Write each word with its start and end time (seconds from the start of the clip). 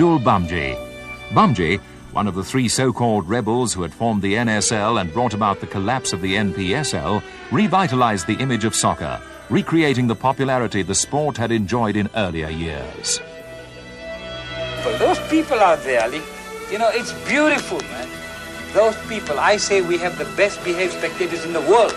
Abdul 0.00 0.20
Bhamjee. 0.20 0.78
Bhamjee, 1.28 1.78
one 2.12 2.26
of 2.26 2.34
the 2.34 2.42
three 2.42 2.68
so-called 2.68 3.28
rebels 3.28 3.74
who 3.74 3.82
had 3.82 3.92
formed 3.92 4.22
the 4.22 4.32
NSL 4.32 4.98
and 4.98 5.12
brought 5.12 5.34
about 5.34 5.60
the 5.60 5.66
collapse 5.66 6.14
of 6.14 6.22
the 6.22 6.36
NPSL, 6.36 7.22
revitalized 7.52 8.26
the 8.26 8.40
image 8.40 8.64
of 8.64 8.74
soccer, 8.74 9.20
recreating 9.50 10.06
the 10.06 10.14
popularity 10.14 10.80
the 10.80 10.94
sport 10.94 11.36
had 11.36 11.52
enjoyed 11.52 11.96
in 11.96 12.08
earlier 12.16 12.48
years. 12.48 13.18
For 14.82 14.92
those 14.96 15.18
people 15.28 15.58
out 15.58 15.82
there, 15.82 16.02
Ali, 16.02 16.22
you 16.72 16.78
know, 16.78 16.88
it's 16.94 17.12
beautiful, 17.28 17.80
man. 17.92 18.08
Those 18.72 18.96
people, 19.06 19.38
I 19.38 19.58
say 19.58 19.82
we 19.82 19.98
have 19.98 20.16
the 20.16 20.24
best 20.34 20.64
behaved 20.64 20.94
spectators 20.94 21.44
in 21.44 21.52
the 21.52 21.60
world. 21.60 21.94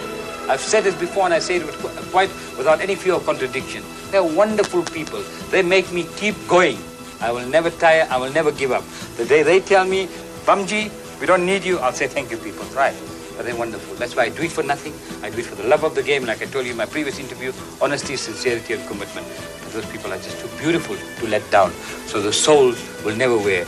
I've 0.50 0.60
said 0.60 0.84
this 0.84 0.96
before 0.96 1.24
and 1.24 1.34
I 1.34 1.40
say 1.40 1.56
it 1.56 1.64
quite 2.12 2.32
without 2.58 2.82
any 2.82 2.96
fear 2.96 3.14
of 3.14 3.26
contradiction. 3.26 3.82
They're 4.12 4.26
wonderful 4.26 4.84
people. 4.84 5.24
They 5.52 5.62
make 5.62 5.94
me 5.94 6.06
keep 6.18 6.36
going. 6.50 6.80
I 7.24 7.32
will 7.32 7.48
never 7.48 7.70
tire. 7.70 8.06
I 8.10 8.18
will 8.18 8.34
never 8.34 8.52
give 8.52 8.74
up. 8.74 8.84
The 9.16 9.24
day 9.24 9.44
they 9.44 9.62
tell 9.62 9.86
me, 9.86 10.08
Bhamjee, 10.46 10.92
we 11.22 11.26
don't 11.26 11.46
need 11.46 11.64
you, 11.64 11.80
I'll 11.80 11.94
say 11.94 12.08
thank 12.08 12.32
you, 12.32 12.38
people. 12.38 12.66
Right. 12.76 12.94
But 13.38 13.46
they're 13.46 13.56
wonderful. 13.56 13.96
That's 13.96 14.14
why 14.14 14.24
I 14.24 14.30
do 14.30 14.44
it 14.44 14.52
for 14.52 14.62
nothing. 14.62 14.94
I 15.24 15.30
do 15.30 15.40
it 15.40 15.46
for 15.46 15.56
the 15.56 15.64
love 15.64 15.86
of 15.86 15.96
the 15.96 16.04
game. 16.04 16.26
Like 16.26 16.42
I 16.42 16.46
told 16.48 16.66
you 16.66 16.72
in 16.72 16.78
my 16.78 16.86
previous 16.86 17.20
interview, 17.20 17.54
honesty, 17.82 18.18
sincerity, 18.18 18.74
and 18.74 18.86
commitment. 18.88 19.26
But 19.64 19.72
those 19.72 19.86
people 19.86 20.12
are 20.12 20.18
just 20.18 20.38
too 20.42 20.50
beautiful 20.60 20.98
to 20.98 21.28
let 21.28 21.50
down. 21.50 21.72
So 22.08 22.22
the 22.22 22.34
souls 22.34 22.78
will 23.06 23.16
never 23.16 23.38
wear. 23.38 23.66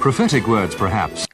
Prophetic 0.00 0.48
words, 0.48 0.74
perhaps. 0.74 1.28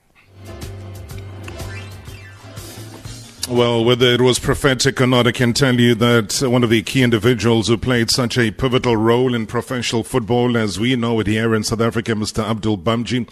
Well, 3.51 3.83
whether 3.83 4.13
it 4.13 4.21
was 4.21 4.39
prophetic 4.39 5.01
or 5.01 5.07
not, 5.07 5.27
I 5.27 5.33
can 5.33 5.55
tell 5.55 5.81
you 5.81 5.95
that 5.95 6.43
one 6.43 6.63
of 6.63 6.69
the 6.69 6.83
key 6.83 7.03
individuals 7.03 7.69
who 7.69 7.79
played 7.79 8.11
such 8.11 8.37
a 8.37 8.51
pivotal 8.51 8.95
role 8.95 9.35
in 9.35 9.47
professional 9.47 10.05
football 10.05 10.59
as 10.59 10.79
we 10.79 10.95
know 10.97 11.19
it 11.21 11.27
here 11.27 11.55
in 11.55 11.65
South 11.65 11.81
Africa, 11.81 12.13
Mr. 12.13 12.45
Abdul 12.45 12.77
Bhamjee, 12.77 13.27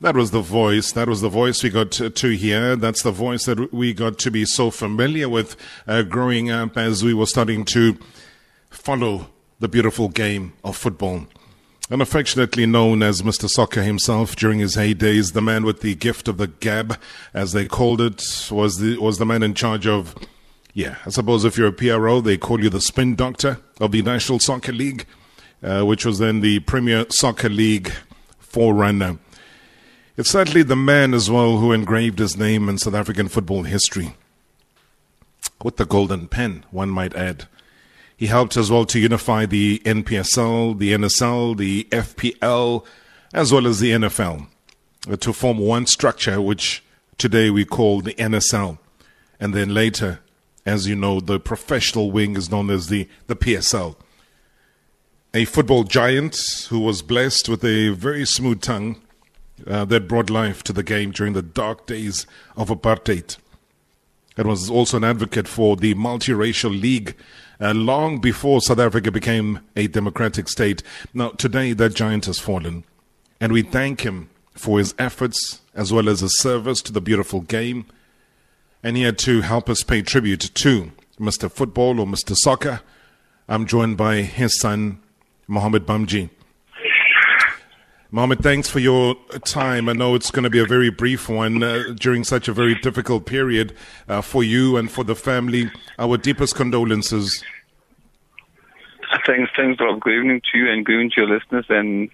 that 0.00 0.14
was 0.14 0.30
the 0.30 0.40
voice. 0.40 0.92
That 0.92 1.08
was 1.08 1.20
the 1.20 1.28
voice 1.28 1.64
we 1.64 1.70
got 1.70 1.90
to, 1.90 2.28
hear. 2.36 2.76
That's 2.76 3.02
the 3.02 3.10
voice 3.10 3.44
that 3.46 3.72
we 3.72 3.92
got 3.92 4.20
to 4.20 4.30
be 4.30 4.44
so 4.44 4.70
familiar 4.70 5.28
with 5.28 5.56
uh, 5.88 6.02
growing 6.02 6.48
up 6.48 6.76
as 6.76 7.02
we 7.02 7.12
were 7.12 7.26
starting 7.26 7.64
to 7.66 7.98
follow 8.70 9.30
the 9.58 9.68
beautiful 9.68 10.08
game 10.08 10.52
of 10.62 10.76
football 10.76 11.26
and 11.90 12.02
affectionately 12.02 12.66
known 12.66 13.02
as 13.02 13.22
Mr. 13.22 13.48
Soccer 13.48 13.82
himself 13.82 14.34
during 14.34 14.58
his 14.58 14.76
heydays, 14.76 15.32
the 15.32 15.42
man 15.42 15.64
with 15.64 15.80
the 15.80 15.94
gift 15.94 16.28
of 16.28 16.36
the 16.36 16.48
gab, 16.48 16.98
as 17.32 17.52
they 17.52 17.66
called 17.66 18.00
it, 18.00 18.48
was 18.50 18.78
the 18.78 18.98
was 18.98 19.18
the 19.18 19.26
man 19.26 19.42
in 19.42 19.54
charge 19.54 19.86
of. 19.86 20.14
Yeah, 20.74 20.96
I 21.06 21.10
suppose 21.10 21.44
if 21.44 21.56
you're 21.56 21.68
a 21.68 21.72
PRO, 21.72 22.20
they 22.20 22.36
call 22.36 22.62
you 22.62 22.68
the 22.68 22.82
spin 22.82 23.14
doctor 23.14 23.58
of 23.80 23.92
the 23.92 24.02
National 24.02 24.38
Soccer 24.38 24.72
League, 24.72 25.06
uh, 25.62 25.82
which 25.84 26.04
was 26.04 26.18
then 26.18 26.40
the 26.40 26.58
Premier 26.60 27.06
Soccer 27.08 27.48
League 27.48 27.92
forerunner. 28.38 29.18
It's 30.18 30.30
certainly 30.30 30.62
the 30.62 30.76
man 30.76 31.14
as 31.14 31.30
well 31.30 31.58
who 31.58 31.72
engraved 31.72 32.18
his 32.18 32.36
name 32.36 32.68
in 32.68 32.78
South 32.78 32.94
African 32.94 33.28
football 33.28 33.62
history. 33.62 34.16
With 35.62 35.76
the 35.76 35.86
golden 35.86 36.28
pen, 36.28 36.64
one 36.70 36.90
might 36.90 37.14
add. 37.14 37.48
He 38.16 38.26
helped 38.26 38.56
as 38.56 38.70
well 38.70 38.86
to 38.86 38.98
unify 38.98 39.44
the 39.44 39.80
NPSL, 39.80 40.78
the 40.78 40.92
NSL, 40.92 41.56
the 41.56 41.84
FPL, 41.90 42.84
as 43.34 43.52
well 43.52 43.66
as 43.66 43.80
the 43.80 43.90
NFL 43.90 44.46
uh, 45.10 45.16
to 45.16 45.32
form 45.34 45.58
one 45.58 45.86
structure, 45.86 46.40
which 46.40 46.82
today 47.18 47.50
we 47.50 47.66
call 47.66 48.00
the 48.00 48.14
NSL. 48.14 48.78
And 49.38 49.52
then 49.52 49.74
later, 49.74 50.20
as 50.64 50.86
you 50.88 50.96
know, 50.96 51.20
the 51.20 51.38
professional 51.38 52.10
wing 52.10 52.36
is 52.36 52.50
known 52.50 52.70
as 52.70 52.88
the, 52.88 53.06
the 53.26 53.36
PSL. 53.36 53.96
A 55.34 55.44
football 55.44 55.84
giant 55.84 56.38
who 56.70 56.80
was 56.80 57.02
blessed 57.02 57.50
with 57.50 57.62
a 57.62 57.90
very 57.90 58.24
smooth 58.24 58.62
tongue 58.62 59.00
uh, 59.66 59.84
that 59.84 60.08
brought 60.08 60.30
life 60.30 60.62
to 60.64 60.72
the 60.72 60.82
game 60.82 61.10
during 61.10 61.34
the 61.34 61.42
dark 61.42 61.86
days 61.86 62.26
of 62.56 62.68
apartheid. 62.68 63.36
And 64.38 64.48
was 64.48 64.70
also 64.70 64.96
an 64.96 65.04
advocate 65.04 65.48
for 65.48 65.76
the 65.76 65.94
multiracial 65.94 66.78
league 66.80 67.14
uh, 67.60 67.72
long 67.72 68.20
before 68.20 68.60
South 68.60 68.78
Africa 68.78 69.10
became 69.10 69.60
a 69.74 69.86
democratic 69.86 70.48
state. 70.48 70.82
Now, 71.14 71.30
today 71.30 71.72
that 71.72 71.94
giant 71.94 72.26
has 72.26 72.38
fallen, 72.38 72.84
and 73.40 73.52
we 73.52 73.62
thank 73.62 74.02
him 74.02 74.28
for 74.54 74.78
his 74.78 74.94
efforts 74.98 75.60
as 75.74 75.92
well 75.92 76.08
as 76.08 76.20
his 76.20 76.38
service 76.38 76.80
to 76.82 76.92
the 76.92 77.00
beautiful 77.00 77.40
game. 77.40 77.86
And 78.82 78.96
here 78.96 79.12
to 79.12 79.40
help 79.40 79.68
us 79.68 79.82
pay 79.82 80.02
tribute 80.02 80.54
to 80.54 80.92
Mr. 81.18 81.50
Football 81.50 82.00
or 82.00 82.06
Mr. 82.06 82.34
Soccer, 82.36 82.80
I'm 83.48 83.66
joined 83.66 83.96
by 83.96 84.22
his 84.22 84.58
son, 84.60 85.00
Mohammed 85.46 85.86
Bhamjee. 85.86 86.30
Mohammed, 88.12 88.40
thanks 88.40 88.70
for 88.70 88.78
your 88.78 89.16
time. 89.44 89.88
I 89.88 89.92
know 89.92 90.14
it's 90.14 90.30
going 90.30 90.44
to 90.44 90.50
be 90.50 90.60
a 90.60 90.64
very 90.64 90.90
brief 90.90 91.28
one 91.28 91.62
uh, 91.62 91.82
during 91.96 92.22
such 92.22 92.46
a 92.46 92.52
very 92.52 92.76
difficult 92.76 93.26
period 93.26 93.74
uh, 94.08 94.20
for 94.20 94.44
you 94.44 94.76
and 94.76 94.90
for 94.90 95.02
the 95.02 95.16
family. 95.16 95.70
Our 95.98 96.16
deepest 96.16 96.54
condolences. 96.54 97.44
Thanks, 99.26 99.50
thanks, 99.56 99.80
Rob. 99.80 100.00
Good 100.00 100.14
evening 100.14 100.40
to 100.52 100.58
you 100.58 100.70
and 100.70 100.86
good 100.86 100.92
evening 100.92 101.10
to 101.16 101.22
your 101.22 101.30
listeners, 101.30 101.66
and 101.68 102.08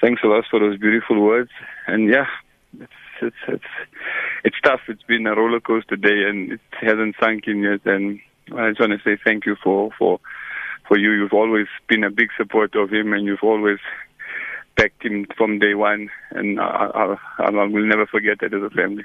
thanks 0.00 0.22
a 0.24 0.28
lot 0.28 0.44
for 0.50 0.60
those 0.60 0.78
beautiful 0.78 1.20
words. 1.20 1.50
And 1.86 2.08
yeah, 2.08 2.26
it's 2.80 2.92
it's 3.20 3.36
it's 3.48 3.64
it's 4.44 4.56
tough. 4.64 4.80
It's 4.88 5.02
been 5.02 5.26
a 5.26 5.34
roller 5.34 5.60
coaster 5.60 5.96
day, 5.96 6.24
and 6.26 6.52
it 6.52 6.60
hasn't 6.80 7.16
sunk 7.20 7.46
in 7.48 7.62
yet. 7.62 7.80
And 7.84 8.20
I 8.56 8.70
just 8.70 8.80
want 8.80 8.92
to 8.92 9.00
say 9.04 9.20
thank 9.22 9.44
you 9.44 9.56
for 9.62 9.90
for 9.98 10.20
for 10.86 10.98
you. 10.98 11.12
You've 11.12 11.34
always 11.34 11.66
been 11.86 12.04
a 12.04 12.10
big 12.10 12.30
supporter 12.38 12.80
of 12.80 12.90
him, 12.90 13.12
and 13.12 13.26
you've 13.26 13.42
always 13.42 13.78
backed 14.78 15.04
him 15.04 15.26
from 15.36 15.58
day 15.58 15.74
one, 15.74 16.08
and 16.30 16.58
I, 16.58 16.90
I, 16.94 17.16
I 17.44 17.50
will 17.50 17.86
never 17.86 18.06
forget 18.06 18.38
that 18.40 18.54
as 18.54 18.62
a 18.62 18.70
family. 18.70 19.04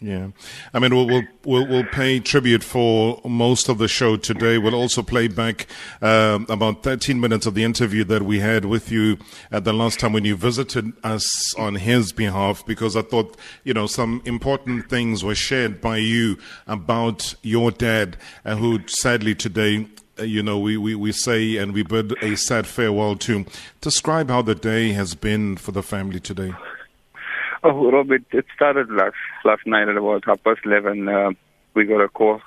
Yeah, 0.00 0.30
I 0.74 0.80
mean, 0.80 0.96
we'll, 0.96 1.06
we'll, 1.06 1.22
we'll 1.44 1.66
we'll 1.68 1.84
pay 1.84 2.18
tribute 2.18 2.64
for 2.64 3.20
most 3.24 3.68
of 3.68 3.78
the 3.78 3.86
show 3.86 4.16
today. 4.16 4.58
We'll 4.58 4.74
also 4.74 5.00
play 5.00 5.28
back 5.28 5.68
um, 6.00 6.46
about 6.48 6.82
13 6.82 7.20
minutes 7.20 7.46
of 7.46 7.54
the 7.54 7.62
interview 7.62 8.02
that 8.04 8.22
we 8.22 8.40
had 8.40 8.64
with 8.64 8.90
you 8.90 9.18
at 9.52 9.62
the 9.62 9.72
last 9.72 10.00
time 10.00 10.12
when 10.12 10.24
you 10.24 10.34
visited 10.34 10.92
us 11.04 11.54
on 11.56 11.76
his 11.76 12.12
behalf, 12.12 12.66
because 12.66 12.96
I 12.96 13.02
thought 13.02 13.36
you 13.62 13.74
know 13.74 13.86
some 13.86 14.22
important 14.24 14.88
things 14.90 15.22
were 15.22 15.36
shared 15.36 15.80
by 15.80 15.98
you 15.98 16.36
about 16.66 17.36
your 17.42 17.70
dad, 17.70 18.16
uh, 18.44 18.56
who 18.56 18.80
sadly 18.88 19.36
today 19.36 19.86
you 20.26 20.42
know, 20.42 20.58
we, 20.58 20.76
we, 20.76 20.94
we 20.94 21.12
say 21.12 21.56
and 21.56 21.72
we 21.72 21.82
bid 21.82 22.12
a 22.22 22.36
sad 22.36 22.66
farewell 22.66 23.16
to. 23.16 23.44
Describe 23.80 24.30
how 24.30 24.42
the 24.42 24.54
day 24.54 24.92
has 24.92 25.14
been 25.14 25.56
for 25.56 25.72
the 25.72 25.82
family 25.82 26.20
today. 26.20 26.52
Oh, 27.64 27.90
Robert, 27.90 28.22
it 28.32 28.44
started 28.54 28.90
last 28.90 29.14
last 29.44 29.66
night 29.66 29.88
at 29.88 29.96
about 29.96 30.24
half 30.24 30.42
past 30.42 30.60
eleven. 30.64 31.08
Uh, 31.08 31.30
we 31.74 31.84
got 31.84 32.00
a 32.00 32.08
call, 32.08 32.40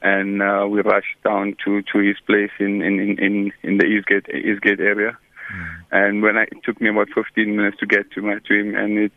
and 0.00 0.42
uh, 0.42 0.66
we 0.68 0.80
rushed 0.80 1.22
down 1.24 1.56
to 1.64 1.82
to 1.92 1.98
his 1.98 2.16
place 2.26 2.50
in 2.58 2.80
in 2.80 3.18
in 3.18 3.52
in 3.62 3.76
the 3.78 3.84
Eastgate 3.84 4.26
Eastgate 4.34 4.80
area. 4.80 5.18
Mm. 5.52 5.76
And 5.92 6.22
when 6.22 6.36
I, 6.38 6.42
it 6.44 6.64
took 6.64 6.80
me 6.80 6.88
about 6.88 7.08
15 7.14 7.54
minutes 7.54 7.76
to 7.78 7.86
get 7.86 8.10
to 8.12 8.22
my 8.22 8.38
to 8.48 8.54
him, 8.54 8.74
and 8.74 8.98
it 8.98 9.12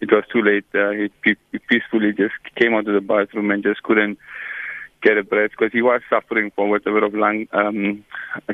it 0.00 0.10
was 0.12 0.24
too 0.32 0.42
late. 0.42 0.64
Uh, 0.74 0.90
he, 1.24 1.36
he 1.52 1.58
peacefully 1.58 2.12
just 2.12 2.34
came 2.56 2.74
out 2.74 2.86
of 2.86 2.94
the 2.94 3.00
bathroom 3.00 3.50
and 3.50 3.62
just 3.62 3.82
couldn't 3.82 4.18
get 5.04 5.18
a 5.18 5.22
breath 5.22 5.50
because 5.50 5.72
he 5.72 5.82
was 5.82 6.00
suffering 6.08 6.50
from 6.54 6.70
with 6.70 6.86
a 6.86 6.92
bit 6.92 7.02
of 7.02 7.14
lung 7.14 7.46
um, 7.52 8.04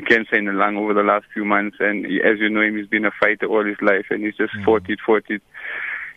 cancer 0.07 0.35
in 0.35 0.45
the 0.45 0.51
lung 0.51 0.75
over 0.75 0.93
the 0.93 1.01
last 1.01 1.25
few 1.33 1.45
months. 1.45 1.77
And 1.79 2.05
he, 2.05 2.19
as 2.21 2.39
you 2.39 2.49
know 2.49 2.61
him, 2.61 2.77
he's 2.77 2.87
been 2.87 3.05
a 3.05 3.11
fighter 3.19 3.47
all 3.47 3.65
his 3.65 3.81
life, 3.81 4.05
and 4.09 4.23
he's 4.23 4.35
just 4.35 4.53
mm-hmm. 4.53 4.65
fought 4.65 4.89
it, 4.89 4.99
fought 5.05 5.23
it, 5.29 5.41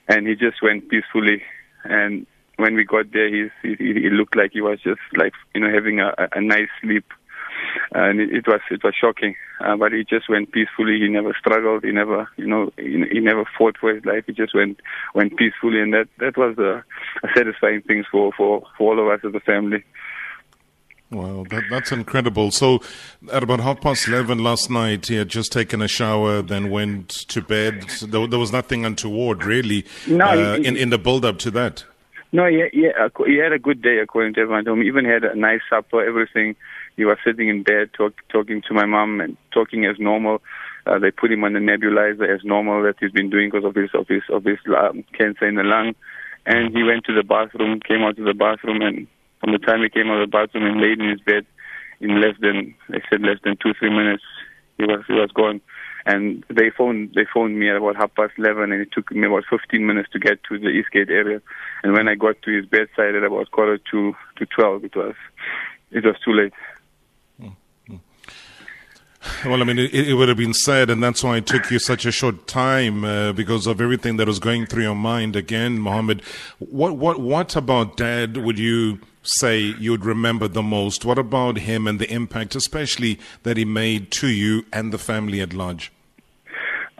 and 0.08 0.26
he 0.26 0.34
just 0.34 0.60
went 0.60 0.88
peacefully. 0.88 1.42
And 1.84 2.26
when 2.56 2.74
we 2.74 2.84
got 2.84 3.12
there, 3.12 3.28
he's, 3.28 3.50
he, 3.62 3.76
he 3.78 4.10
looked 4.10 4.36
like 4.36 4.50
he 4.52 4.60
was 4.60 4.80
just 4.82 5.00
like 5.16 5.32
you 5.54 5.60
know 5.60 5.72
having 5.72 6.00
a, 6.00 6.12
a 6.34 6.40
nice 6.40 6.68
sleep. 6.82 7.06
And 7.92 8.20
it, 8.20 8.30
it 8.32 8.46
was 8.46 8.60
it 8.70 8.82
was 8.82 8.94
shocking, 9.00 9.36
uh, 9.60 9.76
but 9.76 9.92
he 9.92 10.04
just 10.04 10.28
went 10.28 10.52
peacefully. 10.52 10.98
He 10.98 11.08
never 11.08 11.34
struggled. 11.38 11.84
He 11.84 11.92
never, 11.92 12.28
you 12.36 12.46
know, 12.46 12.70
he, 12.76 13.04
he 13.10 13.20
never 13.20 13.44
fought 13.56 13.76
for 13.80 13.94
his 13.94 14.04
life. 14.04 14.24
He 14.26 14.32
just 14.32 14.54
went 14.54 14.80
went 15.14 15.36
peacefully, 15.36 15.80
and 15.80 15.94
that 15.94 16.08
that 16.18 16.36
was 16.36 16.58
a, 16.58 16.84
a 17.24 17.28
satisfying 17.34 17.82
thing 17.82 18.04
for 18.10 18.32
for 18.36 18.64
for 18.76 18.92
all 18.92 19.00
of 19.00 19.08
us 19.08 19.24
as 19.26 19.34
a 19.34 19.40
family. 19.40 19.84
Wow, 21.10 21.44
that, 21.50 21.64
that's 21.70 21.92
incredible. 21.92 22.50
So, 22.50 22.80
at 23.32 23.42
about 23.42 23.60
half 23.60 23.80
past 23.80 24.08
11 24.08 24.38
last 24.38 24.70
night, 24.70 25.06
he 25.06 25.16
had 25.16 25.28
just 25.28 25.52
taken 25.52 25.80
a 25.80 25.88
shower, 25.88 26.42
then 26.42 26.70
went 26.70 27.10
to 27.28 27.42
bed. 27.42 27.84
There, 28.02 28.26
there 28.26 28.38
was 28.38 28.52
nothing 28.52 28.84
untoward, 28.84 29.44
really, 29.44 29.84
no, 30.08 30.24
uh, 30.24 30.56
he, 30.56 30.66
in, 30.66 30.76
in 30.76 30.90
the 30.90 30.98
build 30.98 31.24
up 31.24 31.38
to 31.40 31.50
that. 31.52 31.84
No, 32.32 32.46
yeah, 32.46 32.64
yeah, 32.72 33.08
he 33.26 33.36
had 33.38 33.52
a 33.52 33.60
good 33.60 33.80
day, 33.80 33.98
according 33.98 34.34
to 34.34 34.40
everyone. 34.40 34.82
He 34.82 34.88
even 34.88 35.04
had 35.04 35.22
a 35.22 35.36
nice 35.36 35.60
supper, 35.70 36.04
everything. 36.04 36.56
He 36.96 37.04
was 37.04 37.16
sitting 37.24 37.48
in 37.48 37.62
bed, 37.62 37.90
talk, 37.92 38.14
talking 38.28 38.60
to 38.66 38.74
my 38.74 38.86
mom 38.86 39.20
and 39.20 39.36
talking 39.52 39.84
as 39.84 40.00
normal. 40.00 40.42
Uh, 40.84 40.98
they 40.98 41.12
put 41.12 41.30
him 41.30 41.44
on 41.44 41.52
the 41.52 41.60
nebulizer 41.60 42.28
as 42.28 42.44
normal 42.44 42.82
that 42.82 42.96
he's 42.98 43.12
been 43.12 43.30
doing 43.30 43.50
because 43.50 43.64
of 43.64 43.76
his 43.76 43.90
of 43.94 44.08
his 44.08 44.22
of 44.30 44.44
his 44.44 44.58
um, 44.76 45.04
cancer 45.16 45.46
in 45.46 45.54
the 45.54 45.62
lung. 45.62 45.94
And 46.44 46.76
he 46.76 46.82
went 46.82 47.04
to 47.04 47.14
the 47.14 47.22
bathroom, 47.22 47.80
came 47.80 48.02
out 48.02 48.18
of 48.18 48.24
the 48.24 48.34
bathroom, 48.34 48.82
and 48.82 49.06
from 49.44 49.52
the 49.52 49.58
time 49.58 49.82
he 49.82 49.90
came 49.90 50.08
out 50.08 50.22
of 50.22 50.30
the 50.30 50.32
bathroom 50.32 50.64
and 50.64 50.80
laid 50.80 51.00
in 51.00 51.10
his 51.10 51.20
bed, 51.20 51.44
in 52.00 52.20
less 52.20 52.34
than, 52.40 52.74
I 52.88 53.00
said 53.10 53.20
less 53.20 53.36
than 53.44 53.58
two, 53.62 53.74
three 53.78 53.90
minutes, 53.90 54.22
he 54.78 54.84
was, 54.84 55.04
he 55.06 55.12
was 55.12 55.30
gone. 55.32 55.60
and 56.06 56.44
they 56.48 56.70
phoned 56.70 57.12
they 57.14 57.26
phoned 57.32 57.58
me 57.58 57.70
at 57.70 57.76
about 57.76 57.96
half 57.96 58.14
past 58.14 58.32
eleven, 58.38 58.72
and 58.72 58.80
it 58.80 58.92
took 58.92 59.10
me 59.12 59.26
about 59.26 59.44
fifteen 59.48 59.86
minutes 59.86 60.08
to 60.12 60.18
get 60.18 60.42
to 60.44 60.58
the 60.58 60.68
Eastgate 60.68 61.10
area. 61.10 61.40
And 61.82 61.92
when 61.92 62.08
I 62.08 62.14
got 62.14 62.40
to 62.42 62.56
his 62.56 62.66
bedside 62.66 63.14
at 63.14 63.22
about 63.22 63.50
quarter 63.50 63.78
to 63.90 64.14
to 64.36 64.46
twelve, 64.46 64.84
it 64.84 64.96
was 64.96 65.14
it 65.90 66.04
was 66.04 66.16
too 66.24 66.32
late. 66.32 66.52
Well, 69.46 69.62
I 69.62 69.64
mean, 69.64 69.78
it, 69.78 69.94
it, 69.94 70.12
would 70.12 70.28
have 70.28 70.36
been 70.36 70.52
sad, 70.52 70.90
and 70.90 71.02
that's 71.02 71.24
why 71.24 71.38
it 71.38 71.46
took 71.46 71.70
you 71.70 71.78
such 71.78 72.04
a 72.04 72.12
short 72.12 72.46
time 72.46 73.06
uh, 73.06 73.32
because 73.32 73.66
of 73.66 73.80
everything 73.80 74.18
that 74.18 74.26
was 74.26 74.38
going 74.38 74.66
through 74.66 74.82
your 74.82 74.94
mind. 74.94 75.34
Again, 75.34 75.78
Mohammed, 75.78 76.20
what 76.58 76.98
what 76.98 77.18
what 77.18 77.56
about 77.56 77.96
Dad 77.96 78.36
would 78.36 78.58
you 78.58 78.98
say 79.24 79.58
you'd 79.58 80.04
remember 80.04 80.48
the 80.48 80.62
most? 80.62 81.04
What 81.04 81.18
about 81.18 81.58
him 81.58 81.86
and 81.86 81.98
the 81.98 82.10
impact, 82.10 82.54
especially 82.54 83.18
that 83.42 83.56
he 83.56 83.64
made 83.64 84.10
to 84.12 84.28
you 84.28 84.64
and 84.72 84.92
the 84.92 84.98
family 84.98 85.40
at 85.40 85.52
large? 85.52 85.92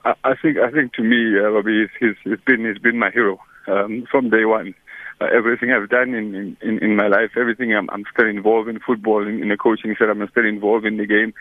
I, 0.04 0.14
I 0.24 0.34
think 0.40 0.58
I 0.58 0.70
think 0.70 0.92
to 0.94 1.02
me, 1.02 1.38
uh, 1.38 1.62
he's, 1.62 1.88
he's, 2.00 2.16
he's 2.24 2.44
been 2.46 2.64
he's 2.64 2.78
been 2.78 2.98
my 2.98 3.10
hero 3.10 3.38
um, 3.66 4.06
from 4.10 4.30
day 4.30 4.44
one 4.44 4.74
uh, 5.24 5.36
everything 5.36 5.72
I've 5.72 5.88
done 5.88 6.14
in, 6.14 6.56
in, 6.60 6.78
in 6.78 6.96
my 6.96 7.06
life, 7.06 7.30
everything 7.36 7.74
I'm, 7.74 7.88
I'm 7.90 8.04
still 8.12 8.28
involved 8.28 8.68
in 8.68 8.78
football, 8.80 9.26
in, 9.26 9.42
in 9.42 9.48
the 9.48 9.56
coaching 9.56 9.94
setup, 9.98 10.16
I'm 10.16 10.28
still 10.28 10.46
involved 10.46 10.84
in 10.84 10.96
the 10.96 11.06
game, 11.06 11.34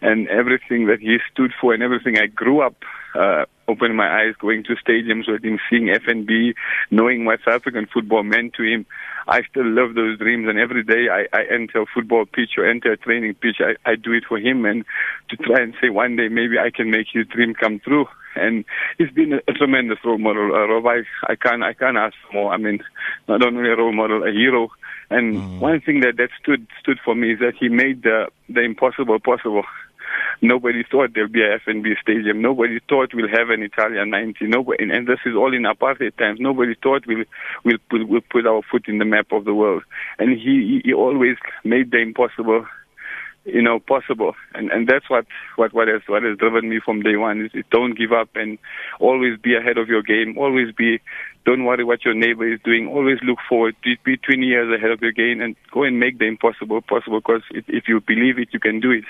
and 0.00 0.28
everything 0.28 0.86
that 0.86 1.00
he 1.00 1.18
stood 1.32 1.52
for 1.60 1.74
and 1.74 1.82
everything 1.82 2.18
I 2.18 2.26
grew 2.26 2.60
up 2.60 2.76
uh, 3.14 3.44
opening 3.68 3.96
my 3.96 4.08
eyes, 4.08 4.34
going 4.38 4.64
to 4.64 4.74
stadiums 4.76 5.30
with 5.30 5.44
him, 5.44 5.58
seeing 5.68 5.86
FNB, 5.86 6.54
knowing 6.90 7.24
what 7.24 7.40
South 7.44 7.54
African 7.54 7.86
football 7.92 8.22
meant 8.22 8.54
to 8.54 8.62
him. 8.62 8.86
I 9.28 9.42
still 9.42 9.66
love 9.66 9.94
those 9.94 10.18
dreams, 10.18 10.48
and 10.48 10.58
every 10.58 10.82
day 10.82 11.08
I, 11.10 11.26
I 11.32 11.44
enter 11.52 11.82
a 11.82 11.86
football 11.92 12.26
pitch 12.26 12.52
or 12.58 12.68
enter 12.68 12.92
a 12.92 12.96
training 12.96 13.34
pitch, 13.34 13.60
I, 13.60 13.74
I 13.88 13.96
do 13.96 14.12
it 14.12 14.24
for 14.28 14.38
him, 14.38 14.64
and 14.64 14.84
to 15.30 15.36
try 15.36 15.62
and 15.62 15.74
say 15.80 15.90
one 15.90 16.16
day 16.16 16.28
maybe 16.28 16.58
I 16.58 16.70
can 16.70 16.90
make 16.90 17.06
his 17.12 17.26
dream 17.26 17.54
come 17.54 17.80
true 17.80 18.06
and 18.36 18.64
he's 18.98 19.10
been 19.10 19.34
a, 19.34 19.40
a 19.48 19.52
tremendous 19.52 19.98
role 20.04 20.18
model. 20.18 20.54
Uh, 20.54 20.66
Rob, 20.66 20.86
I, 20.86 21.32
I 21.32 21.36
can't 21.36 21.62
I 21.62 21.72
can't 21.72 21.96
ask 21.96 22.14
for 22.26 22.34
more. 22.34 22.52
I 22.52 22.56
mean, 22.56 22.80
not 23.28 23.44
only 23.44 23.68
a 23.68 23.76
role 23.76 23.92
model, 23.92 24.22
a 24.22 24.30
hero. 24.30 24.68
And 25.10 25.36
mm. 25.36 25.58
one 25.58 25.80
thing 25.80 26.00
that 26.00 26.16
that 26.18 26.30
stood 26.40 26.66
stood 26.80 26.98
for 27.04 27.14
me 27.14 27.32
is 27.32 27.40
that 27.40 27.54
he 27.58 27.68
made 27.68 28.02
the 28.02 28.28
the 28.48 28.62
impossible 28.62 29.18
possible. 29.18 29.64
Nobody 30.42 30.84
thought 30.90 31.10
there'll 31.14 31.30
be 31.30 31.42
a 31.42 31.58
FNB 31.58 32.00
stadium. 32.00 32.40
Nobody 32.40 32.78
thought 32.88 33.14
we'll 33.14 33.28
have 33.28 33.50
an 33.50 33.62
Italian 33.62 34.10
90. 34.10 34.46
Nobody, 34.46 34.82
and, 34.82 34.90
and 34.90 35.06
this 35.06 35.18
is 35.26 35.34
all 35.36 35.54
in 35.54 35.62
apartheid 35.62 36.16
times. 36.16 36.40
Nobody 36.40 36.74
thought 36.82 37.06
we'll, 37.06 37.24
we'll, 37.64 37.78
put, 37.90 38.08
we'll 38.08 38.20
put 38.22 38.46
our 38.46 38.62
foot 38.70 38.88
in 38.88 38.98
the 38.98 39.04
map 39.04 39.32
of 39.32 39.44
the 39.44 39.54
world. 39.54 39.82
And 40.18 40.30
he, 40.38 40.80
he 40.82 40.92
always 40.92 41.36
made 41.62 41.90
the 41.90 41.98
impossible 41.98 42.66
you 43.44 43.62
know, 43.62 43.78
possible. 43.78 44.34
And 44.54 44.70
and 44.70 44.86
that's 44.88 45.08
what 45.08 45.26
what 45.56 45.72
what 45.72 45.88
has 45.88 46.02
what 46.06 46.22
has 46.22 46.36
driven 46.38 46.68
me 46.68 46.80
from 46.84 47.02
day 47.02 47.16
one 47.16 47.48
is, 47.54 47.64
don't 47.70 47.96
give 47.96 48.12
up 48.12 48.28
and 48.34 48.58
always 48.98 49.38
be 49.38 49.56
ahead 49.56 49.78
of 49.78 49.88
your 49.88 50.02
game. 50.02 50.36
Always 50.38 50.72
be 50.74 51.00
don't 51.46 51.64
worry 51.64 51.84
what 51.84 52.04
your 52.04 52.14
neighbor 52.14 52.50
is 52.52 52.60
doing. 52.64 52.86
Always 52.88 53.18
look 53.22 53.38
forward. 53.48 53.76
to 53.84 53.96
Be 54.04 54.16
20 54.16 54.44
years 54.44 54.74
ahead 54.74 54.90
of 54.90 55.00
your 55.00 55.12
game 55.12 55.40
and 55.40 55.56
go 55.72 55.84
and 55.84 55.98
make 55.98 56.18
the 56.18 56.26
impossible 56.26 56.82
possible. 56.82 57.20
Because 57.20 57.42
if 57.50 57.88
you 57.88 58.00
believe 58.00 58.38
it, 58.38 58.48
you 58.52 58.60
can 58.60 58.80
do 58.80 58.90
it. 58.90 59.04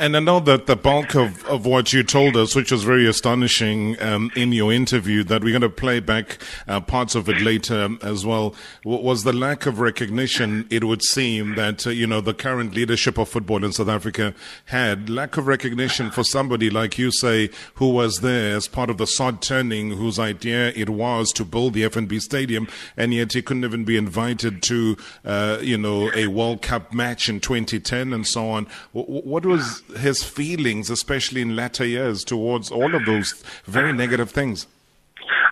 And 0.00 0.16
I 0.16 0.20
know 0.20 0.38
that 0.38 0.66
the 0.66 0.76
bulk 0.76 1.16
of, 1.16 1.44
of 1.46 1.66
what 1.66 1.92
you 1.92 2.04
told 2.04 2.36
us, 2.36 2.54
which 2.54 2.70
was 2.70 2.84
very 2.84 3.08
astonishing 3.08 4.00
um, 4.00 4.30
in 4.36 4.52
your 4.52 4.72
interview, 4.72 5.24
that 5.24 5.42
we're 5.42 5.50
going 5.50 5.62
to 5.62 5.68
play 5.68 5.98
back 5.98 6.38
uh, 6.68 6.80
parts 6.80 7.16
of 7.16 7.28
it 7.28 7.40
later 7.40 7.88
as 8.00 8.24
well, 8.24 8.54
was 8.84 9.24
the 9.24 9.32
lack 9.32 9.66
of 9.66 9.80
recognition, 9.80 10.68
it 10.70 10.84
would 10.84 11.02
seem, 11.02 11.56
that, 11.56 11.84
uh, 11.84 11.90
you 11.90 12.06
know, 12.06 12.20
the 12.20 12.32
current 12.32 12.74
leadership 12.74 13.18
of 13.18 13.28
football 13.28 13.64
in 13.64 13.72
South 13.72 13.88
Africa 13.88 14.34
had. 14.66 15.10
Lack 15.10 15.36
of 15.36 15.48
recognition 15.48 16.12
for 16.12 16.22
somebody, 16.22 16.70
like 16.70 16.96
you 16.96 17.10
say, 17.10 17.50
who 17.74 17.90
was 17.90 18.20
there 18.20 18.54
as 18.54 18.68
part 18.68 18.90
of 18.90 18.98
the 18.98 19.06
sod 19.06 19.42
turning, 19.42 19.90
whose 19.90 20.20
idea 20.20 20.68
it 20.76 20.90
was 20.90 21.32
to 21.32 21.44
build 21.44 21.74
the 21.74 21.82
FNB 21.82 22.20
Stadium, 22.20 22.68
and 22.96 23.12
yet 23.12 23.32
he 23.32 23.42
couldn't 23.42 23.64
even 23.64 23.82
be 23.82 23.96
invited 23.96 24.62
to, 24.62 24.96
uh, 25.24 25.58
you 25.60 25.76
know, 25.76 26.12
a 26.14 26.28
World 26.28 26.62
Cup 26.62 26.94
match 26.94 27.28
in 27.28 27.40
2010 27.40 28.12
and 28.12 28.24
so 28.24 28.48
on. 28.48 28.68
What 28.92 29.44
was 29.44 29.82
his 29.96 30.22
feelings, 30.22 30.90
especially 30.90 31.40
in 31.40 31.56
latter 31.56 31.84
years, 31.84 32.24
towards 32.24 32.70
all 32.70 32.94
of 32.94 33.04
those 33.06 33.32
very 33.64 33.92
negative 33.92 34.30
things? 34.30 34.66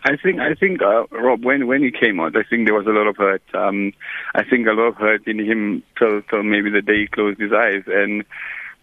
I 0.05 0.17
think 0.17 0.39
I 0.39 0.55
think 0.55 0.83
uh, 0.83 1.07
Rob 1.11 1.45
when 1.45 1.67
when 1.67 1.83
he 1.83 1.91
came 1.91 2.21
out, 2.21 2.37
I 2.37 2.45
think 2.45 2.67
there 2.67 2.75
was 2.75 2.87
a 2.87 2.91
lot 2.91 3.07
of 3.07 3.17
hurt. 3.17 3.43
Um, 3.55 3.93
I 4.35 4.45
think 4.45 4.67
a 4.67 4.73
lot 4.73 4.89
of 4.89 4.97
hurt 4.97 5.27
in 5.27 5.39
him 5.39 5.83
till 5.99 6.23
till 6.23 6.43
maybe 6.43 6.71
the 6.71 6.83
day 6.83 7.01
he 7.01 7.07
closed 7.09 7.41
his 7.41 7.53
eyes, 7.53 7.83
and 7.87 8.25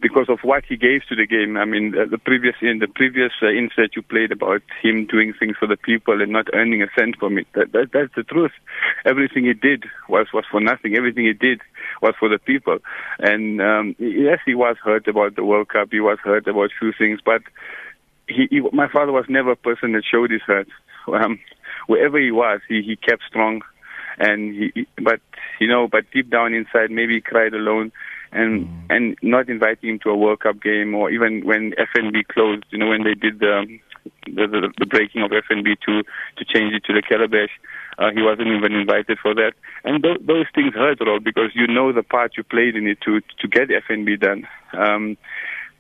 because 0.04 0.28
of 0.28 0.40
what 0.44 0.66
he 0.68 0.76
gave 0.76 1.02
to 1.08 1.16
the 1.16 1.26
game. 1.26 1.56
I 1.56 1.64
mean, 1.64 1.92
the, 1.92 2.06
the 2.06 2.18
previous 2.18 2.56
in 2.62 2.80
the 2.80 2.88
previous 2.88 3.32
uh, 3.42 3.48
insert 3.48 3.96
you 3.96 4.02
played 4.04 4.32
about 4.32 4.62
him 4.82 5.08
doing 5.08 5.34
things 5.34 5.56
for 5.58 5.66
the 5.66 5.78
people 5.78 6.22
and 6.22 6.32
not 6.32 6.48
earning 6.54 6.84
a 6.84 6.88
cent 7.00 7.16
from 7.18 7.38
it. 7.38 7.48
That, 7.54 7.72
that 7.72 7.92
that's 7.94 8.14
the 8.16 8.24
truth. 8.24 8.52
Everything 9.06 9.46
he 9.46 9.54
did 9.54 9.86
was 10.10 10.28
was 10.34 10.44
for 10.52 10.60
nothing. 10.60 10.96
Everything 10.96 11.26
he 11.26 11.34
did 11.34 11.62
was 12.04 12.14
for 12.20 12.30
the 12.30 12.38
people. 12.38 12.78
And 13.18 13.62
um, 13.62 13.96
yes, 13.98 14.40
he 14.46 14.54
was 14.54 14.76
hurt 14.84 15.08
about 15.08 15.36
the 15.36 15.44
World 15.44 15.70
Cup. 15.70 15.88
He 15.92 16.02
was 16.02 16.20
hurt 16.24 16.48
about 16.48 16.66
a 16.66 16.80
few 16.80 16.92
things, 16.96 17.20
but 17.26 17.42
he, 18.28 18.48
he 18.52 18.60
my 18.72 18.88
father 18.88 19.12
was 19.12 19.26
never 19.30 19.52
a 19.52 19.56
person 19.56 19.94
that 19.94 20.04
showed 20.06 20.30
his 20.30 20.42
hurt. 20.42 20.68
Um, 21.08 21.40
wherever 21.88 22.20
he 22.20 22.32
was, 22.32 22.62
he 22.70 22.82
he 22.82 22.96
kept 22.96 23.24
strong 23.28 23.62
and 24.18 24.56
he, 24.56 24.88
but 25.02 25.20
you 25.60 25.68
know, 25.68 25.88
but 25.88 26.06
deep 26.14 26.30
down 26.30 26.54
inside, 26.54 26.92
maybe 26.92 27.16
he 27.16 27.22
cried 27.22 27.54
alone 27.54 27.92
and 28.32 28.68
mm. 28.68 28.86
and 28.90 29.18
not 29.22 29.50
inviting 29.50 29.90
him 29.90 30.00
to 30.00 30.10
a 30.10 30.18
World 30.18 30.42
Cup 30.42 30.62
game 30.62 30.94
or 30.96 31.10
even 31.10 31.46
when 31.46 31.74
FNB 31.74 32.28
closed, 32.28 32.66
you 32.70 32.78
know, 32.78 32.88
when 32.88 33.04
they 33.04 33.16
did 33.16 33.40
the 33.40 33.66
the, 34.26 34.48
the, 34.48 34.74
the 34.80 34.86
breaking 34.86 35.22
of 35.22 35.32
FNB 35.32 35.78
to 35.86 36.04
to 36.38 36.46
change 36.46 36.74
it 36.74 36.84
to 36.86 36.94
the 36.94 37.02
Calabash. 37.02 37.50
Uh, 37.98 38.12
he 38.14 38.22
wasn't 38.22 38.48
even 38.48 38.74
invited 38.74 39.20
for 39.20 39.34
that, 39.36 39.54
and 39.84 40.04
th- 40.04 40.22
those 40.26 40.46
things 40.56 40.74
hurt 40.74 41.00
a 41.02 41.04
lot 41.04 41.24
because 41.24 41.52
you 41.54 41.68
know 41.68 41.92
the 41.92 42.04
part 42.04 42.36
you 42.38 42.44
played 42.44 42.76
in 42.76 42.88
it 42.88 43.00
to 43.02 43.22
to 43.40 43.48
get 43.48 43.70
FNB 43.70 44.20
done. 44.20 44.48
Um, 44.74 45.18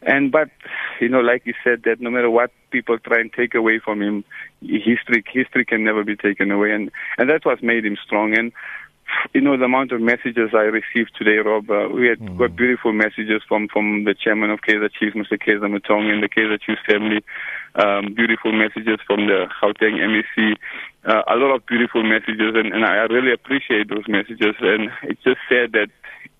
and 0.05 0.31
but 0.31 0.49
you 0.99 1.09
know, 1.09 1.21
like 1.21 1.45
you 1.45 1.53
said, 1.63 1.83
that 1.85 2.01
no 2.01 2.09
matter 2.09 2.29
what 2.29 2.51
people 2.71 2.97
try 2.99 3.19
and 3.19 3.31
take 3.31 3.55
away 3.55 3.79
from 3.79 4.01
him, 4.01 4.23
history 4.61 5.23
history 5.31 5.65
can 5.65 5.83
never 5.83 6.03
be 6.03 6.15
taken 6.15 6.51
away, 6.51 6.71
and 6.71 6.91
and 7.17 7.29
that's 7.29 7.45
what 7.45 7.63
made 7.63 7.85
him 7.85 7.97
strong. 8.03 8.37
And 8.37 8.51
you 9.33 9.41
know, 9.41 9.57
the 9.57 9.65
amount 9.65 9.91
of 9.91 10.01
messages 10.01 10.51
I 10.53 10.69
received 10.69 11.11
today, 11.17 11.37
Rob, 11.37 11.69
uh, 11.69 11.89
we 11.89 12.07
had 12.07 12.19
mm. 12.19 12.37
got 12.37 12.55
beautiful 12.55 12.93
messages 12.93 13.41
from, 13.47 13.67
from 13.67 14.03
the 14.03 14.13
chairman 14.13 14.51
of 14.51 14.61
Kaizer 14.61 14.91
Chiefs, 14.91 15.15
Mr. 15.15 15.41
Kaizer 15.41 15.69
Motaung, 15.69 16.11
and 16.11 16.21
the 16.21 16.29
Kaizer 16.29 16.59
Chiefs 16.61 16.81
family. 16.87 17.23
Um, 17.75 18.13
beautiful 18.13 18.51
messages 18.51 18.99
from 19.07 19.27
the 19.27 19.47
Gauteng 19.61 19.97
MEC. 19.97 20.55
Uh, 21.05 21.23
a 21.27 21.35
lot 21.35 21.55
of 21.55 21.65
beautiful 21.65 22.03
messages, 22.03 22.53
and, 22.55 22.73
and 22.73 22.85
I 22.85 23.05
really 23.05 23.33
appreciate 23.33 23.89
those 23.89 24.07
messages. 24.07 24.55
And 24.61 24.89
it's 25.03 25.23
just 25.23 25.39
sad 25.49 25.71
that 25.73 25.89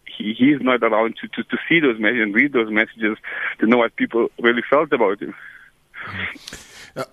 he, 0.06 0.34
he's 0.38 0.62
not 0.62 0.84
around 0.84 1.16
to, 1.22 1.28
to, 1.30 1.44
to 1.50 1.58
see 1.68 1.80
those 1.80 2.00
messages 2.00 2.24
and 2.24 2.36
read 2.36 2.54
those 2.54 2.72
messages 2.72 3.18
to 3.60 3.68
know 3.68 3.78
what 3.78 3.96
people 3.96 4.30
really 4.40 4.64
felt 4.70 4.94
about 4.94 5.22
him. 5.22 5.34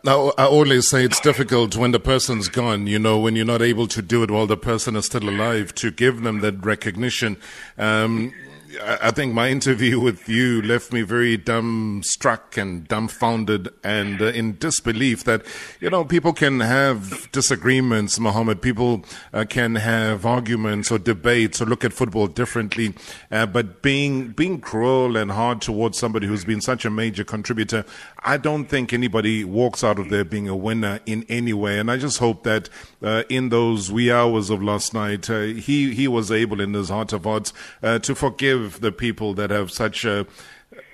Now, 0.05 0.33
I 0.37 0.45
always 0.45 0.91
say 0.91 1.05
it's 1.05 1.21
difficult 1.21 1.75
when 1.75 1.93
the 1.93 2.01
person's 2.01 2.49
gone, 2.49 2.87
you 2.87 2.99
know, 2.99 3.19
when 3.19 3.35
you're 3.35 3.47
not 3.47 3.63
able 3.63 3.87
to 3.89 4.03
do 4.03 4.23
it 4.23 4.31
while 4.31 4.47
the 4.47 4.57
person 4.57 4.95
is 4.95 5.07
still 5.07 5.27
alive, 5.27 5.75
to 5.77 5.91
give 5.91 6.21
them 6.21 6.41
that 6.41 6.63
recognition. 6.63 7.39
Um, 7.79 8.35
I 8.83 9.11
think 9.11 9.35
my 9.35 9.49
interview 9.49 10.01
with 10.01 10.29
you 10.29 10.63
left 10.63 10.93
me 10.93 11.03
very 11.03 11.37
dumbstruck 11.37 12.57
and 12.57 12.87
dumbfounded 12.89 13.69
and 13.85 14.21
uh, 14.23 14.27
in 14.27 14.57
disbelief 14.59 15.25
that, 15.25 15.45
you 15.81 15.91
know, 15.91 16.05
people 16.05 16.33
can 16.33 16.61
have 16.61 17.31
disagreements, 17.33 18.19
Mohammed. 18.19 18.63
People 18.63 19.05
uh, 19.33 19.45
can 19.49 19.75
have 19.75 20.25
arguments 20.25 20.91
or 20.91 20.99
debates 20.99 21.61
or 21.61 21.67
look 21.67 21.85
at 21.85 21.93
football 21.93 22.27
differently. 22.27 22.95
Uh, 23.31 23.47
but 23.47 23.83
being, 23.83 24.29
being 24.29 24.61
cruel 24.61 25.17
and 25.17 25.33
hard 25.33 25.61
towards 25.61 25.99
somebody 25.99 26.27
who's 26.27 26.45
been 26.45 26.61
such 26.61 26.85
a 26.85 26.91
major 26.91 27.25
contributor, 27.25 27.85
I 28.21 28.37
don't 28.37 28.67
think 28.67 28.93
anybody 28.93 29.45
walks 29.45 29.85
out 29.85 29.99
of 29.99 30.11
there 30.11 30.25
being 30.25 30.49
a 30.49 30.57
winner 30.57 31.01
in 31.07 31.27
any 31.29 31.53
way. 31.53 31.79
And 31.79 31.91
I 31.91 31.97
just 31.97 32.19
hope 32.19 32.45
that 32.45 32.69
uh, 33.03 33.25
in 33.29 33.49
those 33.51 33.91
wee 33.91 34.11
hours 34.11 34.49
of 34.49 34.63
last 34.63 34.95
night, 34.95 35.29
uh, 35.29 35.41
he, 35.43 35.95
he 35.95 36.09
was 36.09 36.31
able 36.31 36.61
in 36.61 36.73
his 36.73 36.89
heart 36.89 37.13
of 37.13 37.25
hearts 37.25 37.53
uh, 37.83 37.99
to 38.01 38.15
forgive 38.15 38.70
forgive 38.71 38.81
the 38.81 38.93
people 38.93 39.35
that 39.35 39.51
have 39.51 39.71
such 39.71 40.05
uh, 40.05 40.25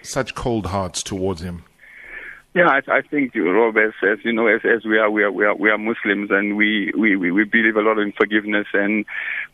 such 0.03 0.35
cold 0.35 0.67
hearts 0.67 1.03
towards 1.03 1.43
him? 1.43 1.65
Yeah, 2.55 2.69
I, 2.69 2.81
I 2.91 3.03
think 3.03 3.35
Rob, 3.35 3.77
as, 3.77 3.93
as 4.03 4.19
you 4.25 4.33
know, 4.33 4.47
as, 4.47 4.63
as 4.65 4.83
we 4.87 4.97
are, 4.97 5.11
we 5.11 5.23
are, 5.23 5.31
we 5.31 5.45
are, 5.45 5.55
we 5.55 5.69
are 5.69 5.77
Muslims, 5.77 6.31
and 6.31 6.57
we, 6.57 6.91
we, 6.97 7.15
we 7.15 7.45
believe 7.45 7.77
a 7.77 7.83
lot 7.83 7.99
in 7.99 8.13
forgiveness. 8.17 8.67
And 8.73 9.05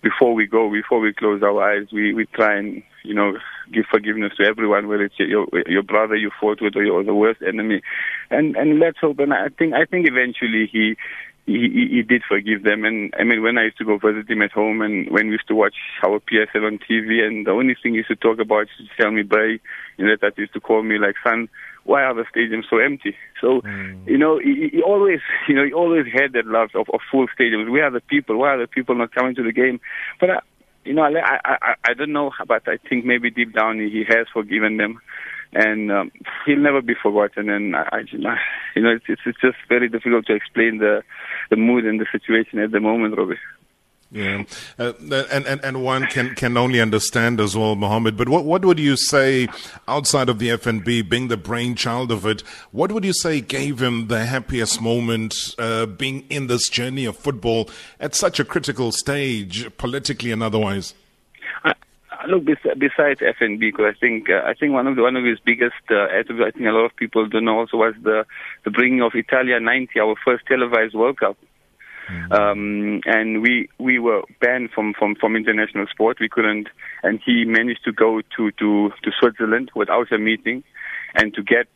before 0.02 0.34
we 0.34 0.46
go, 0.46 0.70
before 0.70 1.00
we 1.00 1.12
close 1.12 1.42
our 1.42 1.60
eyes, 1.60 1.88
we, 1.92 2.14
we 2.14 2.26
try 2.26 2.56
and 2.56 2.82
you 3.02 3.14
know 3.14 3.32
give 3.72 3.86
forgiveness 3.90 4.34
to 4.36 4.44
everyone, 4.46 4.86
whether 4.86 5.04
it's 5.04 5.18
your 5.18 5.48
your 5.66 5.82
brother 5.82 6.14
you 6.14 6.30
fought 6.40 6.60
with 6.62 6.76
or, 6.76 6.84
your, 6.84 7.02
the 7.02 7.14
worst 7.14 7.42
enemy. 7.42 7.82
And 8.30 8.54
and 8.54 8.78
let's 8.78 8.98
hope. 9.00 9.18
And 9.18 9.34
I 9.34 9.48
think 9.48 9.74
I 9.74 9.84
think 9.84 10.06
eventually 10.06 10.70
he 10.70 10.96
he, 11.46 11.88
he 11.90 12.02
did 12.02 12.22
forgive 12.28 12.62
them. 12.62 12.84
And 12.84 13.12
I 13.18 13.24
mean, 13.24 13.42
when 13.42 13.58
I 13.58 13.64
used 13.64 13.78
to 13.78 13.84
go 13.84 13.98
visit 13.98 14.30
him 14.30 14.42
at 14.42 14.52
home, 14.52 14.80
and 14.80 15.10
when 15.10 15.26
we 15.26 15.32
used 15.32 15.48
to 15.48 15.54
watch 15.54 15.74
our 16.04 16.20
PSL 16.20 16.66
on 16.66 16.78
TV, 16.78 17.26
and 17.26 17.46
the 17.46 17.50
only 17.50 17.74
thing 17.74 17.92
he 17.92 17.98
used 17.98 18.08
to 18.08 18.16
talk 18.16 18.38
about 18.38 18.62
is 18.62 18.88
to 18.88 19.02
tell 19.02 19.10
me, 19.10 19.22
"Bray," 19.22 19.60
you 19.96 20.06
know, 20.06 20.16
that 20.20 20.38
used 20.38 20.54
to 20.54 20.60
call 20.60 20.82
me 20.82 20.98
like, 20.98 21.16
"Son, 21.24 21.48
why 21.84 22.02
are 22.04 22.14
the 22.14 22.24
stadiums 22.34 22.64
so 22.70 22.78
empty? 22.78 23.16
So, 23.40 23.60
mm. 23.60 24.06
you 24.06 24.18
know, 24.18 24.38
he, 24.38 24.70
he, 24.72 24.82
always, 24.82 25.20
you 25.48 25.54
know, 25.54 25.64
he 25.64 25.72
always 25.72 26.06
had 26.12 26.32
that 26.34 26.46
love 26.46 26.70
of, 26.74 26.88
of 26.92 27.00
full 27.10 27.26
stadiums. 27.28 27.70
Where 27.70 27.86
are 27.86 27.90
the 27.90 28.00
people? 28.00 28.38
Why 28.38 28.54
are 28.54 28.60
the 28.60 28.68
people 28.68 28.94
not 28.94 29.12
coming 29.12 29.34
to 29.34 29.42
the 29.42 29.52
game? 29.52 29.80
But, 30.20 30.30
I, 30.30 30.38
you 30.84 30.94
know, 30.94 31.02
I, 31.02 31.38
I, 31.44 31.74
I 31.84 31.94
don't 31.94 32.12
know, 32.12 32.30
but 32.46 32.68
I 32.68 32.76
think 32.88 33.04
maybe 33.04 33.30
deep 33.30 33.52
down 33.52 33.78
he 33.78 34.04
has 34.08 34.26
forgiven 34.32 34.76
them. 34.76 35.00
And 35.52 35.92
um, 35.92 36.12
he'll 36.46 36.58
never 36.58 36.80
be 36.80 36.94
forgotten. 37.00 37.50
And 37.50 37.76
I, 37.76 37.88
I 37.92 37.98
you 38.10 38.18
know, 38.18 38.34
it's, 38.76 39.22
it's 39.26 39.40
just 39.40 39.56
very 39.68 39.88
difficult 39.88 40.26
to 40.26 40.34
explain 40.34 40.78
the 40.78 41.02
the 41.50 41.56
mood 41.56 41.84
and 41.84 42.00
the 42.00 42.06
situation 42.10 42.58
at 42.58 42.70
the 42.70 42.80
moment, 42.80 43.16
Robbie. 43.16 43.36
Yeah, 44.12 44.44
uh, 44.78 44.92
and, 45.00 45.46
and 45.46 45.64
and 45.64 45.82
one 45.82 46.06
can, 46.06 46.34
can 46.34 46.58
only 46.58 46.82
understand 46.82 47.40
as 47.40 47.56
well, 47.56 47.74
Mohammed. 47.76 48.14
But 48.14 48.28
what 48.28 48.44
what 48.44 48.62
would 48.62 48.78
you 48.78 48.94
say 48.94 49.48
outside 49.88 50.28
of 50.28 50.38
the 50.38 50.50
FNB 50.50 51.08
being 51.08 51.28
the 51.28 51.38
brainchild 51.38 52.12
of 52.12 52.26
it? 52.26 52.42
What 52.72 52.92
would 52.92 53.06
you 53.06 53.14
say 53.14 53.40
gave 53.40 53.80
him 53.80 54.08
the 54.08 54.26
happiest 54.26 54.82
moment 54.82 55.34
uh, 55.58 55.86
being 55.86 56.26
in 56.28 56.46
this 56.46 56.68
journey 56.68 57.06
of 57.06 57.16
football 57.16 57.70
at 57.98 58.14
such 58.14 58.38
a 58.38 58.44
critical 58.44 58.92
stage, 58.92 59.74
politically 59.78 60.30
and 60.30 60.42
otherwise? 60.42 60.92
Look, 62.28 62.44
besides 62.44 63.20
FNB, 63.20 63.60
because 63.60 63.94
I 63.96 63.98
think 63.98 64.28
uh, 64.30 64.42
I 64.46 64.54
think 64.54 64.72
one 64.72 64.86
of 64.86 64.96
the, 64.96 65.02
one 65.02 65.16
of 65.16 65.24
his 65.24 65.38
biggest 65.44 65.82
uh, 65.90 66.04
I 66.04 66.22
think 66.24 66.66
a 66.66 66.72
lot 66.72 66.84
of 66.84 66.96
people 66.96 67.26
don't 67.28 67.44
know 67.44 67.60
also 67.60 67.76
was 67.76 67.94
the 68.02 68.24
the 68.64 68.70
bringing 68.70 69.02
of 69.02 69.12
Italia 69.14 69.60
90, 69.60 69.98
our 70.00 70.14
first 70.24 70.46
televised 70.46 70.94
World 70.94 71.18
Cup. 71.18 71.36
Mm-hmm. 72.10 72.32
Um, 72.32 73.00
and 73.06 73.42
we 73.42 73.68
we 73.78 73.98
were 73.98 74.22
banned 74.40 74.70
from, 74.70 74.92
from, 74.98 75.14
from 75.14 75.36
international 75.36 75.86
sport. 75.86 76.18
We 76.20 76.28
couldn't, 76.28 76.68
and 77.02 77.20
he 77.24 77.44
managed 77.44 77.84
to 77.84 77.92
go 77.92 78.20
to, 78.36 78.50
to, 78.50 78.90
to 78.90 79.10
Switzerland 79.18 79.70
without 79.74 80.10
a 80.12 80.18
meeting, 80.18 80.64
and 81.14 81.32
to 81.34 81.42
get 81.42 81.68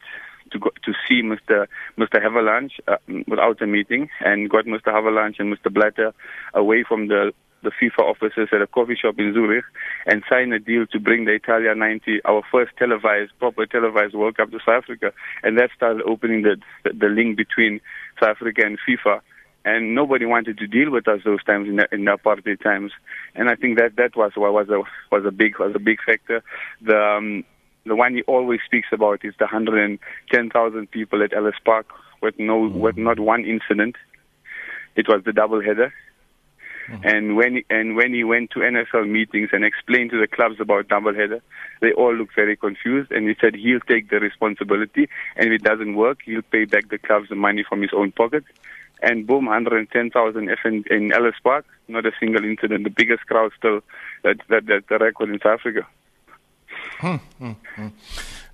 to 0.50 0.58
go, 0.58 0.70
to 0.84 0.92
see 1.08 1.22
Mr. 1.22 1.66
Mr. 1.98 2.22
Havelange 2.22 2.72
uh, 2.88 2.96
without 3.28 3.62
a 3.62 3.66
meeting, 3.66 4.08
and 4.20 4.50
got 4.50 4.64
Mr. 4.64 4.88
Havelange 4.88 5.38
and 5.38 5.56
Mr. 5.56 5.72
Blatter 5.72 6.12
away 6.54 6.84
from 6.86 7.08
the 7.08 7.32
the 7.66 7.72
FIFA 7.72 8.04
officers 8.04 8.48
at 8.52 8.62
a 8.62 8.66
coffee 8.66 8.96
shop 8.96 9.18
in 9.18 9.34
Zurich 9.34 9.64
and 10.06 10.22
signed 10.28 10.54
a 10.54 10.58
deal 10.58 10.86
to 10.86 11.00
bring 11.00 11.24
the 11.24 11.32
Italia 11.32 11.74
90, 11.74 12.20
our 12.24 12.42
first 12.50 12.72
televised, 12.78 13.32
proper 13.38 13.66
televised 13.66 14.14
World 14.14 14.36
Cup 14.36 14.50
to 14.52 14.58
South 14.60 14.84
Africa. 14.84 15.12
And 15.42 15.58
that 15.58 15.70
started 15.76 16.02
opening 16.02 16.42
the, 16.42 16.56
the, 16.84 17.08
link 17.08 17.36
between 17.36 17.80
South 18.20 18.30
Africa 18.30 18.62
and 18.64 18.78
FIFA 18.88 19.20
and 19.66 19.96
nobody 19.96 20.24
wanted 20.24 20.58
to 20.58 20.66
deal 20.68 20.90
with 20.90 21.08
us 21.08 21.20
those 21.24 21.42
times 21.42 21.68
in 21.68 21.76
the, 21.76 21.88
in 21.90 22.04
the 22.04 22.16
apartheid 22.16 22.62
times. 22.62 22.92
And 23.34 23.50
I 23.50 23.56
think 23.56 23.78
that 23.78 23.96
that 23.96 24.16
was 24.16 24.32
what 24.36 24.52
was 24.52 24.68
a 24.68 24.82
was 25.14 25.26
a 25.26 25.32
big 25.32 25.58
was 25.58 25.72
a 25.74 25.80
big 25.80 25.98
factor. 26.06 26.42
The 26.80 26.96
um, 26.96 27.44
the 27.84 27.96
one 27.96 28.14
he 28.14 28.22
always 28.22 28.60
speaks 28.64 28.88
about 28.92 29.24
is 29.24 29.34
the 29.38 29.44
110,000 29.44 30.90
people 30.90 31.22
at 31.22 31.32
Ellis 31.32 31.54
Park 31.64 31.86
with 32.22 32.38
no 32.38 32.68
with 32.68 32.96
not 32.96 33.18
one 33.18 33.44
incident. 33.44 33.96
It 34.94 35.08
was 35.08 35.22
the 35.24 35.32
double 35.32 35.60
header. 35.60 35.92
Mm-hmm. 36.88 37.08
And 37.08 37.36
when 37.36 37.62
and 37.68 37.96
when 37.96 38.14
he 38.14 38.22
went 38.24 38.50
to 38.52 38.60
NFL 38.60 39.08
meetings 39.08 39.50
and 39.52 39.64
explained 39.64 40.10
to 40.10 40.20
the 40.20 40.28
clubs 40.28 40.60
about 40.60 40.88
doubleheader, 40.88 41.40
they 41.80 41.92
all 41.92 42.14
looked 42.14 42.34
very 42.34 42.56
confused. 42.56 43.10
And 43.10 43.28
he 43.28 43.34
said 43.40 43.54
he'll 43.54 43.80
take 43.80 44.10
the 44.10 44.20
responsibility, 44.20 45.08
and 45.36 45.52
if 45.52 45.60
it 45.60 45.64
doesn't 45.64 45.96
work, 45.96 46.18
he'll 46.24 46.42
pay 46.42 46.64
back 46.64 46.88
the 46.88 46.98
clubs 46.98 47.28
the 47.28 47.34
money 47.34 47.64
from 47.68 47.82
his 47.82 47.90
own 47.92 48.12
pocket 48.12 48.44
and 49.02 49.26
boom, 49.26 49.46
110,000 49.46 50.48
in, 50.64 50.84
in 50.90 51.12
Ellis 51.12 51.34
Park. 51.42 51.66
Not 51.88 52.06
a 52.06 52.12
single 52.18 52.44
incident. 52.44 52.84
The 52.84 52.90
biggest 52.90 53.26
crowd 53.26 53.52
still 53.56 53.80
that 54.22 54.38
that, 54.48 54.66
that 54.66 54.84
the 54.88 54.98
record 54.98 55.30
in 55.30 55.38
South 55.40 55.60
Africa. 55.60 55.86
Hmm, 56.98 57.16
hmm, 57.38 57.52
hmm. 57.74 57.88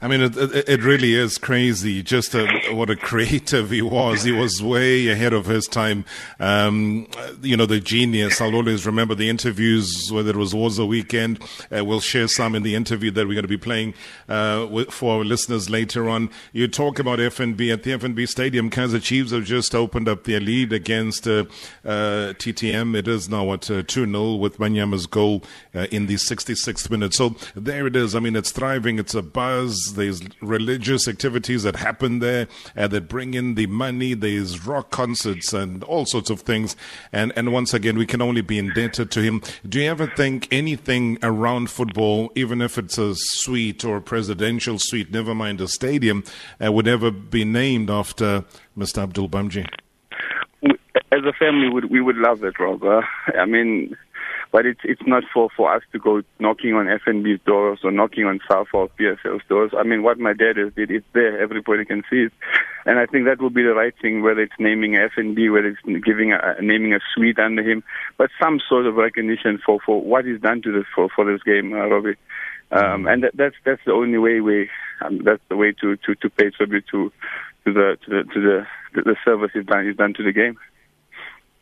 I 0.02 0.08
mean, 0.08 0.20
it, 0.20 0.36
it, 0.36 0.68
it, 0.68 0.82
really 0.82 1.14
is 1.14 1.38
crazy. 1.38 2.02
Just 2.02 2.34
a, 2.34 2.44
what 2.72 2.90
a 2.90 2.96
creative 2.96 3.70
he 3.70 3.82
was. 3.82 4.24
He 4.24 4.32
was 4.32 4.60
way 4.60 5.06
ahead 5.06 5.32
of 5.32 5.46
his 5.46 5.68
time. 5.68 6.04
Um, 6.40 7.06
you 7.40 7.56
know, 7.56 7.66
the 7.66 7.78
genius. 7.78 8.40
I'll 8.40 8.56
always 8.56 8.84
remember 8.84 9.14
the 9.14 9.28
interviews, 9.28 10.10
whether 10.10 10.30
it 10.30 10.36
was 10.36 10.56
Wars 10.56 10.80
a 10.80 10.84
Weekend. 10.84 11.40
Uh, 11.70 11.84
we'll 11.84 12.00
share 12.00 12.26
some 12.26 12.56
in 12.56 12.64
the 12.64 12.74
interview 12.74 13.12
that 13.12 13.28
we're 13.28 13.34
going 13.34 13.42
to 13.42 13.48
be 13.48 13.56
playing 13.56 13.94
uh, 14.28 14.66
with, 14.68 14.90
for 14.90 15.18
our 15.18 15.24
listeners 15.24 15.70
later 15.70 16.08
on. 16.08 16.30
You 16.52 16.66
talk 16.66 16.98
about 16.98 17.20
FNB. 17.20 17.72
At 17.72 17.84
the 17.84 17.92
FNB 17.92 18.28
Stadium, 18.28 18.70
Kaizer 18.70 19.00
Chiefs 19.00 19.30
have 19.30 19.44
just 19.44 19.72
opened 19.72 20.08
up 20.08 20.24
their 20.24 20.40
lead 20.40 20.72
against 20.72 21.28
uh, 21.28 21.44
uh 21.84 22.34
TTM. 22.42 22.96
It 22.96 23.06
is 23.06 23.28
now 23.28 23.52
at 23.52 23.70
uh, 23.70 23.84
2 23.86 24.10
0 24.10 24.34
with 24.34 24.58
Manyama's 24.58 25.06
goal 25.06 25.44
uh, 25.76 25.86
in 25.92 26.06
the 26.06 26.14
66th 26.14 26.90
minute. 26.90 27.14
So 27.14 27.36
there 27.54 27.86
it 27.86 27.94
is. 27.94 28.16
I 28.16 28.18
mean, 28.18 28.34
it's 28.34 28.50
thriving. 28.50 28.98
It's 28.98 29.14
a 29.14 29.22
buzz 29.22 29.91
there's 29.94 30.22
religious 30.40 31.08
activities 31.08 31.62
that 31.62 31.76
happen 31.76 32.18
there 32.18 32.48
uh, 32.76 32.88
that 32.88 33.08
bring 33.08 33.34
in 33.34 33.54
the 33.54 33.66
money. 33.66 34.14
There's 34.14 34.66
rock 34.66 34.90
concerts 34.90 35.52
and 35.52 35.82
all 35.84 36.06
sorts 36.06 36.30
of 36.30 36.40
things. 36.40 36.76
And 37.12 37.32
and 37.36 37.52
once 37.52 37.74
again, 37.74 37.96
we 37.96 38.06
can 38.06 38.22
only 38.22 38.40
be 38.40 38.58
indebted 38.58 39.10
to 39.12 39.22
him. 39.22 39.42
Do 39.68 39.80
you 39.80 39.90
ever 39.90 40.06
think 40.06 40.48
anything 40.50 41.18
around 41.22 41.70
football, 41.70 42.32
even 42.34 42.60
if 42.60 42.78
it's 42.78 42.98
a 42.98 43.14
suite 43.14 43.84
or 43.84 43.96
a 43.96 44.02
presidential 44.02 44.78
suite, 44.78 45.10
never 45.10 45.34
mind 45.34 45.60
a 45.60 45.68
stadium, 45.68 46.24
uh, 46.62 46.72
would 46.72 46.88
ever 46.88 47.10
be 47.10 47.44
named 47.44 47.90
after 47.90 48.44
Mr. 48.76 49.02
Abdul 49.02 49.28
Bhamjee? 49.28 49.68
As 51.12 51.24
a 51.26 51.32
family, 51.32 51.68
we 51.90 52.00
would, 52.00 52.16
love 52.16 52.42
it, 52.42 52.58
Rob. 52.58 52.82
Uh, 52.82 53.02
I 53.38 53.44
mean, 53.44 53.96
but 54.52 54.66
it's 54.66 54.80
it's 54.84 55.00
not 55.06 55.24
for 55.32 55.48
for 55.56 55.74
us 55.74 55.82
to 55.92 55.98
go 55.98 56.20
knocking 56.38 56.74
on 56.74 56.86
FNB's 56.86 57.42
doors 57.44 57.80
or 57.82 57.90
knocking 57.90 58.26
on 58.26 58.38
South 58.48 58.68
or 58.74 58.88
PSL's 59.00 59.42
doors. 59.48 59.72
I 59.76 59.82
mean, 59.82 60.02
what 60.02 60.18
my 60.18 60.34
dad 60.34 60.58
has 60.58 60.72
did, 60.74 60.90
it's 60.90 61.06
there. 61.14 61.40
Everybody 61.40 61.86
can 61.86 62.02
see 62.10 62.24
it, 62.24 62.32
and 62.84 62.98
I 62.98 63.06
think 63.06 63.24
that 63.24 63.40
would 63.40 63.54
be 63.54 63.62
the 63.62 63.74
right 63.74 63.94
thing. 64.02 64.22
Whether 64.22 64.42
it's 64.42 64.52
naming 64.58 64.92
FNB, 64.92 65.50
whether 65.50 65.68
it's 65.68 66.04
giving 66.04 66.34
a, 66.34 66.60
naming 66.60 66.92
a 66.92 67.00
suite 67.14 67.38
under 67.38 67.62
him, 67.62 67.82
but 68.18 68.28
some 68.40 68.60
sort 68.68 68.86
of 68.86 68.96
recognition 68.96 69.58
for 69.64 69.80
for 69.84 70.02
what 70.02 70.26
he's 70.26 70.40
done 70.40 70.60
to 70.62 70.72
this 70.72 70.86
for 70.94 71.08
for 71.16 71.24
this 71.24 71.42
game, 71.42 71.72
uh, 71.72 71.86
Robbie. 71.86 72.16
Um, 72.70 73.06
and 73.06 73.24
that, 73.24 73.32
that's 73.34 73.56
that's 73.64 73.82
the 73.84 73.92
only 73.92 74.18
way 74.18 74.40
we 74.40 74.68
um, 75.04 75.22
that's 75.24 75.42
the 75.48 75.56
way 75.56 75.72
to 75.80 75.96
to 75.96 76.14
to 76.14 76.30
pay 76.30 76.50
tribute 76.50 76.84
to 76.90 77.10
to 77.64 77.72
the 77.72 77.96
to 78.04 78.10
the 78.10 78.24
to 78.32 78.40
the 78.40 78.66
the 79.02 79.16
service 79.24 79.50
he's 79.54 79.66
done 79.66 79.86
he's 79.86 79.96
done 79.96 80.12
to 80.14 80.22
the 80.22 80.32
game. 80.32 80.58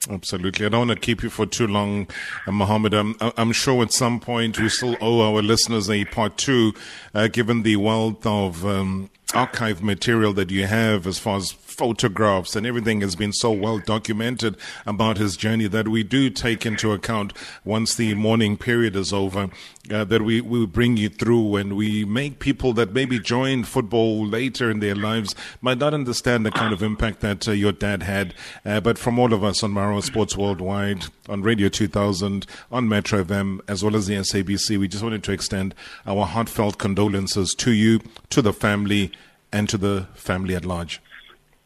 Absolutely. 0.09 0.65
I 0.65 0.71
don't 0.71 0.89
want 0.89 0.99
to 0.99 1.07
keep 1.07 1.23
you 1.23 1.29
for 1.29 1.45
too 1.45 1.67
long, 1.67 2.09
uh, 2.47 2.53
Mohammed. 2.53 2.95
I'm, 2.95 3.17
I'm, 3.21 3.53
sure 3.53 3.83
at 3.83 3.93
some 3.93 4.19
point 4.19 4.59
we 4.59 4.71
still 4.71 4.97
owe 5.01 5.21
our 5.21 5.43
listeners 5.43 5.91
a 5.91 6.07
part 6.07 6.39
two, 6.39 6.73
uh, 7.15 7.29
given 7.29 7.65
the 7.65 7.77
wealth 7.77 8.25
of 8.25 8.65
um, 8.65 9.11
archive 9.35 9.83
material 9.83 10.33
that 10.33 10.51
you 10.51 10.67
have 10.67 11.07
as 11.07 11.19
far 11.19 11.37
as 11.37 11.53
photographs 11.53 12.55
and 12.55 12.67
everything 12.67 13.01
has 13.01 13.17
been 13.17 13.33
so 13.33 13.51
well 13.51 13.79
documented 13.79 14.57
about 14.87 15.17
his 15.17 15.37
journey 15.37 15.67
that 15.67 15.89
we 15.89 16.03
do 16.03 16.29
take 16.29 16.67
into 16.67 16.93
account 16.93 17.33
once 17.65 17.95
the 17.95 18.15
mourning 18.15 18.57
period 18.57 18.95
is 18.95 19.13
over 19.13 19.49
uh, 19.91 20.05
that 20.05 20.23
we, 20.23 20.41
we 20.41 20.67
bring 20.67 20.97
you 20.97 21.09
through 21.09 21.57
and 21.57 21.77
we 21.77 22.05
make 22.05 22.39
people 22.39 22.73
that 22.73 22.93
maybe 22.93 23.19
join 23.19 23.65
football 23.65 24.27
later 24.27 24.71
in 24.71 24.81
their 24.81 24.95
lives 24.95 25.35
might 25.61 25.79
not 25.79 25.95
understand 25.95 26.45
the 26.45 26.51
kind 26.51 26.73
of 26.73 26.83
impact 26.83 27.21
that 27.21 27.49
uh, 27.49 27.53
your 27.53 27.73
dad 27.73 28.03
had. 28.03 28.35
Uh, 28.65 28.81
but 28.81 28.99
from 28.99 29.19
all 29.19 29.33
of 29.33 29.43
us 29.43 29.63
on 29.63 29.73
Marawa 29.73 30.03
Sports 30.03 30.37
Worldwide, 30.37 31.05
on 31.29 31.43
Radio 31.43 31.69
2000, 31.69 32.47
on 32.71 32.89
Metro 32.89 33.25
FM, 33.25 33.61
as 33.69 33.83
well 33.83 33.97
as 33.97 34.07
the 34.07 34.17
SABC, 34.17 34.79
we 34.79 34.87
just 34.87 35.03
wanted 35.03 35.23
to 35.25 35.33
extend 35.33 35.75
our 36.07 36.27
heartfelt 36.27 36.79
condolences 36.79 37.55
to 37.59 37.73
you, 37.73 38.01
to 38.29 38.43
the 38.43 38.53
family, 38.53 39.13
and 39.53 39.69
to 39.69 39.79
the 39.79 40.07
family 40.15 40.55
at 40.55 40.65
large. 40.65 41.01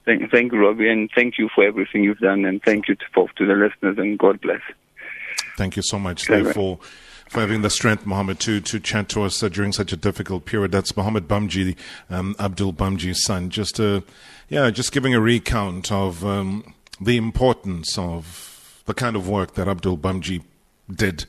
Thank, 0.05 0.31
thank 0.31 0.53
you, 0.53 0.59
Robbie, 0.59 0.89
and 0.89 1.11
thank 1.15 1.39
you 1.39 1.49
for 1.55 1.65
everything 1.65 2.05
you've 2.05 2.19
done, 2.19 2.45
and 2.45 2.63
thank 2.63 2.89
you 2.89 2.95
to, 2.95 3.05
for, 3.15 3.29
to 3.37 3.47
the 3.47 3.55
listeners, 3.55 3.97
and 3.99 4.19
God 4.19 4.41
bless. 4.41 4.61
Thank 5.57 5.77
you 5.77 5.83
so 5.83 5.99
much, 5.99 6.27
for 6.27 6.79
for 7.35 7.41
having 7.41 7.63
the 7.63 7.71
strength, 7.71 8.07
Mohammed, 8.07 8.39
to, 8.41 8.61
to 8.61 8.79
chat 8.79 9.09
to 9.09 9.23
us 9.23 9.43
uh, 9.43 9.49
during 9.49 9.73
such 9.73 9.93
a 9.93 9.97
difficult 9.97 10.45
period. 10.45 10.71
That's 10.71 10.97
Mohammed 10.97 11.27
Bhamjee, 11.27 11.77
um, 12.09 12.37
Abdul 12.39 12.73
Bhamjee's 12.75 13.25
son. 13.25 13.51
Just, 13.51 13.81
uh, 13.81 14.03
yeah, 14.49 14.71
just 14.71 14.93
giving 14.93 15.15
a 15.15 15.21
recount 15.21 15.91
of 15.91 16.25
um, 16.25 16.75
the 17.01 17.17
importance 17.17 17.99
of 17.99 18.83
the 18.87 18.95
kind 18.95 19.17
of 19.17 19.29
work 19.29 19.55
that 19.55 19.67
Abdul 19.67 19.99
Bhamjee 19.99 20.45
did. 20.89 21.25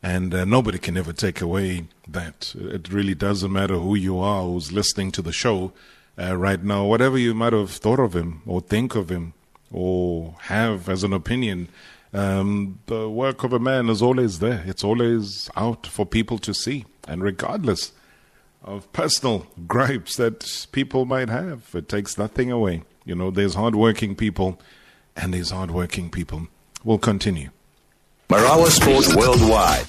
And 0.00 0.32
uh, 0.32 0.44
nobody 0.44 0.78
can 0.78 0.96
ever 0.96 1.12
take 1.12 1.40
away 1.40 1.86
that. 2.06 2.54
It 2.56 2.92
really 2.92 3.16
doesn't 3.16 3.52
matter 3.52 3.78
who 3.78 3.96
you 3.96 4.20
are 4.20 4.44
who's 4.44 4.70
listening 4.70 5.10
to 5.12 5.22
the 5.22 5.32
show 5.32 5.72
uh, 6.18 6.36
right 6.36 6.62
now, 6.62 6.84
whatever 6.84 7.16
you 7.16 7.34
might 7.34 7.52
have 7.52 7.70
thought 7.70 8.00
of 8.00 8.14
him 8.14 8.42
or 8.46 8.60
think 8.60 8.94
of 8.94 9.10
him 9.10 9.34
or 9.70 10.34
have 10.42 10.88
as 10.88 11.04
an 11.04 11.12
opinion, 11.12 11.68
um, 12.12 12.80
the 12.86 13.08
work 13.08 13.44
of 13.44 13.52
a 13.52 13.58
man 13.58 13.88
is 13.88 14.02
always 14.02 14.38
there. 14.38 14.64
It's 14.66 14.82
always 14.82 15.50
out 15.56 15.86
for 15.86 16.04
people 16.04 16.38
to 16.38 16.54
see. 16.54 16.86
And 17.06 17.22
regardless 17.22 17.92
of 18.62 18.90
personal 18.92 19.46
gripes 19.66 20.16
that 20.16 20.66
people 20.72 21.04
might 21.04 21.28
have, 21.28 21.70
it 21.74 21.88
takes 21.88 22.18
nothing 22.18 22.50
away. 22.50 22.82
You 23.04 23.14
know, 23.14 23.30
there's 23.30 23.54
hardworking 23.54 24.16
people 24.16 24.60
and 25.16 25.32
there's 25.32 25.50
hardworking 25.50 26.10
people. 26.10 26.48
We'll 26.84 26.98
continue. 26.98 27.50
Marawa 28.28 28.66
Sports 28.68 29.14
Worldwide. 29.14 29.86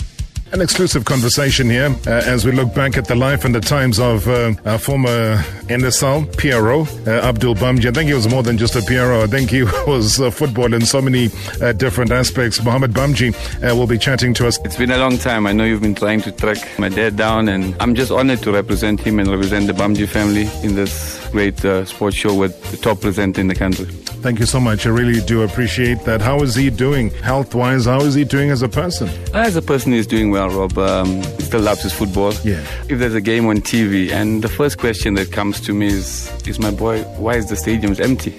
An 0.51 0.62
exclusive 0.62 1.06
conversation 1.06 1.70
here 1.70 1.96
uh, 2.08 2.10
as 2.25 2.44
we 2.44 2.51
look 2.51 2.74
back 2.74 2.98
at 2.98 3.06
the 3.06 3.13
life 3.13 3.46
and 3.46 3.53
the 3.53 3.60
times 3.60 4.00
of 4.00 4.27
uh, 4.27 4.53
our 4.65 4.79
former 4.79 5.38
NSL, 5.68 6.25
PRO, 6.38 6.88
uh, 7.06 7.24
Abdul 7.24 7.53
Bhamjee. 7.53 7.89
I 7.89 7.91
think 7.91 8.08
he 8.08 8.15
was 8.15 8.27
more 8.27 8.41
than 8.41 8.58
just 8.58 8.75
a 8.75 8.82
PRO. 8.82 9.22
I 9.22 9.27
think 9.27 9.51
he 9.51 9.62
was 9.88 10.20
uh, 10.20 10.32
football 10.32 10.74
in 10.74 10.82
so 10.82 11.03
many 11.03 11.29
uh, 11.62 11.74
different 11.74 12.12
aspects. 12.12 12.63
Mohammed 12.63 12.94
Bhamjee 12.94 13.32
uh, 13.63 13.75
will 13.75 13.86
be 13.86 14.00
chatting 14.00 14.34
to 14.36 14.48
us. 14.48 14.58
It's 14.65 14.75
been 14.75 14.89
a 14.89 14.98
long 14.98 15.20
time. 15.20 15.46
I 15.46 15.53
know 15.53 15.65
you've 15.65 15.84
been 15.84 15.94
trying 15.94 16.22
to 16.22 16.32
track 16.32 16.58
my 16.79 16.89
dad 16.89 17.15
down, 17.15 17.48
and 17.48 17.75
I'm 17.79 17.94
just 17.94 18.12
honored 18.12 18.41
to 18.41 18.51
represent 18.51 19.00
him 19.00 19.20
and 19.20 19.29
represent 19.29 19.68
the 19.68 19.74
Bhamjee 19.74 20.08
family 20.10 20.50
in 20.63 20.74
this 20.74 21.28
great 21.31 21.63
uh, 21.65 21.86
sports 21.86 22.15
show 22.15 22.33
with 22.33 22.59
the 22.71 22.77
top 22.77 23.01
presenter 23.01 23.41
in 23.41 23.48
the 23.48 23.55
country. 23.55 23.86
Thank 24.21 24.39
you 24.39 24.45
so 24.45 24.59
much. 24.59 24.86
I 24.86 24.89
really 24.89 25.21
do 25.21 25.43
appreciate 25.43 26.03
that. 26.03 26.19
How 26.19 26.41
is 26.41 26.53
he 26.53 26.69
doing 26.69 27.09
health 27.09 27.55
wise? 27.55 27.86
How 27.86 28.01
is 28.01 28.15
he 28.15 28.25
doing 28.25 28.50
as 28.50 28.62
a 28.62 28.67
person? 28.67 29.07
As 29.33 29.55
a 29.55 29.62
person, 29.62 29.93
he's 29.93 30.07
doing 30.07 30.29
well, 30.29 30.50
Rob. 30.50 30.77
Um, 30.77 31.21
he 31.21 31.43
still 31.43 31.62
loves 31.62 31.83
his 31.83 31.93
football. 31.93 32.33
Yeah. 32.43 32.59
If 32.89 33.00
there's 33.00 33.13
a 33.15 33.21
game 33.21 33.45
on 33.48 33.62
TV, 33.62 34.12
and 34.12 34.43
the 34.43 34.50
first 34.50 34.77
question 34.77 35.13
that 35.13 35.31
comes 35.31 35.62
to 35.62 35.74
me 35.74 35.88
is, 35.88 36.29
is 36.45 36.59
my 36.59 36.71
boy, 36.71 37.03
why 37.17 37.36
is 37.36 37.48
the 37.48 37.55
stadiums 37.55 38.01
empty? 38.01 38.31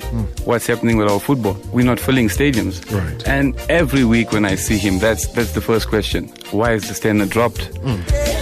What's 0.45 0.67
happening 0.67 0.99
with 0.99 1.09
our 1.09 1.19
football? 1.19 1.57
We're 1.73 1.87
not 1.87 1.99
filling 1.99 2.29
stadiums. 2.29 2.85
Right. 2.93 3.27
And 3.27 3.57
every 3.71 4.05
week 4.05 4.33
when 4.33 4.45
I 4.45 4.57
see 4.57 4.77
him, 4.77 4.99
that's 4.99 5.29
that's 5.29 5.53
the 5.53 5.63
first 5.63 5.89
question. 5.89 6.29
Why 6.51 6.73
is 6.73 6.89
the 6.89 6.95
standard 6.95 7.31
dropped? 7.31 7.71
Hashtag 7.73 8.40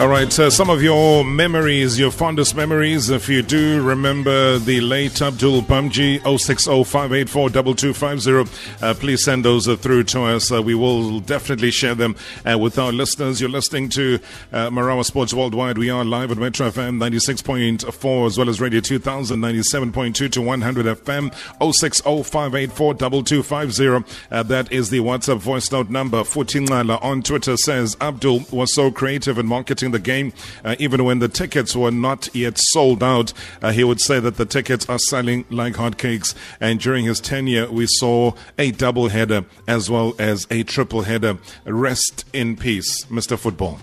All 0.00 0.08
right, 0.08 0.32
so 0.32 0.48
some 0.48 0.70
of 0.70 0.82
your 0.82 1.22
memories, 1.26 1.98
your 1.98 2.10
fondest 2.10 2.56
memories, 2.56 3.10
if 3.10 3.28
you 3.28 3.42
do 3.42 3.82
remember 3.82 4.58
the 4.58 4.80
late 4.80 5.20
Abdul 5.20 5.60
Bhamjee, 5.60 6.20
060-584-2250, 6.20 8.82
uh, 8.82 8.94
please 8.94 9.22
send 9.22 9.44
those 9.44 9.68
uh, 9.68 9.76
through 9.76 10.04
to 10.04 10.22
us. 10.22 10.50
Uh, 10.50 10.62
we 10.62 10.74
will 10.74 11.20
definitely 11.20 11.70
share 11.70 11.94
them 11.94 12.16
uh, 12.50 12.56
with 12.56 12.78
our 12.78 12.92
listeners. 12.92 13.42
You're 13.42 13.50
listening 13.50 13.90
to 13.90 14.18
uh, 14.54 14.70
Marawa 14.70 15.04
Sports 15.04 15.34
Worldwide. 15.34 15.76
We 15.76 15.90
are 15.90 16.02
live 16.02 16.30
at 16.30 16.38
Metro 16.38 16.70
FM 16.70 16.96
96.4 16.96 18.26
as 18.26 18.38
well 18.38 18.48
as 18.48 18.58
Radio 18.58 18.80
2000 18.80 19.38
97.2 19.38 20.32
to 20.32 20.40
100 20.40 20.86
FM, 20.86 21.30
060-584-2250. 21.60 24.06
Uh, 24.30 24.42
that 24.44 24.72
is 24.72 24.88
the 24.88 25.00
WhatsApp 25.00 25.36
voice 25.36 25.70
note 25.70 25.90
number. 25.90 26.22
Futingala 26.22 26.98
on 27.04 27.20
Twitter 27.20 27.58
says, 27.58 27.98
Abdul 28.00 28.44
was 28.50 28.74
so 28.74 28.90
creative 28.90 29.36
in 29.36 29.44
marketing 29.44 29.89
the 29.92 29.98
game, 29.98 30.32
uh, 30.64 30.76
even 30.78 31.04
when 31.04 31.18
the 31.18 31.28
tickets 31.28 31.74
were 31.76 31.90
not 31.90 32.28
yet 32.34 32.58
sold 32.58 33.02
out. 33.02 33.32
Uh, 33.62 33.72
he 33.72 33.84
would 33.84 34.00
say 34.00 34.20
that 34.20 34.36
the 34.36 34.46
tickets 34.46 34.88
are 34.88 34.98
selling 34.98 35.44
like 35.50 35.74
hotcakes. 35.74 36.34
And 36.60 36.80
during 36.80 37.04
his 37.04 37.20
tenure, 37.20 37.70
we 37.70 37.86
saw 37.86 38.32
a 38.58 38.70
double 38.72 39.08
header 39.08 39.44
as 39.66 39.90
well 39.90 40.14
as 40.18 40.46
a 40.50 40.62
triple 40.62 41.02
header. 41.02 41.38
Rest 41.64 42.24
in 42.32 42.56
peace, 42.56 43.04
Mr. 43.06 43.38
Football. 43.38 43.80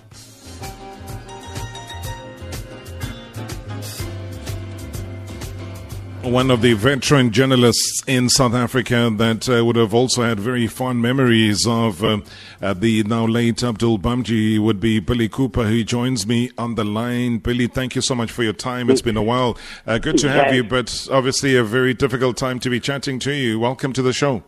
One 6.28 6.52
of 6.52 6.62
the 6.62 6.74
veteran 6.74 7.32
journalists 7.32 8.04
in 8.06 8.28
South 8.28 8.54
Africa 8.54 9.10
that 9.16 9.48
uh, 9.48 9.64
would 9.64 9.78
have 9.78 9.94
also 9.94 10.24
had 10.24 10.42
very 10.42 10.68
fond 10.68 11.02
memories 11.02 11.66
of 11.66 12.04
uh, 12.04 12.20
uh, 12.62 12.74
the 12.74 13.04
now 13.04 13.26
late 13.26 13.64
Abdul 13.64 14.00
Bhamjee 14.00 14.60
would 14.60 14.82
be 14.82 15.00
Billy 15.00 15.30
Cooper, 15.30 15.64
who 15.64 15.86
joins 15.86 16.28
me 16.28 16.52
on 16.58 16.76
the 16.76 16.84
line. 16.84 17.38
Billy, 17.38 17.68
thank 17.68 17.96
you 17.96 18.02
so 18.02 18.14
much 18.14 18.30
for 18.30 18.44
your 18.44 18.52
time. 18.52 18.90
It's 18.90 19.02
been 19.02 19.16
a 19.16 19.24
while. 19.24 19.58
Uh, 19.86 20.00
good 20.00 20.18
to 20.18 20.30
have 20.30 20.54
you, 20.54 20.66
but 20.66 21.08
obviously 21.10 21.56
a 21.56 21.64
very 21.64 21.94
difficult 21.94 22.36
time 22.36 22.60
to 22.60 22.70
be 22.70 22.82
chatting 22.82 23.20
to 23.20 23.32
you. 23.32 23.58
Welcome 23.58 23.94
to 23.94 24.02
the 24.02 24.12
show. 24.12 24.44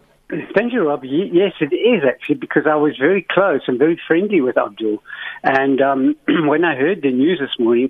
Thank 0.53 0.73
you, 0.73 0.85
Rob. 0.85 1.05
Yes, 1.05 1.53
it 1.61 1.73
is 1.73 2.03
actually 2.05 2.35
because 2.35 2.63
I 2.69 2.75
was 2.75 2.97
very 2.99 3.25
close 3.31 3.61
and 3.67 3.79
very 3.79 3.99
friendly 4.05 4.41
with 4.41 4.57
Abdul. 4.57 5.01
And 5.43 5.81
um, 5.81 6.15
when 6.27 6.65
I 6.65 6.75
heard 6.75 7.03
the 7.03 7.11
news 7.11 7.39
this 7.39 7.57
morning, 7.57 7.89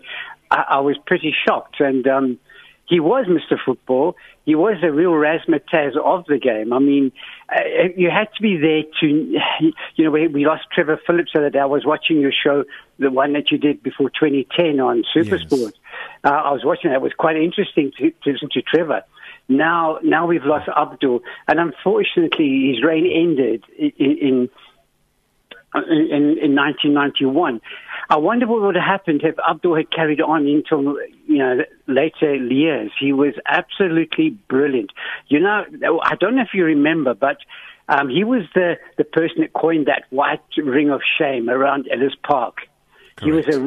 I, 0.52 0.64
I 0.70 0.80
was 0.80 0.96
pretty 1.08 1.34
shocked. 1.48 1.78
And 1.80 2.08
um, 2.08 2.40
he 2.90 3.00
was 3.00 3.28
Mr. 3.28 3.56
Football. 3.64 4.16
He 4.46 4.56
was 4.56 4.78
the 4.82 4.92
real 4.92 5.12
razzmatazz 5.12 5.96
of 5.96 6.26
the 6.26 6.40
game. 6.40 6.74
I 6.74 6.80
mean, 6.80 7.12
uh, 7.48 7.62
you 7.96 8.10
had 8.10 8.34
to 8.36 8.42
be 8.42 8.58
there 8.58 8.82
to, 9.02 9.08
you 9.96 10.04
know, 10.04 10.10
we, 10.10 10.28
we 10.28 10.46
lost 10.46 10.64
Trevor 10.74 11.00
Phillips 11.06 11.32
the 11.34 11.40
other 11.40 11.50
day. 11.52 11.60
I 11.60 11.66
was 11.66 11.86
watching 11.86 12.20
your 12.20 12.32
show, 12.32 12.64
the 12.98 13.12
one 13.12 13.34
that 13.34 13.52
you 13.52 13.60
did 13.60 13.84
before 13.84 14.10
2010 14.10 14.80
on 14.80 15.04
Supersport. 15.16 15.74
Uh, 16.24 16.30
I 16.30 16.52
was 16.52 16.66
watching 16.66 16.90
that. 16.90 16.98
It 16.98 17.02
was 17.04 17.14
quite 17.14 17.38
interesting 17.38 17.92
to, 18.00 18.10
to 18.10 18.32
listen 18.32 18.50
to 18.54 18.62
Trevor. 18.64 19.04
Now, 19.48 20.00
now 20.04 20.26
we've 20.26 20.44
lost 20.44 20.68
Abdul, 20.68 21.22
and 21.48 21.60
unfortunately, 21.60 22.72
his 22.74 22.84
reign 22.84 23.06
ended 23.06 23.64
in, 23.78 24.18
in 24.18 24.50
in, 25.76 26.38
in 26.42 26.56
1991. 26.56 27.62
I 28.10 28.18
wonder 28.18 28.48
what 28.48 28.62
would 28.62 28.76
have 28.76 28.84
happened 28.84 29.22
if 29.24 29.36
Abdul 29.48 29.76
had 29.76 29.92
carried 29.92 30.20
on 30.20 30.48
until 30.48 30.98
you 31.28 31.38
know 31.38 31.60
later 31.88 32.34
years. 32.36 32.92
He 33.00 33.14
was 33.14 33.34
absolutely 33.46 34.32
brilliant. 34.48 34.92
You 35.28 35.40
know, 35.40 35.64
I 36.04 36.16
don't 36.16 36.36
know 36.36 36.42
if 36.42 36.54
you 36.54 36.66
remember, 36.66 37.14
but 37.14 37.38
um, 37.88 38.10
he 38.10 38.24
was 38.24 38.44
the 38.56 38.78
the 38.98 39.04
person 39.04 39.42
that 39.42 39.54
coined 39.54 39.86
that 39.88 40.04
white 40.10 40.42
ring 40.58 40.90
of 40.90 41.02
shame 41.20 41.50
around 41.50 41.88
Ellis 41.92 42.16
Park. 42.28 42.62
He 43.22 43.34
was 43.34 43.46
a, 43.48 43.60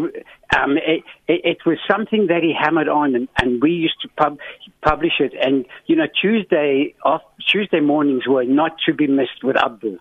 um, 0.59 0.79
it, 0.79 1.05
it, 1.29 1.41
it 1.45 1.59
was 1.67 1.77
something 1.91 2.29
that 2.29 2.43
he 2.43 2.55
hammered 2.59 2.89
on, 2.89 3.15
and, 3.15 3.29
and 3.39 3.61
we 3.61 3.73
used 3.73 4.01
to 4.01 4.09
pub, 4.09 4.39
publish 4.81 5.21
it. 5.21 5.35
And 5.39 5.67
you 5.87 5.95
know, 5.95 6.07
Tuesday 6.21 6.95
off 7.05 7.21
Tuesday 7.47 7.81
mornings 7.81 8.27
were 8.27 8.45
not 8.45 8.79
to 8.87 8.95
be 8.95 9.07
missed 9.07 9.45
with 9.45 9.57
Abdul 9.57 9.99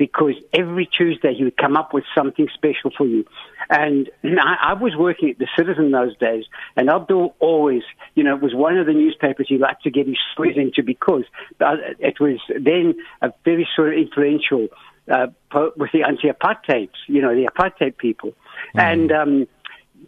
because 0.00 0.32
every 0.54 0.86
Tuesday 0.86 1.34
he 1.34 1.44
would 1.44 1.58
come 1.58 1.76
up 1.76 1.92
with 1.92 2.04
something 2.16 2.48
special 2.54 2.90
for 2.96 3.06
you. 3.06 3.22
And 3.68 4.08
I, 4.24 4.70
I 4.70 4.72
was 4.72 4.96
working 4.96 5.28
at 5.28 5.38
the 5.38 5.46
Citizen 5.58 5.90
those 5.90 6.16
days, 6.16 6.44
and 6.74 6.88
Abdul 6.88 7.36
always, 7.38 7.82
you 8.14 8.24
know, 8.24 8.34
it 8.34 8.42
was 8.42 8.54
one 8.54 8.78
of 8.78 8.86
the 8.86 8.94
newspapers 8.94 9.46
he 9.46 9.58
liked 9.58 9.82
to 9.82 9.90
get 9.90 10.06
his 10.06 10.16
stories 10.32 10.56
into 10.56 10.82
because 10.82 11.24
uh, 11.60 11.76
it 11.98 12.18
was 12.18 12.38
then 12.48 12.94
a 13.20 13.30
very 13.44 13.68
sort 13.76 13.92
of 13.92 13.98
influential 13.98 14.68
uh, 15.12 15.26
with 15.76 15.90
the 15.92 16.02
anti-apartheid, 16.02 16.88
you 17.06 17.20
know, 17.20 17.34
the 17.34 17.46
apartheid 17.46 17.98
people, 17.98 18.32
and. 18.74 19.12
Um, 19.12 19.46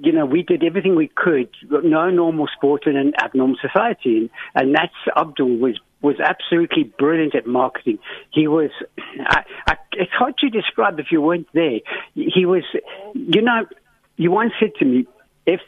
you 0.01 0.11
know, 0.11 0.25
we 0.25 0.43
did 0.43 0.65
everything 0.65 0.97
we 0.97 1.09
could. 1.15 1.51
No 1.71 2.09
normal 2.09 2.49
sport 2.57 2.87
in 2.87 2.97
an 2.97 3.13
abnormal 3.23 3.57
society, 3.61 4.17
and, 4.17 4.31
and 4.55 4.75
that's 4.75 4.95
Abdul 5.15 5.59
was 5.59 5.79
was 6.03 6.17
absolutely 6.21 6.85
brilliant 6.85 7.35
at 7.35 7.47
marketing. 7.47 7.99
He 8.31 8.49
was, 8.49 8.71
I, 9.21 9.45
I, 9.67 9.77
it's 9.93 10.13
hard 10.13 10.37
to 10.39 10.51
describe 10.51 10.99
if 10.99 11.07
you 11.11 11.21
weren't 11.21 11.49
there. 11.55 11.81
He 12.15 12.45
was, 12.45 12.65
you 13.15 13.43
know, 13.43 13.67
you 14.17 14.31
once 14.31 14.53
said 14.61 14.75
to 14.79 14.85
me, 14.85 15.07
if, 15.47 15.61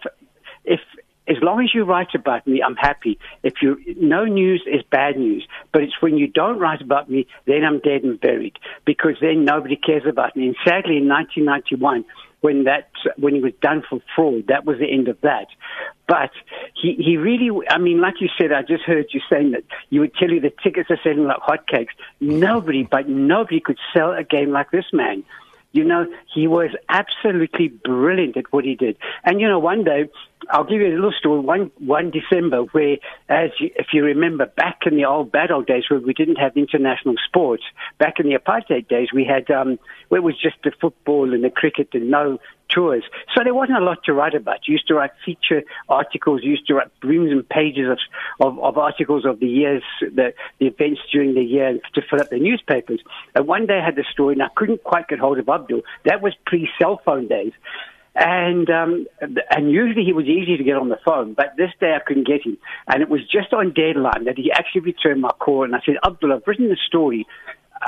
if, 0.65 0.81
as 1.27 1.37
long 1.41 1.63
as 1.63 1.75
you 1.75 1.85
write 1.85 2.15
about 2.15 2.47
me, 2.47 2.63
I'm 2.63 2.77
happy. 2.77 3.19
If 3.43 3.55
you, 3.63 3.79
no 3.99 4.25
news 4.25 4.63
is 4.67 4.83
bad 4.91 5.17
news, 5.17 5.47
but 5.73 5.83
it's 5.83 5.95
when 6.01 6.19
you 6.19 6.27
don't 6.27 6.59
write 6.59 6.83
about 6.83 7.09
me, 7.09 7.27
then 7.47 7.65
I'm 7.65 7.79
dead 7.79 8.03
and 8.03 8.21
buried 8.21 8.59
because 8.85 9.17
then 9.21 9.45
nobody 9.45 9.77
cares 9.77 10.03
about 10.07 10.37
me. 10.37 10.49
And 10.49 10.57
sadly, 10.65 10.99
in 10.99 11.09
1991, 11.09 12.05
when 12.45 12.65
that 12.65 12.91
when 13.17 13.35
he 13.35 13.41
was 13.41 13.55
done 13.63 13.83
for 13.89 14.01
fraud. 14.15 14.49
That 14.49 14.67
was 14.67 14.79
the 14.79 14.93
end 14.93 15.09
of 15.09 15.19
that. 15.23 15.47
But 16.07 16.31
he 16.75 16.95
he 16.95 17.17
really, 17.17 17.67
I 17.69 17.79
mean, 17.79 18.01
like 18.01 18.21
you 18.21 18.29
said, 18.39 18.53
I 18.53 18.63
just 18.63 18.85
heard 18.85 19.07
you 19.13 19.21
saying 19.31 19.53
that 19.53 19.65
you 19.89 20.01
would 20.01 20.15
tell 20.15 20.31
you 20.31 20.41
the 20.41 20.53
tickets 20.63 20.91
are 20.91 20.99
selling 21.03 21.25
like 21.25 21.39
hotcakes. 21.39 21.95
Nobody, 22.21 22.83
but 22.83 23.09
nobody 23.09 23.61
could 23.61 23.79
sell 23.93 24.13
a 24.13 24.23
game 24.23 24.51
like 24.51 24.71
this 24.71 24.87
man. 24.93 25.25
You 25.73 25.83
know, 25.83 26.07
he 26.33 26.47
was 26.47 26.71
absolutely 26.89 27.69
brilliant 27.69 28.37
at 28.37 28.53
what 28.53 28.65
he 28.65 28.77
did. 28.77 28.97
And 29.25 29.41
you 29.41 29.49
know, 29.49 29.59
one 29.59 29.83
day, 29.83 30.09
I'll 30.51 30.65
give 30.65 30.81
you 30.81 30.89
a 30.89 30.95
little 30.95 31.13
story. 31.13 31.41
One 31.41 31.71
one 31.79 32.11
December, 32.11 32.63
where, 32.73 32.97
as 33.29 33.51
you, 33.59 33.71
if 33.77 33.89
you 33.93 34.05
remember, 34.05 34.47
back 34.47 34.81
in 34.87 34.97
the 34.97 35.05
old 35.05 35.33
bad 35.33 35.51
old 35.51 35.67
days, 35.67 35.85
where 35.89 36.01
we 36.01 36.15
didn't 36.15 36.37
have 36.37 36.57
international 36.57 37.15
sports, 37.27 37.65
back 37.99 38.21
in 38.21 38.29
the 38.29 38.37
apartheid 38.37 38.89
days, 38.89 39.09
we 39.13 39.25
had 39.25 39.51
um, 39.51 39.79
where 40.09 40.21
it 40.21 40.25
was 40.25 40.41
just 40.41 40.57
the 40.65 40.73
football 40.81 41.33
and 41.33 41.45
the 41.45 41.51
cricket 41.51 41.89
and 41.93 42.11
no 42.11 42.39
tours. 42.69 43.05
So 43.35 43.45
there 43.45 43.55
wasn't 43.55 43.79
a 43.79 43.85
lot 43.85 44.03
to 44.05 44.13
write 44.13 44.35
about. 44.35 44.67
You 44.67 44.73
used 44.73 44.89
to 44.89 44.95
write 44.95 45.11
feature 45.25 45.63
articles. 45.89 46.41
You 46.43 46.53
used 46.53 46.67
to 46.69 46.75
write 46.75 46.91
reams 47.03 47.31
and 47.31 47.49
pages 47.49 47.89
of, 47.89 47.99
of, 48.41 48.59
of 48.59 48.79
articles 48.79 49.25
of 49.25 49.39
the 49.39 49.47
years, 49.47 49.83
the, 50.01 50.33
the 50.59 50.67
events 50.67 51.01
during 51.13 51.35
the 51.35 51.45
year 51.45 51.79
to 51.95 52.03
fill 52.09 52.21
up 52.21 52.31
the 52.31 52.39
newspapers. 52.39 53.01
And 53.35 53.47
one 53.47 53.67
day 53.67 53.79
I 53.79 53.85
had 53.85 53.97
the 53.97 54.05
story, 54.11 54.33
and 54.35 54.43
I 54.43 54.49
couldn't 54.57 54.83
quite 54.83 55.09
get 55.09 55.19
hold 55.19 55.39
of 55.39 55.49
Abdul. 55.49 55.83
That 56.05 56.23
was 56.23 56.35
pre-cell 56.47 57.01
phone 57.05 57.29
days. 57.29 57.53
And 58.15 58.71
um, 58.71 59.07
and 59.21 59.73
usually 59.73 60.05
he 60.05 60.13
was 60.13 60.27
easy 60.27 60.57
to 60.57 60.63
get 60.63 60.77
on 60.77 60.89
the 60.89 60.99
phone, 61.05 61.35
but 61.35 61.57
this 61.57 61.71
day 61.81 61.95
I 61.97 61.99
couldn't 61.99 62.29
get 62.29 62.47
him. 62.47 62.57
And 62.87 63.03
it 63.03 63.09
was 63.09 63.23
just 63.23 63.53
on 63.53 63.73
deadline 63.73 64.25
that 64.27 64.39
he 64.39 64.53
actually 64.53 64.83
returned 64.83 65.21
my 65.21 65.33
call, 65.41 65.65
and 65.65 65.75
I 65.75 65.81
said, 65.85 65.97
Abdul, 66.05 66.33
I've 66.33 66.47
written 66.47 66.69
the 66.69 66.79
story 66.87 67.27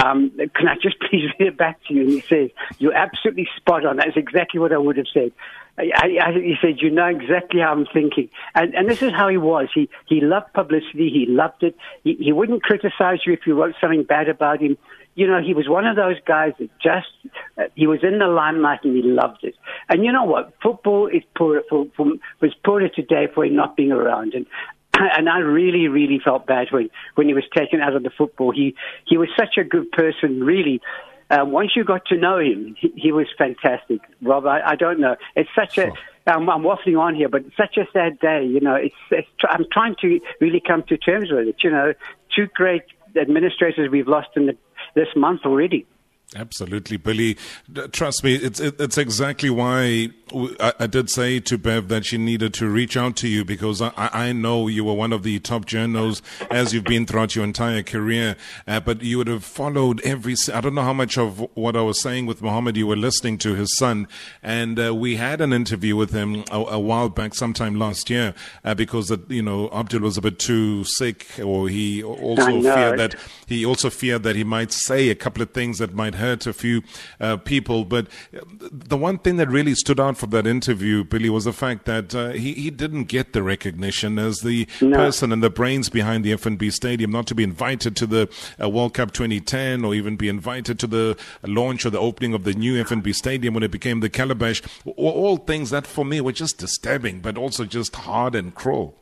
Um, 0.03 0.33
can 0.55 0.69
I 0.69 0.75
just 0.83 0.99
please 1.11 1.31
read 1.39 1.49
it 1.49 1.57
back 1.57 1.79
to 1.89 1.95
you? 1.95 2.03
And 2.03 2.11
he 2.11 2.21
says, 2.23 2.51
You're 2.79 2.95
absolutely 2.95 3.49
spot 3.57 3.87
on. 3.87 3.97
That's 3.97 4.17
exactly 4.17 4.61
what 4.61 4.73
I 4.73 4.79
would 4.79 4.97
have 4.97 5.07
said. 5.13 5.33
I, 5.79 6.19
I, 6.23 6.33
he 6.33 6.55
said, 6.61 6.81
"You 6.81 6.91
know 6.91 7.07
exactly 7.07 7.61
how 7.61 7.73
I'm 7.73 7.87
thinking," 7.93 8.31
and 8.55 8.75
and 8.75 8.89
this 8.89 9.03
is 9.03 9.13
how 9.13 9.29
he 9.29 9.37
was. 9.37 9.69
He 9.75 9.91
he 10.07 10.23
loved 10.23 10.53
publicity. 10.55 11.11
He 11.11 11.27
loved 11.29 11.63
it. 11.63 11.77
He, 12.03 12.15
he 12.15 12.33
wouldn't 12.33 12.63
criticize 12.63 13.19
you 13.27 13.35
if 13.35 13.41
you 13.47 13.61
wrote 13.61 13.75
something 13.79 14.05
bad 14.05 14.29
about 14.31 14.63
him. 14.63 14.79
You 15.17 15.27
know, 15.27 15.41
he 15.43 15.55
was 15.55 15.69
one 15.69 15.87
of 15.87 15.97
those 15.97 16.17
guys 16.27 16.53
that 16.61 16.71
just 16.81 17.09
he 17.75 17.87
was 17.87 18.01
in 18.03 18.19
the 18.19 18.29
limelight 18.29 18.85
and 18.85 18.95
he 18.95 19.03
loved 19.03 19.43
it. 19.43 19.55
And 19.89 20.05
you 20.05 20.13
know 20.13 20.25
what? 20.25 20.53
Football 20.63 21.09
is 21.09 21.23
poor 21.37 21.63
for, 21.69 21.87
for 21.97 22.07
was 22.41 22.55
poorer 22.65 22.89
today 22.89 23.27
for 23.35 23.45
him 23.45 23.57
not 23.57 23.77
being 23.77 23.93
around. 23.93 24.35
And 24.35 24.47
and 24.95 25.29
I 25.29 25.39
really, 25.39 25.89
really 25.89 26.21
felt 26.23 26.47
bad 26.47 26.69
when 26.71 26.91
when 27.15 27.27
he 27.27 27.35
was 27.35 27.45
taken 27.55 27.81
out 27.81 27.97
of 27.97 28.03
the 28.03 28.11
football. 28.11 28.53
He 28.53 28.75
he 29.07 29.17
was 29.17 29.29
such 29.37 29.57
a 29.59 29.65
good 29.65 29.91
person, 29.91 30.45
really. 30.45 30.81
Uh, 31.29 31.45
once 31.45 31.73
you 31.75 31.83
got 31.83 32.05
to 32.07 32.17
know 32.17 32.39
him, 32.39 32.77
he, 32.79 32.93
he 32.95 33.11
was 33.11 33.27
fantastic. 33.37 34.01
Rob, 34.23 34.47
I, 34.47 34.61
I 34.65 34.77
don't 34.77 35.01
know. 35.01 35.17
It's 35.35 35.51
such 35.57 35.77
a. 35.79 35.91
I'm, 36.29 36.49
I'm 36.49 36.63
waffling 36.63 36.99
on 36.99 37.15
here, 37.15 37.29
but 37.29 37.45
it's 37.47 37.57
such 37.57 37.77
a 37.77 37.87
sad 37.93 38.19
day. 38.21 38.45
You 38.45 38.61
know, 38.61 38.75
it's, 38.75 38.95
it's. 39.11 39.29
I'm 39.49 39.65
trying 39.73 39.97
to 40.03 40.21
really 40.41 40.61
come 40.61 40.85
to 40.85 40.97
terms 40.97 41.31
with 41.33 41.49
it. 41.49 41.57
You 41.65 41.71
know, 41.71 41.95
two 42.35 42.47
great 42.55 42.83
administrators 43.17 43.91
we've 43.91 44.07
lost 44.09 44.29
in 44.37 44.47
the, 44.47 44.57
this 44.97 45.09
month 45.15 45.43
already. 45.45 45.87
Absolutely, 46.35 46.97
Billy. 46.97 47.37
Trust 47.93 48.25
me, 48.25 48.35
it's 48.35 48.59
it's 48.59 48.99
exactly 48.99 49.49
why 49.49 50.11
I, 50.59 50.73
I, 50.81 50.87
did 50.89 51.09
say 51.09 51.39
to 51.39 51.57
Bev 51.57 51.87
that 51.87 52.05
she 52.05 52.19
needed 52.19 52.53
to 52.55 52.69
reach 52.69 52.97
out 52.97 53.15
to 53.19 53.29
you 53.29 53.45
because 53.45 53.81
I, 53.81 53.93
I 53.97 54.33
know 54.33 54.67
you 54.67 54.85
were 54.85 54.95
one 54.95 55.13
of 55.13 55.23
the 55.23 55.39
top 55.39 55.67
journals 55.67 56.23
as 56.51 56.75
you've 56.75 56.83
been 56.83 57.07
throughout 57.07 57.37
your 57.37 57.45
entire 57.45 57.85
career. 57.85 58.35
Uh, 58.67 58.81
but 58.81 59.03
you 59.03 59.19
would 59.19 59.29
have 59.29 59.45
followed 59.45 60.01
every. 60.03 60.35
I 60.53 60.61
don't 60.61 60.75
know 60.75 60.83
how 60.83 60.93
much 60.93 61.17
of 61.17 61.47
what 61.55 61.77
I 61.77 61.83
was 61.83 62.03
saying 62.03 62.27
with 62.27 62.43
Mohammed 62.43 62.77
you 62.77 62.89
were 62.89 62.97
listening 62.97 63.39
to 63.39 63.55
his 63.55 63.77
son, 63.77 64.09
and 64.43 64.81
uh, 64.81 64.93
we 64.97 65.17
had 65.17 65.41
an 65.41 65.53
interview 65.53 65.95
with 65.95 66.11
him 66.11 66.43
a, 66.51 66.59
a 66.59 66.81
while 66.81 67.09
back, 67.09 67.37
sometime 67.37 67.79
last 67.79 68.11
year, 68.11 68.35
uh, 68.65 68.75
because 68.75 69.07
that 69.09 69.31
you 69.31 69.43
know 69.43 69.71
Abdul 69.71 70.01
was 70.01 70.19
a 70.19 70.23
bit 70.23 70.41
too 70.41 70.83
sick, 70.83 71.29
or 71.41 71.69
he 71.69 72.03
also 72.03 72.63
feared 72.63 72.99
that 72.99 73.15
he 73.47 73.65
also 73.65 73.91
feared 73.91 74.25
that 74.25 74.35
he 74.35 74.43
might 74.43 74.73
say 74.73 75.09
a 75.09 75.15
couple 75.15 75.41
of 75.41 75.53
things 75.53 75.79
that 75.79 75.95
might 75.95 76.16
hurt 76.17 76.47
a 76.47 76.53
few 76.53 76.83
uh, 77.21 77.37
people. 77.37 77.85
But 77.85 78.09
the 78.51 78.97
one 78.97 79.19
thing 79.19 79.37
that 79.37 79.49
really 79.49 79.75
stood 79.75 80.01
out 80.01 80.19
from 80.19 80.31
that 80.31 80.47
interview, 80.47 81.05
Billy, 81.05 81.31
was 81.31 81.45
the 81.45 81.53
fact 81.53 81.85
that 81.87 82.15
uh, 82.15 82.31
he, 82.31 82.55
he 82.55 82.71
didn't 82.71 83.05
get 83.05 83.33
the 83.33 83.43
recognition 83.43 84.19
as 84.19 84.41
the 84.41 84.67
no. 84.81 84.97
person 84.97 85.33
and 85.33 85.43
the 85.43 85.51
brains 85.51 85.89
behind 85.89 86.25
the 86.25 86.33
FNB 86.33 86.73
Stadium, 86.73 87.11
not 87.11 87.27
to 87.27 87.35
be 87.35 87.45
invited 87.45 87.97
to 87.97 88.07
the 88.07 88.29
uh, 88.63 88.69
World 88.69 88.95
Cup 88.95 89.13
2010 89.13 89.85
or 89.85 89.95
even 89.95 90.17
be 90.17 90.29
invited 90.29 90.79
to 90.81 90.87
the 90.87 91.17
launch 91.43 91.87
or 91.87 91.91
the 91.91 91.99
opening 91.99 92.35
of 92.35 92.45
the 92.45 92.55
new 92.55 92.83
FNB 92.83 93.15
Stadium 93.15 93.55
when 93.55 93.63
it 93.63 93.71
became 93.71 94.01
the 94.01 94.11
Calabash. 94.11 94.63
All 94.97 95.37
things 95.37 95.71
that 95.71 95.87
for 95.87 96.05
me 96.05 96.21
were 96.21 96.33
just 96.33 96.59
disturbing, 96.59 97.21
but 97.21 97.37
also 97.39 97.65
just 97.65 97.95
hard 97.95 98.35
and 98.35 98.55
cruel. 98.55 98.95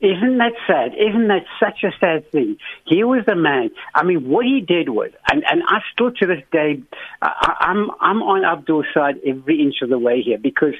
Isn't 0.00 0.38
that 0.38 0.52
sad? 0.66 0.92
Isn't 0.94 1.28
that 1.28 1.44
such 1.58 1.84
a 1.84 1.90
sad 2.00 2.30
thing? 2.32 2.56
He 2.86 3.04
was 3.04 3.24
the 3.26 3.36
man. 3.36 3.70
I 3.94 4.02
mean, 4.02 4.28
what 4.28 4.46
he 4.46 4.60
did 4.60 4.88
was, 4.88 5.10
and, 5.30 5.44
and 5.50 5.62
I 5.66 5.80
still 5.92 6.10
to 6.10 6.26
this 6.26 6.42
day, 6.50 6.82
I, 7.20 7.56
I'm, 7.60 7.90
I'm 8.00 8.22
on 8.22 8.44
Abdul's 8.44 8.86
side 8.94 9.16
every 9.26 9.60
inch 9.60 9.76
of 9.82 9.90
the 9.90 9.98
way 9.98 10.22
here 10.22 10.38
because 10.38 10.74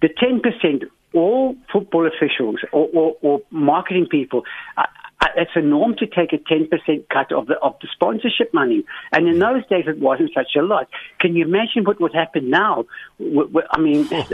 the 0.00 0.08
10%, 0.08 0.84
all 1.12 1.56
football 1.72 2.06
officials 2.06 2.56
or, 2.70 2.88
or, 2.94 3.16
or 3.20 3.40
marketing 3.50 4.06
people, 4.08 4.44
it's 5.36 5.50
a 5.54 5.60
norm 5.60 5.94
to 5.98 6.06
take 6.06 6.32
a 6.32 6.38
10% 6.38 6.68
cut 7.08 7.32
of 7.32 7.46
the, 7.46 7.58
of 7.60 7.76
the 7.80 7.88
sponsorship 7.92 8.52
money. 8.52 8.84
And 9.12 9.28
in 9.28 9.38
those 9.38 9.66
days, 9.68 9.84
it 9.86 9.98
wasn't 9.98 10.30
such 10.34 10.56
a 10.56 10.62
lot. 10.62 10.88
Can 11.20 11.36
you 11.36 11.44
imagine 11.44 11.84
what 11.84 12.00
would 12.00 12.14
happen 12.14 12.50
now? 12.50 12.84
I 13.20 13.80
mean, 13.80 14.08
oh. 14.10 14.28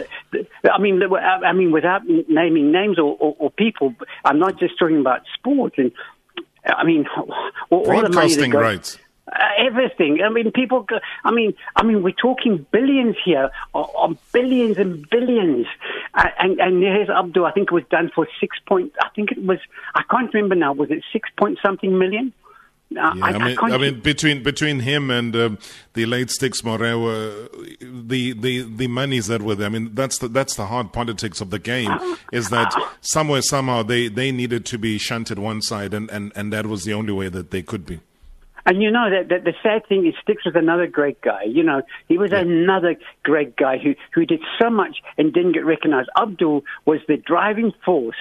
I 0.70 0.79
mean, 0.79 1.03
I 1.42 1.53
mean, 1.53 1.72
without 1.72 2.03
naming 2.07 2.72
names 2.72 2.98
or, 2.98 3.16
or, 3.18 3.37
or 3.38 3.51
people, 3.51 3.94
I'm 4.24 4.38
not 4.38 4.59
just 4.59 4.79
talking 4.79 5.01
about 5.01 5.22
sport. 5.35 5.74
And 5.79 5.92
I 6.64 6.85
mean, 6.85 7.07
all, 7.70 7.85
broadcasting 7.85 8.55
all 8.55 8.61
rights. 8.61 8.98
Uh, 9.31 9.49
everything. 9.59 10.23
I 10.23 10.31
mean, 10.31 10.51
people. 10.53 10.87
I 11.25 11.31
mean, 11.31 11.53
I 11.77 11.83
mean, 11.83 12.03
we're 12.03 12.12
talking 12.12 12.67
billions 12.71 13.17
here, 13.25 13.51
on 13.75 14.17
billions 14.33 14.79
and 14.79 15.09
billions. 15.11 15.67
Uh, 16.14 16.29
and 16.38 16.59
and 16.61 16.83
here's 16.83 17.11
Abdul. 17.11 17.45
I 17.45 17.53
think 17.53 17.69
it 17.69 17.75
was 17.75 17.85
done 17.91 18.11
for 18.14 18.27
six 18.41 18.57
point. 18.67 18.93
I 19.01 19.09
think 19.14 19.33
it 19.33 19.45
was. 19.45 19.59
I 19.95 20.03
can't 20.11 20.33
remember 20.33 20.55
now. 20.55 20.73
Was 20.73 20.91
it 20.91 21.03
six 21.12 21.29
point 21.37 21.59
something 21.62 21.99
million? 21.99 22.33
Uh, 22.91 23.12
yeah, 23.17 23.25
I, 23.25 23.29
I, 23.29 23.38
mean, 23.38 23.59
I, 23.61 23.67
I, 23.67 23.77
mean, 23.77 24.01
between 24.01 24.43
between 24.43 24.81
him 24.81 25.11
and 25.11 25.37
um, 25.37 25.59
the 25.93 26.07
late 26.07 26.29
Stix 26.29 26.62
Morewa, 26.62 27.51
the 28.09 28.33
the 28.33 28.62
the 28.62 28.88
monies 28.88 29.27
that 29.27 29.43
were 29.43 29.55
there. 29.55 29.67
I 29.67 29.71
mean, 29.71 29.95
that's 29.95 30.19
the 30.19 30.29
that's 30.29 30.55
the 30.57 30.67
hard 30.67 30.95
politics 30.95 31.43
of 31.43 31.51
the 31.51 31.59
game. 31.59 31.91
Is 32.33 32.49
that 32.49 32.75
somewhere 33.03 33.43
somehow 33.43 33.83
they 33.83 34.09
they 34.09 34.33
needed 34.33 34.64
to 34.67 34.79
be 34.79 34.97
shunted 34.97 35.38
one 35.38 35.61
side, 35.61 35.93
and 35.93 36.11
and 36.11 36.33
and 36.35 36.51
that 36.55 36.67
was 36.67 36.85
the 36.85 36.95
only 36.95 37.12
way 37.12 37.29
that 37.29 37.51
they 37.51 37.61
could 37.61 37.85
be. 37.85 38.01
And 38.66 38.83
you 38.83 38.90
know 38.90 39.11
that, 39.11 39.29
that 39.29 39.44
the 39.44 39.55
sad 39.62 39.87
thing 39.88 40.07
is, 40.07 40.14
Stix 40.27 40.44
was 40.44 40.55
another 40.55 40.87
great 40.87 41.21
guy. 41.21 41.44
You 41.44 41.62
know, 41.62 41.83
he 42.09 42.18
was 42.18 42.33
yeah. 42.33 42.40
another 42.40 42.97
great 43.23 43.57
guy 43.57 43.79
who 43.79 43.94
who 44.12 44.27
did 44.27 44.40
so 44.61 44.71
much 44.71 44.99
and 45.16 45.33
didn't 45.33 45.53
get 45.53 45.64
recognized. 45.64 46.11
Abdul 46.16 46.64
was 46.85 47.01
the 47.09 47.16
driving 47.16 47.73
force. 47.85 48.16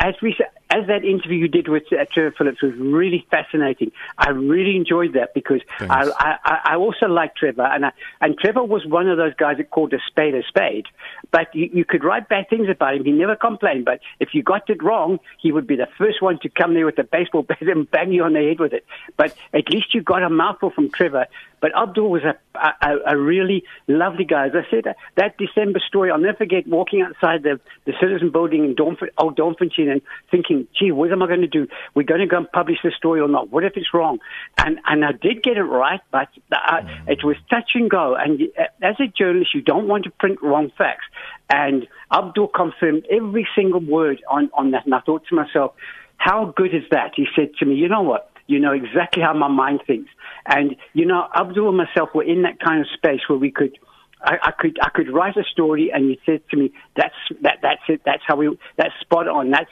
As 0.00 0.14
we 0.22 0.36
as 0.72 0.86
that 0.86 1.04
interview 1.04 1.36
you 1.36 1.48
did 1.48 1.68
with 1.68 1.84
uh, 1.92 2.04
Trevor 2.12 2.34
Phillips 2.36 2.62
was 2.62 2.72
really 2.74 3.26
fascinating. 3.30 3.92
I 4.16 4.30
really 4.30 4.74
enjoyed 4.74 5.12
that 5.12 5.34
because 5.34 5.60
I, 5.80 6.10
I, 6.18 6.58
I, 6.72 6.76
also 6.76 7.06
like 7.06 7.36
Trevor, 7.36 7.64
and 7.64 7.86
I, 7.86 7.92
and 8.22 8.38
Trevor 8.38 8.64
was 8.64 8.86
one 8.86 9.06
of 9.06 9.18
those 9.18 9.34
guys 9.34 9.58
that 9.58 9.70
called 9.70 9.92
a 9.92 9.98
spade 10.06 10.34
a 10.34 10.42
spade. 10.44 10.86
But 11.30 11.54
you, 11.54 11.68
you 11.72 11.84
could 11.84 12.04
write 12.04 12.28
bad 12.28 12.48
things 12.48 12.68
about 12.70 12.94
him. 12.94 13.04
He 13.04 13.12
never 13.12 13.36
complained. 13.36 13.84
But 13.84 14.00
if 14.18 14.30
you 14.32 14.42
got 14.42 14.70
it 14.70 14.82
wrong, 14.82 15.18
he 15.38 15.52
would 15.52 15.66
be 15.66 15.76
the 15.76 15.88
first 15.98 16.22
one 16.22 16.38
to 16.40 16.48
come 16.48 16.72
there 16.72 16.86
with 16.86 16.98
a 16.98 17.04
baseball 17.04 17.42
bat 17.42 17.60
and 17.60 17.90
bang 17.90 18.12
you 18.12 18.24
on 18.24 18.32
the 18.32 18.40
head 18.40 18.58
with 18.58 18.72
it. 18.72 18.86
But 19.18 19.36
at 19.66 19.72
least 19.72 19.94
you 19.94 20.02
got 20.02 20.22
a 20.22 20.30
mouthful 20.30 20.70
from 20.70 20.90
Trevor. 20.90 21.26
But 21.60 21.70
Abdul 21.76 22.10
was 22.10 22.22
a, 22.24 22.36
a, 22.56 23.14
a 23.14 23.16
really 23.16 23.62
lovely 23.86 24.24
guy. 24.24 24.46
As 24.46 24.52
I 24.54 24.68
said, 24.68 24.96
that 25.14 25.38
December 25.38 25.80
story, 25.86 26.10
I'll 26.10 26.18
never 26.18 26.38
forget 26.38 26.66
walking 26.66 27.02
outside 27.02 27.44
the, 27.44 27.60
the 27.84 27.92
Citizen 28.00 28.30
Building 28.30 28.64
in 28.64 28.74
Dornf- 28.74 29.08
Old 29.16 29.36
Doornfontein 29.36 29.88
and 29.88 30.02
thinking, 30.30 30.66
gee, 30.76 30.90
what 30.90 31.12
am 31.12 31.22
I 31.22 31.28
going 31.28 31.42
to 31.42 31.46
do? 31.46 31.68
We're 31.94 32.02
going 32.02 32.20
to 32.20 32.26
go 32.26 32.38
and 32.38 32.50
publish 32.50 32.78
this 32.82 32.94
story 32.96 33.20
or 33.20 33.28
not? 33.28 33.50
What 33.50 33.62
if 33.62 33.76
it's 33.76 33.94
wrong? 33.94 34.18
And, 34.58 34.80
and 34.86 35.04
I 35.04 35.12
did 35.12 35.44
get 35.44 35.56
it 35.56 35.62
right, 35.62 36.00
but 36.10 36.28
uh, 36.50 36.80
it 37.06 37.22
was 37.22 37.36
touch 37.48 37.70
and 37.74 37.88
go. 37.88 38.16
And 38.16 38.42
as 38.82 38.96
a 38.98 39.06
journalist, 39.06 39.54
you 39.54 39.62
don't 39.62 39.86
want 39.86 40.04
to 40.04 40.10
print 40.10 40.42
wrong 40.42 40.72
facts. 40.76 41.04
And 41.48 41.86
Abdul 42.10 42.48
confirmed 42.48 43.06
every 43.08 43.46
single 43.54 43.80
word 43.80 44.20
on, 44.28 44.50
on 44.54 44.72
that. 44.72 44.84
And 44.84 44.94
I 44.96 45.00
thought 45.00 45.26
to 45.28 45.36
myself, 45.36 45.74
how 46.16 46.52
good 46.56 46.74
is 46.74 46.82
that? 46.90 47.12
He 47.14 47.26
said 47.36 47.54
to 47.60 47.66
me, 47.66 47.76
you 47.76 47.88
know 47.88 48.02
what? 48.02 48.31
You 48.46 48.58
know 48.58 48.72
exactly 48.72 49.22
how 49.22 49.32
my 49.34 49.48
mind 49.48 49.80
thinks. 49.86 50.10
And, 50.46 50.76
you 50.92 51.06
know, 51.06 51.28
Abdul 51.34 51.68
and 51.68 51.76
myself 51.76 52.10
were 52.14 52.24
in 52.24 52.42
that 52.42 52.58
kind 52.60 52.80
of 52.80 52.86
space 52.94 53.20
where 53.28 53.38
we 53.38 53.50
could, 53.50 53.78
I, 54.22 54.36
I, 54.42 54.50
could 54.52 54.78
I 54.82 54.88
could 54.90 55.12
write 55.12 55.36
a 55.36 55.44
story, 55.44 55.90
and 55.92 56.10
he 56.10 56.20
said 56.24 56.42
to 56.50 56.56
me, 56.56 56.72
"That's 56.96 57.14
that 57.40 57.58
that's 57.62 57.82
it. 57.88 58.02
That's 58.04 58.22
how 58.26 58.36
we. 58.36 58.56
That's 58.76 58.92
spot 59.00 59.26
on. 59.26 59.50
That's 59.50 59.70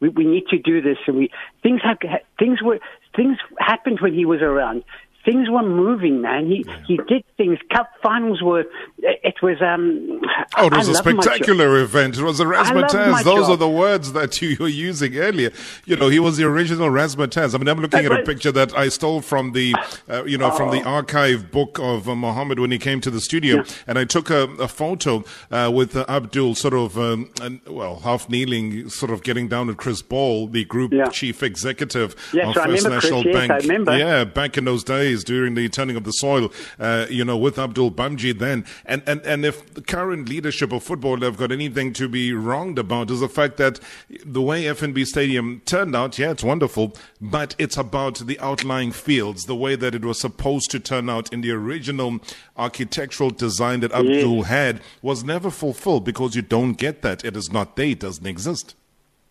we, 0.00 0.08
we 0.08 0.24
need 0.24 0.46
to 0.48 0.58
do 0.58 0.80
this." 0.80 0.98
And 1.06 1.16
we 1.16 1.30
things 1.62 1.80
have 1.82 1.98
things 2.38 2.62
were 2.62 2.78
things 3.16 3.38
happened 3.58 3.98
when 4.00 4.14
he 4.14 4.24
was 4.24 4.40
around 4.40 4.84
things 5.28 5.50
were 5.50 5.62
moving, 5.62 6.22
man. 6.22 6.46
He 6.46 6.64
yeah. 6.66 6.82
he 6.86 6.96
did 7.08 7.24
things. 7.36 7.58
Cup 7.72 7.90
finals 8.02 8.42
were. 8.42 8.64
It 8.98 9.34
was. 9.42 9.60
Um, 9.60 10.20
oh, 10.56 10.66
it 10.66 10.72
was 10.74 10.88
I 10.88 10.92
a 10.92 10.94
spectacular 10.94 11.80
event. 11.80 12.16
It 12.16 12.22
was 12.22 12.40
a 12.40 12.44
razzmatazz. 12.44 13.24
Those 13.24 13.46
job. 13.46 13.50
are 13.50 13.56
the 13.56 13.68
words 13.68 14.12
that 14.14 14.40
you 14.42 14.56
were 14.58 14.68
using 14.68 15.16
earlier. 15.16 15.50
You 15.84 15.96
know, 15.96 16.08
he 16.08 16.18
was 16.18 16.36
the 16.38 16.44
original 16.44 16.88
razzmatazz. 16.88 17.54
I 17.54 17.58
mean, 17.58 17.68
I'm 17.68 17.80
looking 17.80 18.04
at 18.04 18.12
a 18.12 18.22
picture 18.22 18.52
that 18.52 18.76
I 18.76 18.88
stole 18.88 19.20
from 19.20 19.52
the, 19.52 19.74
uh, 20.08 20.24
you 20.24 20.38
know, 20.38 20.50
oh. 20.50 20.56
from 20.56 20.70
the 20.70 20.82
oh. 20.82 20.90
archive 20.90 21.50
book 21.50 21.78
of 21.80 22.08
uh, 22.08 22.16
Muhammad 22.16 22.58
when 22.58 22.70
he 22.70 22.78
came 22.78 23.00
to 23.02 23.10
the 23.10 23.20
studio, 23.20 23.56
yeah. 23.56 23.64
and 23.86 23.98
I 23.98 24.04
took 24.04 24.30
a, 24.30 24.44
a 24.58 24.68
photo 24.68 25.24
uh, 25.50 25.70
with 25.74 25.96
uh, 25.96 26.06
Abdul, 26.08 26.54
sort 26.54 26.74
of, 26.74 26.98
um, 26.98 27.30
and, 27.42 27.60
well, 27.66 28.00
half 28.00 28.28
kneeling, 28.28 28.88
sort 28.88 29.10
of 29.10 29.22
getting 29.22 29.48
down 29.48 29.68
at 29.68 29.76
Chris 29.76 30.00
Ball, 30.00 30.46
the 30.46 30.64
group 30.64 30.92
yeah. 30.92 31.06
chief 31.06 31.42
executive 31.42 32.16
yes, 32.32 32.56
of 32.56 32.62
First 32.62 32.88
National 32.88 33.22
Chris, 33.22 33.36
Bank. 33.36 33.62
Yes, 33.64 33.98
yeah, 33.98 34.24
back 34.24 34.56
in 34.56 34.64
those 34.64 34.84
days 34.84 35.17
days 35.18 35.24
during 35.24 35.54
the 35.54 35.68
turning 35.68 35.96
of 35.96 36.04
the 36.04 36.12
soil, 36.12 36.52
uh, 36.78 37.06
you 37.10 37.24
know, 37.24 37.36
with 37.36 37.58
Abdul 37.58 37.90
Bhamjee 37.92 38.38
then. 38.38 38.64
And, 38.84 39.02
and, 39.06 39.20
and 39.22 39.44
if 39.44 39.74
the 39.74 39.82
current 39.82 40.28
leadership 40.28 40.72
of 40.72 40.82
football 40.82 41.20
have 41.20 41.36
got 41.36 41.52
anything 41.52 41.92
to 41.94 42.08
be 42.08 42.32
wronged 42.32 42.78
about 42.78 43.10
is 43.10 43.20
the 43.20 43.28
fact 43.28 43.56
that 43.56 43.80
the 44.24 44.42
way 44.42 44.64
FNB 44.64 45.04
Stadium 45.06 45.62
turned 45.64 45.94
out, 45.94 46.18
yeah, 46.18 46.30
it's 46.30 46.44
wonderful, 46.44 46.94
but 47.20 47.54
it's 47.58 47.76
about 47.76 48.18
the 48.18 48.38
outlying 48.40 48.92
fields, 48.92 49.44
the 49.44 49.56
way 49.56 49.76
that 49.76 49.94
it 49.94 50.04
was 50.04 50.20
supposed 50.20 50.70
to 50.70 50.80
turn 50.80 51.10
out 51.10 51.32
in 51.32 51.40
the 51.40 51.50
original 51.50 52.20
architectural 52.56 53.30
design 53.30 53.80
that 53.80 53.92
Abdul 53.92 54.44
had 54.44 54.80
was 55.02 55.24
never 55.24 55.50
fulfilled 55.50 56.04
because 56.04 56.34
you 56.34 56.42
don't 56.42 56.74
get 56.74 57.02
that. 57.02 57.24
It 57.24 57.36
is 57.36 57.50
not 57.52 57.76
there, 57.76 57.88
it 57.88 58.00
doesn't 58.00 58.26
exist. 58.26 58.74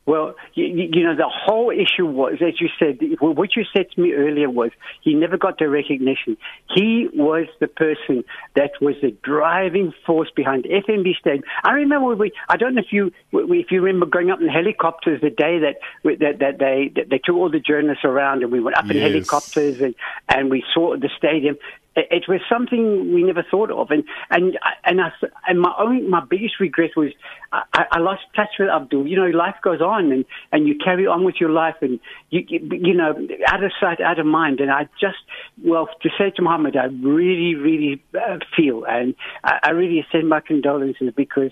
Well, 0.08 0.36
you, 0.54 0.66
you 0.66 1.04
know, 1.04 1.18
the 1.18 1.30
whole 1.30 1.70
issue 1.70 2.06
was, 2.06 2.36
as 2.36 2.62
you 2.62 2.70
said, 2.80 2.98
what 3.20 3.58
you 3.58 3.66
said 3.76 3.92
to 3.92 4.02
me 4.02 4.14
earlier 4.14 4.50
was 4.50 4.72
he 5.02 5.14
never 5.14 5.38
got 5.38 5.60
the 5.60 5.68
recognition. 5.68 6.38
He 6.74 7.10
was 7.14 7.48
the 7.60 7.68
person 7.68 8.24
that 8.56 8.72
was 8.80 8.96
the 9.02 9.12
driving 9.22 9.94
force 10.06 10.30
behind 10.34 10.64
FNB 10.64 11.18
Stadium. 11.20 11.44
I 11.62 11.72
remember 11.74 12.16
we, 12.16 12.32
I 12.48 12.56
don't 12.56 12.76
know 12.76 12.82
if 12.82 12.94
you, 12.94 13.12
if 13.34 13.70
you 13.70 13.82
remember 13.82 14.06
going 14.06 14.32
up 14.32 14.40
in 14.40 14.48
helicopters 14.48 15.20
the 15.20 15.30
day 15.30 15.60
that, 15.60 15.76
that, 16.06 16.40
that 16.40 16.58
they, 16.58 16.90
that 16.96 17.10
they 17.10 17.18
took 17.18 17.36
all 17.36 17.52
the 17.52 17.60
journalists 17.60 18.06
around 18.06 18.44
and 18.44 18.52
we 18.52 18.62
went 18.62 18.78
up 18.78 18.86
yes. 18.86 18.96
in 18.96 19.02
helicopters 19.02 19.82
and, 19.82 19.94
and 20.30 20.50
we 20.50 20.64
saw 20.74 20.96
the 20.96 21.10
stadium 21.18 21.58
it 21.98 22.26
was 22.28 22.42
something 22.50 23.14
we 23.14 23.24
never 23.24 23.44
thought 23.50 23.72
of, 23.72 23.90
and 23.90 24.04
and 24.30 24.58
and 24.86 25.02
I, 25.02 25.10
and 25.48 25.60
my 25.60 25.74
own 25.80 26.10
my 26.10 26.24
biggest 26.24 26.60
regret 26.60 26.92
was 26.96 27.10
I, 27.52 27.86
I 27.92 28.00
lost 28.00 28.22
touch 28.36 28.50
with 28.60 28.70
Abdul. 28.70 29.08
You 29.08 29.16
know, 29.18 29.38
life 29.38 29.56
goes 29.64 29.82
on, 29.82 30.12
and 30.12 30.26
and 30.52 30.68
you 30.68 30.76
carry 30.84 31.08
on 31.08 31.26
with 31.26 31.36
your 31.40 31.50
life, 31.50 31.76
and 31.82 32.00
you 32.30 32.46
you 32.50 32.94
know, 32.94 33.16
out 33.48 33.64
of 33.64 33.72
sight, 33.80 34.00
out 34.02 34.20
of 34.20 34.26
mind. 34.26 34.60
And 34.60 34.72
I 34.72 34.88
just 35.00 35.18
well 35.64 35.90
to 36.02 36.10
say 36.18 36.32
to 36.36 36.42
Muhammad, 36.42 36.78
I 36.78 36.86
really 36.86 37.56
really 37.56 38.04
uh, 38.16 38.38
feel, 38.56 38.86
and 38.86 39.16
I, 39.44 39.60
I 39.64 39.70
really 39.72 40.06
send 40.12 40.30
my 40.30 40.40
condolences 40.40 41.14
because 41.16 41.52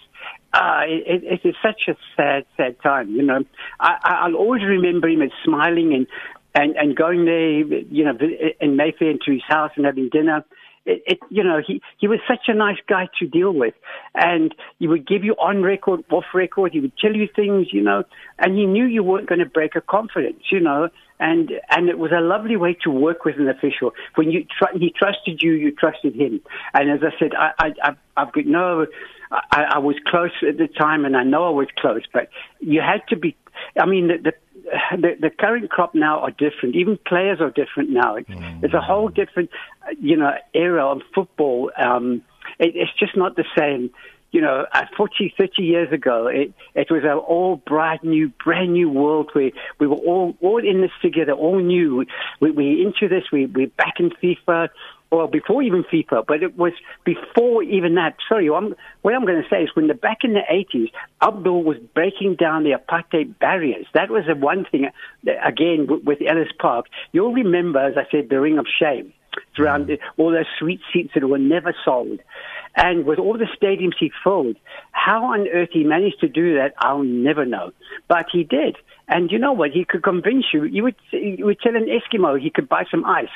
uh, 0.55 0.83
it, 0.87 1.23
it 1.23 1.47
is 1.47 1.55
such 1.61 1.81
a 1.89 1.97
sad, 2.15 2.45
sad 2.55 2.81
time. 2.81 3.09
You 3.11 3.23
know, 3.23 3.43
I, 3.79 3.97
I'll 4.03 4.35
always 4.35 4.63
remember 4.63 5.09
him 5.09 5.21
as 5.21 5.31
smiling 5.43 5.93
and 5.93 6.07
and 6.55 6.75
and 6.77 6.95
going 6.95 7.25
there, 7.25 7.59
you 7.59 8.03
know, 8.03 8.17
in 8.59 8.75
Mayfair 8.75 9.11
into 9.11 9.31
his 9.31 9.43
house 9.47 9.71
and 9.75 9.85
having 9.85 10.09
dinner. 10.09 10.43
It, 10.87 11.01
it, 11.07 11.19
you 11.31 11.43
know, 11.43 11.61
he, 11.65 11.81
he 11.97 12.07
was 12.07 12.19
such 12.27 12.43
a 12.47 12.53
nice 12.53 12.77
guy 12.87 13.09
to 13.17 13.25
deal 13.25 13.51
with. 13.51 13.73
And 14.13 14.53
he 14.77 14.87
would 14.87 15.07
give 15.07 15.23
you 15.23 15.33
on 15.33 15.63
record, 15.63 16.03
off 16.11 16.25
record. 16.31 16.73
He 16.73 16.79
would 16.79 16.95
tell 16.99 17.15
you 17.15 17.27
things, 17.35 17.69
you 17.71 17.81
know, 17.81 18.03
and 18.37 18.55
he 18.55 18.67
knew 18.67 18.85
you 18.85 19.01
weren't 19.01 19.27
going 19.27 19.39
to 19.39 19.47
break 19.47 19.75
a 19.75 19.81
confidence, 19.81 20.43
you 20.51 20.59
know. 20.59 20.89
And, 21.19 21.53
and 21.71 21.89
it 21.89 21.97
was 21.97 22.11
a 22.11 22.21
lovely 22.21 22.55
way 22.55 22.77
to 22.83 22.91
work 22.91 23.25
with 23.25 23.37
an 23.39 23.49
official. 23.49 23.93
When 24.13 24.29
you 24.29 24.43
tr- 24.43 24.77
he 24.77 24.93
trusted 24.95 25.41
you, 25.41 25.53
you 25.53 25.71
trusted 25.71 26.13
him. 26.13 26.39
And 26.75 26.91
as 26.91 26.99
I 27.01 27.17
said, 27.17 27.31
I, 27.33 27.51
I, 27.57 27.73
I've, 27.83 27.97
I've 28.15 28.31
got 28.31 28.45
no, 28.45 28.85
I, 29.31 29.63
I 29.73 29.77
was 29.79 29.95
close 30.05 30.31
at 30.47 30.57
the 30.59 30.67
time 30.67 31.03
and 31.03 31.17
I 31.17 31.23
know 31.23 31.47
I 31.47 31.49
was 31.51 31.67
close, 31.79 32.03
but 32.13 32.29
you 32.59 32.81
had 32.81 33.01
to 33.09 33.15
be, 33.15 33.35
I 33.79 33.87
mean, 33.87 34.09
the, 34.09 34.17
the 34.21 34.33
the, 34.91 35.15
the 35.19 35.29
current 35.29 35.69
crop 35.69 35.95
now 35.95 36.19
are 36.19 36.31
different. 36.31 36.75
Even 36.75 36.97
players 37.05 37.39
are 37.41 37.49
different 37.49 37.89
now. 37.89 38.15
It's, 38.15 38.29
mm. 38.29 38.63
it's 38.63 38.73
a 38.73 38.81
whole 38.81 39.09
different, 39.09 39.49
you 39.99 40.17
know, 40.17 40.31
era 40.53 40.85
of 40.85 41.01
football. 41.13 41.71
Um, 41.77 42.23
it, 42.59 42.75
it's 42.75 42.91
just 42.97 43.15
not 43.15 43.35
the 43.35 43.45
same. 43.57 43.91
You 44.31 44.41
know, 44.41 44.65
uh, 44.73 44.85
40, 44.97 45.33
30 45.37 45.61
years 45.61 45.93
ago, 45.93 46.27
it, 46.27 46.53
it 46.73 46.91
was 46.91 47.03
an 47.03 47.11
all 47.11 47.55
bright 47.55 48.03
new, 48.03 48.33
brand 48.43 48.73
new 48.73 48.89
world 48.89 49.29
where 49.31 49.51
we 49.79 49.87
were 49.87 49.95
all, 49.95 50.35
all 50.41 50.57
in 50.57 50.81
this 50.81 50.91
together, 51.01 51.31
all 51.31 51.59
new. 51.59 52.05
We, 52.41 52.51
we 52.51 52.81
into 52.81 53.07
this, 53.07 53.23
we, 53.31 53.45
we're 53.45 53.67
back 53.67 53.95
in 53.99 54.09
FIFA 54.09 54.69
well, 55.11 55.27
before 55.27 55.61
even 55.61 55.83
FIFA, 55.83 56.25
but 56.27 56.43
it 56.43 56.57
was 56.57 56.73
before 57.03 57.63
even 57.63 57.95
that. 57.95 58.15
Sorry, 58.27 58.49
I'm, 58.49 58.75
what 59.01 59.13
I'm 59.15 59.25
going 59.25 59.41
to 59.41 59.49
say 59.49 59.63
is 59.63 59.69
when 59.73 59.87
the 59.87 59.93
back 59.93 60.19
in 60.23 60.33
the 60.33 60.41
80s, 60.51 60.91
Abdul 61.21 61.63
was 61.63 61.77
breaking 61.93 62.35
down 62.35 62.63
the 62.63 62.71
apartheid 62.71 63.37
barriers. 63.39 63.85
That 63.93 64.09
was 64.09 64.23
the 64.27 64.35
one 64.35 64.65
thing, 64.65 64.89
again, 65.43 65.87
with 66.03 66.19
Ellis 66.21 66.49
Park. 66.59 66.87
You'll 67.11 67.33
remember, 67.33 67.79
as 67.79 67.95
I 67.97 68.09
said, 68.11 68.29
the 68.29 68.39
Ring 68.39 68.57
of 68.57 68.65
Shame. 68.79 69.13
Around 69.59 69.87
mm. 69.87 69.97
all 70.17 70.31
those 70.31 70.45
sweet 70.57 70.79
seats 70.93 71.11
that 71.13 71.27
were 71.27 71.37
never 71.37 71.75
sold. 71.83 72.19
And 72.75 73.05
with 73.05 73.19
all 73.19 73.37
the 73.37 73.47
stadiums 73.59 73.93
he 73.99 74.11
filled, 74.23 74.57
how 74.91 75.33
on 75.33 75.47
earth 75.47 75.69
he 75.71 75.83
managed 75.83 76.19
to 76.19 76.27
do 76.27 76.55
that, 76.55 76.73
I'll 76.77 77.03
never 77.03 77.45
know. 77.45 77.71
But 78.07 78.25
he 78.31 78.43
did. 78.43 78.75
And 79.07 79.31
you 79.31 79.37
know 79.37 79.53
what? 79.53 79.71
He 79.71 79.85
could 79.85 80.03
convince 80.03 80.45
you. 80.51 80.63
You 80.63 80.83
would 80.83 80.95
you 81.11 81.45
would 81.45 81.59
tell 81.59 81.75
an 81.75 81.85
Eskimo 81.85 82.39
he 82.39 82.49
could 82.49 82.67
buy 82.67 82.85
some 82.89 83.05
ice. 83.05 83.29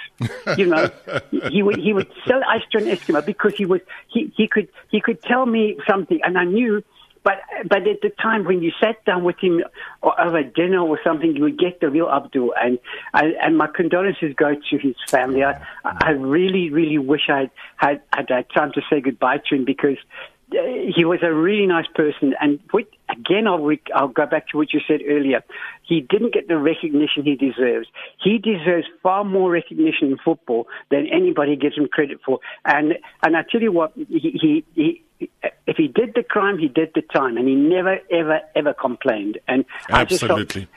You 0.57 0.65
know, 0.65 0.89
he 1.51 1.61
would 1.61 1.77
he 1.77 1.93
would 1.93 2.11
sell 2.27 2.41
ice 2.47 2.63
to 2.71 2.79
an 2.79 2.85
Eskimo 2.85 3.23
because 3.23 3.53
he 3.55 3.65
was 3.65 3.81
he 4.11 4.33
he 4.35 4.47
could 4.47 4.67
he 4.89 4.99
could 4.99 5.21
tell 5.21 5.45
me 5.45 5.77
something, 5.89 6.19
and 6.23 6.37
I 6.37 6.45
knew. 6.45 6.83
But 7.23 7.41
but 7.67 7.87
at 7.87 8.01
the 8.01 8.11
time 8.21 8.45
when 8.45 8.61
you 8.61 8.71
sat 8.81 9.03
down 9.05 9.23
with 9.23 9.37
him 9.39 9.61
over 10.03 10.43
dinner 10.43 10.81
or 10.81 10.99
something, 11.03 11.35
you 11.35 11.43
would 11.43 11.59
get 11.59 11.79
the 11.79 11.89
real 11.89 12.09
Abdul. 12.09 12.53
And 12.61 12.79
and, 13.13 13.33
and 13.41 13.57
my 13.57 13.67
condolences 13.67 14.33
go 14.35 14.55
to 14.55 14.77
his 14.77 14.95
family. 15.07 15.43
I 15.43 15.61
I 15.83 16.11
really 16.11 16.69
really 16.69 16.97
wish 16.97 17.29
I 17.29 17.49
had 17.75 18.01
had 18.13 18.29
had 18.29 18.45
time 18.55 18.71
to 18.73 18.81
say 18.89 19.01
goodbye 19.01 19.39
to 19.49 19.55
him 19.55 19.65
because 19.65 19.97
uh, 20.51 20.57
he 20.95 21.05
was 21.05 21.19
a 21.21 21.31
really 21.31 21.67
nice 21.67 21.85
person. 21.93 22.33
And 22.41 22.59
with, 22.73 22.87
again, 23.09 23.47
I'll, 23.47 23.69
I'll 23.93 24.07
go 24.07 24.25
back 24.25 24.47
to 24.49 24.57
what 24.57 24.73
you 24.73 24.79
said 24.87 25.01
earlier. 25.07 25.43
He 25.83 26.01
didn't 26.01 26.33
get 26.33 26.47
the 26.47 26.57
recognition 26.57 27.23
he 27.23 27.35
deserves. 27.35 27.87
He 28.23 28.39
deserves 28.39 28.87
far 29.03 29.23
more 29.23 29.51
recognition 29.51 30.07
in 30.07 30.17
football 30.17 30.67
than 30.89 31.05
anybody 31.07 31.55
gives 31.55 31.77
him 31.77 31.87
credit 31.87 32.19
for. 32.25 32.39
And 32.65 32.97
and 33.21 33.37
I 33.37 33.43
tell 33.43 33.61
you 33.61 33.71
what, 33.71 33.91
he, 33.95 34.05
he, 34.41 34.65
he 34.73 35.03
if 35.19 35.77
he 35.77 35.87
did 35.87 36.13
the 36.15 36.23
crime, 36.23 36.57
he 36.57 36.67
did 36.67 36.91
the 36.95 37.01
time, 37.01 37.37
and 37.37 37.47
he 37.47 37.55
never, 37.55 37.99
ever, 38.11 38.41
ever 38.55 38.73
complained. 38.73 39.37
And 39.47 39.65
absolutely. 39.89 40.67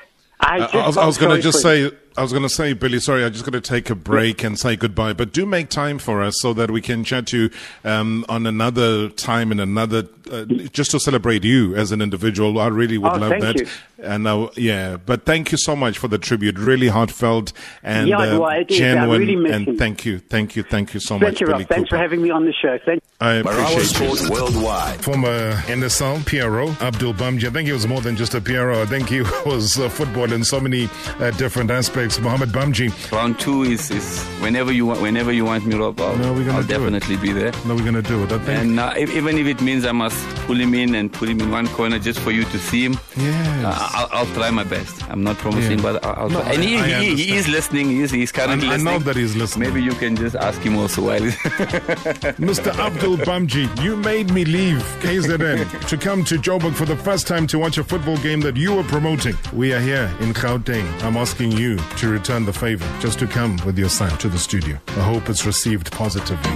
I, 0.40 0.58
uh, 0.58 0.68
I, 0.72 0.78
I 0.80 0.86
was, 0.86 0.96
was 0.96 1.18
going 1.18 1.36
to 1.36 1.42
just 1.42 1.62
say 1.62 1.90
I 2.16 2.22
was 2.22 2.32
going 2.32 2.42
to 2.42 2.48
say, 2.48 2.74
Billy, 2.74 3.00
sorry, 3.00 3.24
I'm 3.24 3.32
just 3.32 3.44
going 3.44 3.60
to 3.60 3.60
take 3.60 3.88
a 3.88 3.94
break 3.94 4.44
and 4.44 4.58
say 4.58 4.76
goodbye, 4.76 5.14
but 5.14 5.32
do 5.32 5.46
make 5.46 5.70
time 5.70 5.98
for 5.98 6.22
us 6.22 6.34
so 6.40 6.52
that 6.52 6.70
we 6.70 6.80
can 6.80 7.04
chat 7.04 7.26
to 7.28 7.44
you 7.44 7.50
um, 7.84 8.24
on 8.28 8.46
another 8.46 9.08
time 9.08 9.50
and 9.50 9.60
another, 9.60 10.06
uh, 10.30 10.44
just 10.44 10.90
to 10.90 11.00
celebrate 11.00 11.42
you 11.42 11.74
as 11.74 11.90
an 11.90 12.02
individual. 12.02 12.60
I 12.60 12.66
really 12.68 12.98
would 12.98 13.14
oh, 13.14 13.18
love 13.18 13.40
that. 13.40 13.60
You. 13.60 13.66
And 14.02 14.26
uh, 14.26 14.50
yeah, 14.56 14.96
but 14.96 15.24
thank 15.24 15.52
you 15.52 15.58
so 15.58 15.76
much 15.76 15.96
for 15.96 16.08
the 16.08 16.18
tribute. 16.18 16.58
Really 16.58 16.88
heartfelt 16.88 17.52
and 17.82 18.08
yeah, 18.08 18.16
well, 18.16 18.44
uh, 18.44 18.64
genuine. 18.64 19.20
Really 19.20 19.52
and 19.52 19.68
him. 19.68 19.78
thank 19.78 20.04
you, 20.04 20.18
thank 20.18 20.56
you, 20.56 20.64
thank 20.64 20.92
you 20.92 21.00
so 21.00 21.18
thank 21.18 21.22
much, 21.22 21.40
you, 21.40 21.46
Billy 21.46 21.60
Rob. 21.60 21.68
Thanks 21.68 21.88
Cooper. 21.88 21.96
for 21.96 22.02
having 22.02 22.20
me 22.20 22.30
on 22.30 22.44
the 22.44 22.52
show. 22.52 22.78
Thank 22.84 23.02
I 23.20 23.34
appreciate 23.34 23.84
Sports 23.84 24.28
Worldwide. 24.28 25.04
Former 25.04 25.52
NSL 25.66 26.26
PRO 26.26 26.70
Abdul 26.84 27.14
Bhamjee. 27.14 27.46
I 27.46 27.50
think 27.50 27.68
he 27.68 27.72
was 27.72 27.86
more 27.86 28.00
than 28.00 28.16
just 28.16 28.34
a 28.34 28.40
PRO. 28.40 28.82
I 28.82 28.86
think 28.86 29.08
he 29.08 29.20
was 29.46 29.78
uh, 29.78 29.88
football 29.88 30.32
in 30.32 30.42
so 30.42 30.58
many 30.58 30.88
uh, 31.20 31.30
different 31.32 31.70
aspects. 31.70 32.01
Mohammed 32.02 32.48
Bhamjee 32.48 33.12
Round 33.12 33.38
two 33.38 33.62
is, 33.62 33.88
is 33.90 34.24
whenever 34.40 34.72
you 34.72 34.86
want 34.86 35.00
whenever 35.00 35.30
you 35.30 35.44
want 35.44 35.64
me, 35.64 35.76
Rob. 35.76 36.00
I'll, 36.00 36.16
no, 36.16 36.32
we're 36.32 36.44
gonna 36.44 36.58
I'll 36.58 36.64
definitely 36.64 37.14
it. 37.14 37.22
be 37.22 37.32
there. 37.32 37.52
No, 37.64 37.76
we're 37.76 37.84
gonna 37.84 38.02
do 38.02 38.24
it. 38.24 38.32
I 38.32 38.38
think. 38.38 38.48
And 38.48 38.80
uh, 38.80 38.94
even 38.96 39.38
if 39.38 39.46
it 39.46 39.60
means 39.60 39.84
I 39.84 39.92
must 39.92 40.18
pull 40.46 40.56
him 40.56 40.74
in 40.74 40.96
and 40.96 41.12
put 41.12 41.28
him 41.28 41.40
in 41.40 41.52
one 41.52 41.68
corner 41.68 42.00
just 42.00 42.18
for 42.18 42.32
you 42.32 42.42
to 42.44 42.58
see 42.58 42.84
him, 42.84 42.98
yes. 43.16 43.64
uh, 43.64 43.88
I'll, 43.92 44.08
I'll, 44.10 44.34
try 44.34 44.50
my 44.50 44.64
best. 44.64 45.08
I'm 45.10 45.22
not 45.22 45.36
promising, 45.38 45.78
yeah. 45.78 45.92
but 45.92 46.04
I'll, 46.04 46.28
no, 46.28 46.42
try. 46.42 46.54
And 46.54 46.64
he, 46.64 46.76
I, 46.76 46.98
I 46.98 47.02
he, 47.04 47.14
he, 47.14 47.36
is 47.36 47.46
listening. 47.48 47.88
He 47.88 48.00
is, 48.00 48.10
he's 48.10 48.32
currently 48.32 48.66
I, 48.66 48.72
listening. 48.72 48.88
I 48.88 48.98
know 48.98 49.04
that 49.04 49.16
he's 49.16 49.36
listening. 49.36 49.68
Maybe 49.68 49.82
you 49.82 49.92
can 49.92 50.16
just 50.16 50.34
ask 50.34 50.60
him 50.60 50.76
also 50.76 51.02
while. 51.02 51.20
Mr. 51.20 52.76
Abdul 52.78 53.18
Bhamjee, 53.18 53.82
you 53.82 53.96
made 53.96 54.32
me 54.32 54.44
leave 54.44 54.82
KZN 55.00 55.88
to 55.88 55.96
come 55.96 56.24
to 56.24 56.34
Joburg 56.36 56.74
for 56.74 56.84
the 56.84 56.96
first 56.96 57.28
time 57.28 57.46
to 57.46 57.58
watch 57.58 57.78
a 57.78 57.84
football 57.84 58.16
game 58.18 58.40
that 58.40 58.56
you 58.56 58.74
were 58.74 58.84
promoting. 58.84 59.36
We 59.52 59.72
are 59.72 59.80
here 59.80 60.10
in 60.20 60.32
Gauteng. 60.32 60.86
I'm 61.02 61.16
asking 61.16 61.52
you 61.52 61.78
to 61.98 62.08
return 62.08 62.44
the 62.44 62.52
favor, 62.52 62.88
just 63.00 63.18
to 63.20 63.26
come 63.26 63.58
with 63.64 63.78
your 63.78 63.88
son 63.88 64.16
to 64.18 64.28
the 64.28 64.38
studio. 64.38 64.78
I 64.88 65.02
hope 65.02 65.28
it's 65.28 65.46
received 65.46 65.92
positively. 65.92 66.52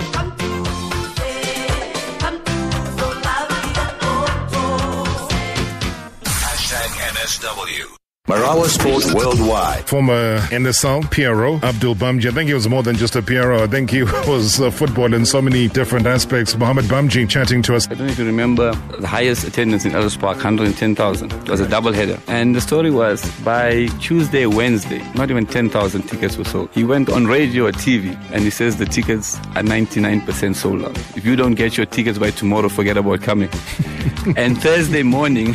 NSW. 7.26 8.05
Marawa 8.26 8.66
Sports 8.66 9.14
Worldwide. 9.14 9.84
Former 9.84 10.38
NSL 10.50 11.08
PRO 11.12 11.60
Abdul 11.62 11.94
Bhamjee. 11.94 12.26
I 12.26 12.32
think 12.32 12.48
he 12.48 12.54
was 12.54 12.68
more 12.68 12.82
than 12.82 12.96
just 12.96 13.14
a 13.14 13.22
PRO. 13.22 13.62
I 13.62 13.68
think 13.68 13.90
he 13.90 14.02
was 14.26 14.60
uh, 14.60 14.68
football 14.72 15.14
in 15.14 15.24
so 15.24 15.40
many 15.40 15.68
different 15.68 16.06
aspects. 16.08 16.56
Mohammed 16.56 16.86
Bhamjee 16.86 17.28
chatting 17.28 17.62
to 17.62 17.76
us. 17.76 17.86
I 17.86 17.94
don't 17.94 18.08
know 18.08 18.12
if 18.12 18.18
you 18.18 18.26
remember 18.26 18.74
the 18.98 19.06
highest 19.06 19.44
attendance 19.44 19.84
in 19.84 19.92
Ellis 19.94 20.16
Park, 20.16 20.38
110,000. 20.38 21.32
It 21.32 21.48
was 21.48 21.60
a 21.60 21.68
double 21.68 21.92
header. 21.92 22.18
And 22.26 22.56
the 22.56 22.60
story 22.60 22.90
was 22.90 23.24
by 23.42 23.86
Tuesday, 24.00 24.46
Wednesday, 24.46 24.98
not 25.14 25.30
even 25.30 25.46
10,000 25.46 26.02
tickets 26.02 26.36
were 26.36 26.44
sold. 26.44 26.68
He 26.72 26.82
went 26.82 27.08
on 27.08 27.26
radio 27.26 27.66
or 27.66 27.72
TV 27.72 28.18
and 28.32 28.42
he 28.42 28.50
says 28.50 28.78
the 28.78 28.86
tickets 28.86 29.36
are 29.54 29.62
99% 29.62 30.56
sold 30.56 30.82
out. 30.84 30.98
If 31.16 31.24
you 31.24 31.36
don't 31.36 31.54
get 31.54 31.76
your 31.76 31.86
tickets 31.86 32.18
by 32.18 32.32
tomorrow, 32.32 32.68
forget 32.70 32.96
about 32.96 33.22
coming. 33.22 33.50
and 34.36 34.60
Thursday 34.60 35.04
morning, 35.04 35.54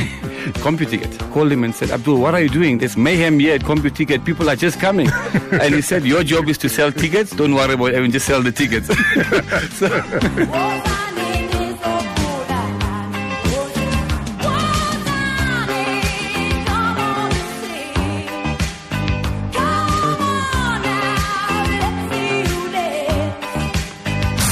CompuTicket 0.63 1.31
called 1.31 1.51
him 1.51 1.63
and 1.63 1.73
said, 1.73 1.91
Abdul, 1.91 2.19
what 2.19 2.33
are 2.33 2.41
you 2.41 2.49
doing? 2.49 2.77
There's 2.79 2.97
mayhem 2.97 3.39
here 3.39 3.55
at 3.55 3.61
CompuTicket. 3.61 4.25
People 4.25 4.49
are 4.49 4.55
just 4.55 4.79
coming. 4.79 5.09
and 5.51 5.73
he 5.73 5.81
said, 5.81 6.03
Your 6.05 6.23
job 6.23 6.47
is 6.49 6.57
to 6.59 6.69
sell 6.69 6.91
tickets. 6.91 7.35
Don't 7.35 7.53
worry 7.53 7.73
about 7.73 7.93
it. 7.93 8.11
Just 8.11 8.25
sell 8.25 8.41
the 8.41 8.51
tickets. 8.51 8.87
so, 9.77 9.87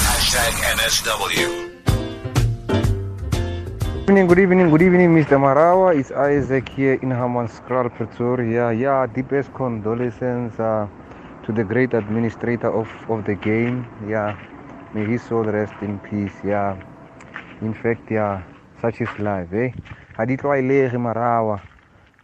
Hashtag 0.10 0.54
NSW. 0.78 1.69
Evening, 4.20 4.28
good 4.28 4.44
evening, 4.44 4.70
good 4.70 4.82
evening, 4.82 5.16
Mr. 5.16 5.40
Marawa. 5.40 5.98
It's 5.98 6.12
Isaac 6.12 6.68
here 6.68 6.96
in 6.96 7.08
Hammanskraal, 7.08 7.96
Pretoria. 7.96 8.74
Yeah, 8.74 9.08
deepest 9.08 9.54
condolences 9.54 10.60
uh, 10.60 10.88
to 11.46 11.54
the 11.54 11.64
great 11.64 11.94
administrator 11.94 12.68
of, 12.68 12.90
of 13.10 13.24
the 13.24 13.36
game. 13.36 13.88
Yeah, 14.10 14.36
may 14.94 15.06
his 15.06 15.24
soul 15.24 15.46
rest 15.46 15.72
in 15.82 16.00
peace. 16.00 16.36
Yeah, 16.44 16.76
in 17.62 17.74
fact, 17.74 18.12
yeah, 18.12 18.44
such 18.82 19.00
is 19.00 19.08
life, 19.20 19.54
eh? 19.54 19.72
Ha 20.18 20.26
di 20.26 20.36
tlwaelege 20.36 21.00
Marawa, 21.00 21.62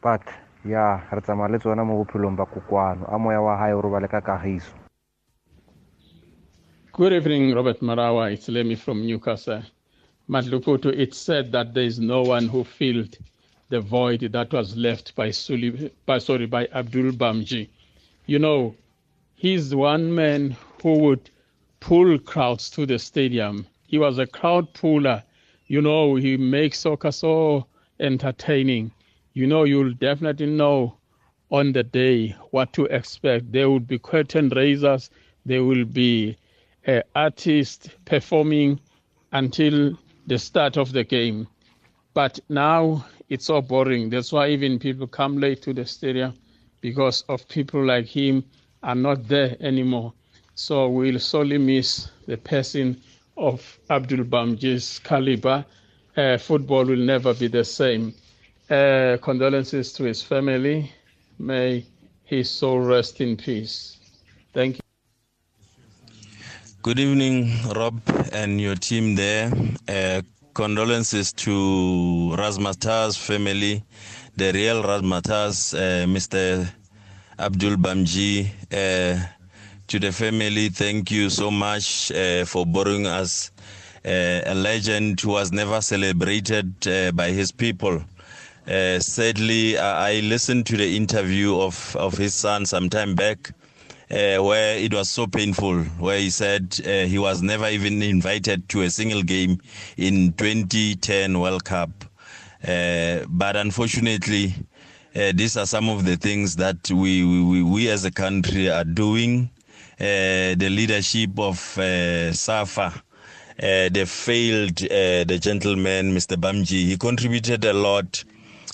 but 0.04 0.28
yeah, 0.66 1.00
re 1.12 1.22
tsamaya 1.22 1.52
le 1.52 1.60
tsona 1.60 1.86
mo 1.86 2.04
bophelong 2.04 2.36
ba. 2.36 2.44
A 3.08 3.18
moya 3.18 3.42
wa 3.42 3.56
kagiso. 3.56 4.74
Good 6.92 7.14
evening, 7.14 7.56
Robert 7.56 7.80
Marawa. 7.80 8.34
It's 8.34 8.50
Lemmy 8.50 8.76
from 8.76 9.06
Newcastle. 9.06 9.64
Matluputu, 10.28 10.88
it's 10.88 11.18
said 11.20 11.52
that 11.52 11.74
there 11.76 11.84
is 11.84 12.00
no 12.00 12.24
one 12.24 12.48
who 12.48 12.64
filled 12.64 13.16
the 13.70 13.80
void 13.80 14.22
that 14.22 14.52
was 14.52 14.76
left 14.76 15.16
by, 15.16 15.30
Suli, 15.30 15.92
by 16.08 16.18
sorry 16.18 16.48
by 16.48 16.68
Abdul 16.74 17.12
Bhamjee. 17.12 17.70
You 18.26 18.40
know, 18.40 18.76
he's 19.36 19.76
one 19.76 20.16
man 20.16 20.56
who 20.82 20.98
would 21.00 21.30
pull 21.80 22.18
crowds 22.18 22.72
to 22.72 22.88
the 22.88 22.98
stadium. 22.98 23.68
He 23.86 24.00
was 24.00 24.18
a 24.18 24.26
crowd 24.26 24.74
puller. 24.74 25.24
You 25.68 25.82
know, 25.82 26.16
he 26.16 26.38
makes 26.38 26.80
soccer 26.80 27.12
so 27.12 27.68
entertaining. 28.00 28.92
You 29.34 29.46
know, 29.46 29.64
you'll 29.64 29.94
definitely 29.94 30.48
know 30.48 30.98
on 31.52 31.72
the 31.74 31.84
day 31.84 32.36
what 32.50 32.74
to 32.74 32.86
expect. 32.86 33.52
There 33.52 33.70
will 33.70 33.80
be 33.80 34.00
curtain 34.00 34.50
raisers. 34.50 35.12
There 35.46 35.64
will 35.64 35.86
be 35.86 36.38
uh, 36.88 37.02
artists 37.16 37.90
performing 38.06 38.80
until 39.32 39.98
the 40.28 40.38
start 40.38 40.78
of 40.78 40.92
the 40.92 41.04
game. 41.04 41.48
But 42.14 42.40
now 42.50 43.06
it's 43.30 43.46
so 43.46 43.62
boring. 43.62 44.10
That's 44.10 44.32
why 44.32 44.50
even 44.50 44.80
people 44.80 45.08
come 45.08 45.38
late 45.38 45.62
to 45.64 45.74
the 45.74 45.86
stadium 45.86 46.34
because 46.82 47.24
of 47.30 47.48
people 47.50 47.84
like 47.84 48.06
him 48.06 48.44
are 48.84 48.96
not 48.96 49.28
there 49.28 49.58
anymore. 49.60 50.14
So 50.56 50.88
we'll 50.88 51.20
sorely 51.20 51.58
miss 51.58 52.10
the 52.28 52.38
passing 52.38 52.98
of 53.38 53.80
Abdul 53.90 54.26
Bhamjee's 54.26 55.00
caliber. 55.00 55.66
Uh, 56.16 56.38
football 56.38 56.86
will 56.86 56.96
never 56.96 57.34
be 57.34 57.48
the 57.48 57.66
same. 57.66 58.14
Uh, 58.70 59.18
condolences 59.22 59.92
to 59.94 60.04
his 60.04 60.22
family. 60.22 60.92
May 61.38 61.86
his 62.24 62.50
soul 62.50 62.80
rest 62.80 63.20
in 63.20 63.36
peace. 63.36 63.98
Thank 64.54 64.78
you. 64.78 64.85
Good 66.86 67.00
evening, 67.00 67.52
Rob, 67.76 68.00
and 68.32 68.62
your 68.62 68.76
team 68.76 69.16
there. 69.16 69.52
Uh, 69.88 70.22
condolences 70.54 71.34
to 71.34 72.36
Razmatar's 72.38 73.18
family, 73.18 73.84
the 74.38 74.52
real 74.54 74.84
Razmatar's, 74.84 75.74
uh, 75.74 76.06
Mr. 76.08 76.70
Abdul 77.40 77.78
Bhamjee. 77.78 78.52
Uh, 78.72 79.26
to 79.88 79.98
the 79.98 80.12
family, 80.12 80.70
thank 80.70 81.10
you 81.10 81.32
so 81.32 81.50
much 81.50 82.12
uh, 82.12 82.46
for 82.46 82.68
borrowing 82.68 83.08
us 83.08 83.50
uh, 84.06 84.42
a 84.46 84.54
legend 84.54 85.20
who 85.20 85.30
was 85.30 85.52
never 85.52 85.82
celebrated 85.82 86.72
uh, 86.88 87.12
by 87.14 87.32
his 87.32 87.52
people. 87.52 88.00
Sadly, 88.68 89.76
I, 89.80 90.12
I 90.12 90.20
listened 90.20 90.68
to 90.68 90.78
the 90.78 90.96
interview 90.96 91.60
of, 91.60 91.96
of 91.96 92.16
his 92.16 92.36
son 92.36 92.68
some 92.68 92.92
time 92.92 93.16
back, 93.16 93.54
uh, 94.12 94.38
where 94.38 94.78
it 94.78 94.94
was 94.94 95.10
so 95.10 95.26
painful, 95.26 95.84
where 96.00 96.20
he 96.20 96.30
said 96.30 96.80
uh, 96.86 97.06
he 97.06 97.18
was 97.18 97.42
never 97.42 97.68
even 97.70 98.02
invited 98.04 98.68
to 98.70 98.84
a 98.84 98.90
single 98.90 99.24
game 99.24 99.60
in 99.98 100.32
2010 100.34 101.40
World 101.40 101.66
Cup. 101.66 101.90
Uh, 102.68 103.26
but 103.28 103.56
unfortunately, 103.56 104.54
uh, 105.16 105.32
these 105.34 105.58
are 105.58 105.66
some 105.66 105.90
of 105.90 106.06
the 106.06 106.18
things 106.18 106.56
that 106.56 106.92
we, 106.92 107.24
we, 107.24 107.64
we 107.64 107.90
as 107.90 108.06
a 108.06 108.12
country 108.12 108.70
are 108.70 108.84
doing. 108.84 109.50
Uh, 110.00 110.54
the 110.56 110.68
leadership 110.70 111.40
of 111.40 111.78
uh, 111.78 112.32
SAFA, 112.34 113.02
they 113.58 114.06
failed 114.06 114.76
the 114.76 115.40
gentleman, 115.42 116.14
Mr. 116.14 116.36
Bhamjee. 116.36 116.86
He 116.86 116.98
contributed 116.98 117.64
a 117.66 117.74
lot 117.74 118.24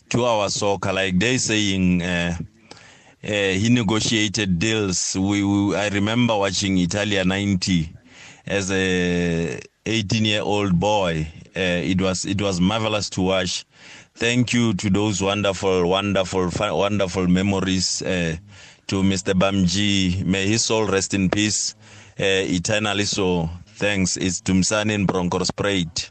to 0.10 0.26
our 0.26 0.50
soccer. 0.50 0.92
Like 0.92 1.20
they 1.20 1.38
saying, 1.38 2.02
he 3.22 3.70
negotiated 3.70 4.60
deals. 4.60 5.16
We, 5.20 5.44
we, 5.44 5.76
I 5.76 5.90
remember 5.90 6.38
watching 6.38 6.78
Italia 6.78 7.24
90 7.24 7.94
as 8.48 8.72
a 8.72 9.60
18 9.86 10.26
year 10.26 10.42
old 10.42 10.80
boy. 10.80 11.28
Uh, 11.56 11.84
it 11.84 12.02
was 12.02 12.26
it 12.26 12.42
was 12.42 12.62
marvelous 12.62 13.10
to 13.12 13.22
watch. 13.22 13.66
Thank 14.16 14.54
you 14.54 14.74
to 14.76 14.90
those 14.90 15.22
wonderful, 15.22 15.88
wonderful, 15.88 16.50
wonderful 16.60 17.28
memories. 17.28 18.02
Uh, 18.02 18.38
to 18.88 19.02
Mr. 19.04 19.34
Bhamjee, 19.34 20.22
may 20.26 20.46
his 20.48 20.66
soul 20.66 20.86
rest 20.86 21.14
in 21.14 21.30
peace 21.30 21.76
uh, 22.20 22.44
eternally. 22.44 23.06
So 23.06 23.50
thanks. 23.68 24.18
It's 24.18 24.42
Tumsani 24.42 24.92
in 24.92 25.08
Bronkhorstspruit. 25.08 26.10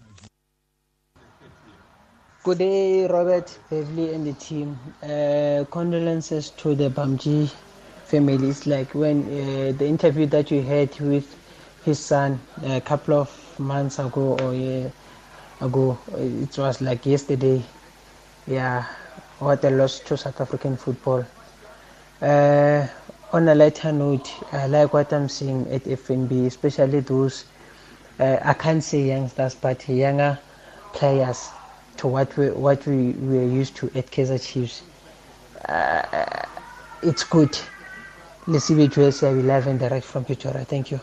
Good 2.42 2.58
day, 2.58 3.06
Robert, 3.06 3.58
Beverly, 3.68 4.14
and 4.14 4.26
the 4.26 4.32
team. 4.32 4.78
Uh, 5.02 5.64
condolences 5.70 6.48
to 6.52 6.74
the 6.74 6.88
Bhamjee 6.88 7.50
families. 8.04 8.66
Like 8.66 8.94
when 8.94 9.24
uh, 9.24 9.72
the 9.76 9.86
interview 9.86 10.24
that 10.26 10.50
you 10.50 10.62
had 10.62 10.98
with 11.00 11.36
his 11.84 11.98
son 11.98 12.40
a 12.64 12.80
couple 12.80 13.14
of 13.14 13.30
months 13.60 13.98
ago 13.98 14.38
or 14.40 14.54
a 14.54 14.90
ago, 15.60 15.98
it 16.16 16.56
was 16.56 16.80
like 16.80 17.04
yesterday. 17.04 17.62
Yeah, 18.46 18.84
what 19.38 19.62
a 19.64 19.70
loss 19.70 20.00
to 20.00 20.16
South 20.16 20.40
African 20.40 20.78
football. 20.78 21.26
Uh, 22.22 22.86
on 23.34 23.48
a 23.48 23.54
lighter 23.54 23.92
note, 23.92 24.32
I 24.52 24.66
like 24.66 24.94
what 24.94 25.12
I'm 25.12 25.28
seeing 25.28 25.70
at 25.70 25.84
FNB, 25.84 26.46
especially 26.46 27.00
those, 27.00 27.44
uh, 28.18 28.38
I 28.42 28.54
can't 28.54 28.82
say 28.82 29.08
youngsters, 29.08 29.54
but 29.56 29.86
younger 29.88 30.38
players 30.94 31.50
to 32.00 32.08
what 32.08 32.34
we 32.36 32.50
what 32.50 32.86
we 32.86 33.12
were 33.12 33.44
used 33.44 33.76
to 33.76 33.86
at 33.94 34.10
Kaizer 34.10 34.38
Chiefs. 34.40 34.82
Uh, 35.68 36.46
it's 37.02 37.24
good. 37.24 37.58
Let's 38.46 38.70
way 38.70 39.34
we 39.34 39.42
live 39.42 39.66
and 39.66 39.78
direct 39.78 40.06
from 40.06 40.24
Pretoria. 40.24 40.64
Thank 40.64 40.90
you. 40.90 41.00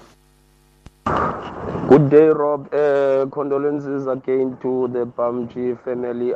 Good 1.88 2.10
day, 2.10 2.26
Rob. 2.28 2.74
Uh, 2.74 3.28
condolences 3.32 4.08
again 4.08 4.58
to 4.62 4.90
the 4.92 5.06
Bhamjee 5.06 5.78
family. 5.86 6.34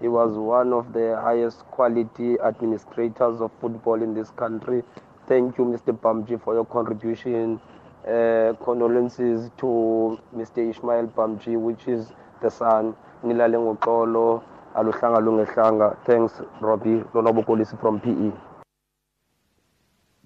He 0.00 0.08
was 0.08 0.36
one 0.36 0.72
of 0.72 0.92
the 0.92 1.18
highest 1.22 1.60
quality 1.70 2.36
administrators 2.40 3.40
of 3.40 3.52
football 3.60 4.02
in 4.02 4.14
this 4.14 4.30
country. 4.30 4.82
Thank 5.28 5.58
you, 5.58 5.64
Mr. 5.64 5.96
Bhamjee, 5.98 6.42
for 6.42 6.54
your 6.54 6.66
contribution. 6.66 7.60
Uh, 8.06 8.52
condolences 8.64 9.50
to 9.58 10.16
Mr. 10.32 10.70
Ishmael 10.70 11.08
Bhamjee, 11.08 11.58
which 11.58 11.88
is 11.88 12.12
the 12.40 12.48
son. 12.48 12.94
Nilale 13.24 13.58
ngoxolo. 13.58 14.44
Aluhlanga 14.76 15.18
lungehlanga. 15.18 15.96
Thanks, 16.04 16.40
Robbie. 16.60 17.02
Lonobo 17.12 17.44
Kolisi 17.44 17.76
from 17.80 17.98
PE. 17.98 18.30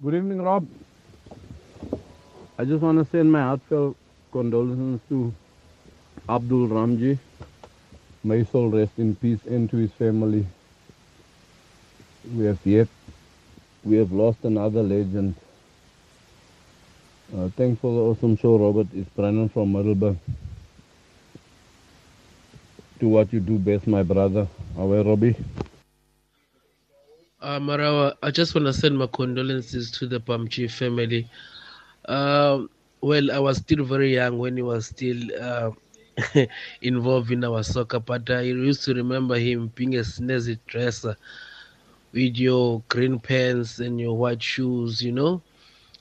Good 0.03 0.13
evening, 0.13 0.43
Rob. 0.43 0.67
I 2.59 2.65
just 2.65 2.83
want 2.83 2.99
to 2.99 3.05
send 3.11 3.31
my 3.31 3.41
heartfelt 3.41 3.97
condolences 4.31 4.99
to 5.09 5.33
Abdul 6.29 6.67
Bhamjee. 6.67 7.17
May 8.23 8.43
soul 8.43 8.69
rest 8.69 8.99
in 8.99 9.15
peace 9.15 9.43
and 9.49 9.67
to 9.71 9.77
his 9.77 9.91
family. 9.93 10.45
We 12.35 12.45
have 12.45 12.59
yet, 12.63 12.87
we 13.83 13.97
have 13.97 14.11
lost 14.11 14.43
another 14.43 14.83
legend. 14.83 15.33
Uh, 17.35 17.49
thanks 17.55 17.79
for 17.79 17.91
the 17.93 17.99
awesome 18.01 18.35
show, 18.35 18.57
Robert. 18.57 18.87
It's 18.93 19.09
Brennan 19.09 19.49
from 19.49 19.71
Middleburg. 19.71 20.17
Do 22.99 23.07
what 23.09 23.31
you 23.33 23.39
do 23.39 23.57
best, 23.57 23.87
my 23.87 24.03
brother. 24.03 24.47
Away, 24.77 25.01
Robbie. 25.01 25.35
Uh, 27.41 27.59
Marawa, 27.59 28.15
I 28.21 28.31
just 28.31 28.53
want 28.55 28.67
to 28.67 28.73
send 28.73 28.97
my 28.97 29.07
condolences 29.07 29.91
to 29.91 30.07
the 30.07 30.19
Bhamjee 30.19 30.69
family. 30.71 31.27
Um, 32.07 32.69
well, 33.01 33.31
I 33.31 33.39
was 33.39 33.57
still 33.57 33.83
very 33.83 34.13
young 34.13 34.37
when 34.37 34.55
he 34.57 34.63
was 34.63 34.87
still 34.87 35.17
uh, 35.39 35.71
involved 36.81 37.31
in 37.31 37.43
our 37.43 37.63
soccer, 37.63 37.99
but 37.99 38.29
I 38.29 38.41
used 38.41 38.83
to 38.85 38.93
remember 38.93 39.35
him 39.37 39.71
being 39.75 39.95
a 39.95 39.99
snazzy 40.01 40.59
dresser 40.67 41.17
with 42.13 42.37
your 42.37 42.83
green 42.89 43.19
pants 43.19 43.79
and 43.79 43.99
your 43.99 44.17
white 44.17 44.41
shoes, 44.43 45.01
you 45.01 45.11
know, 45.11 45.41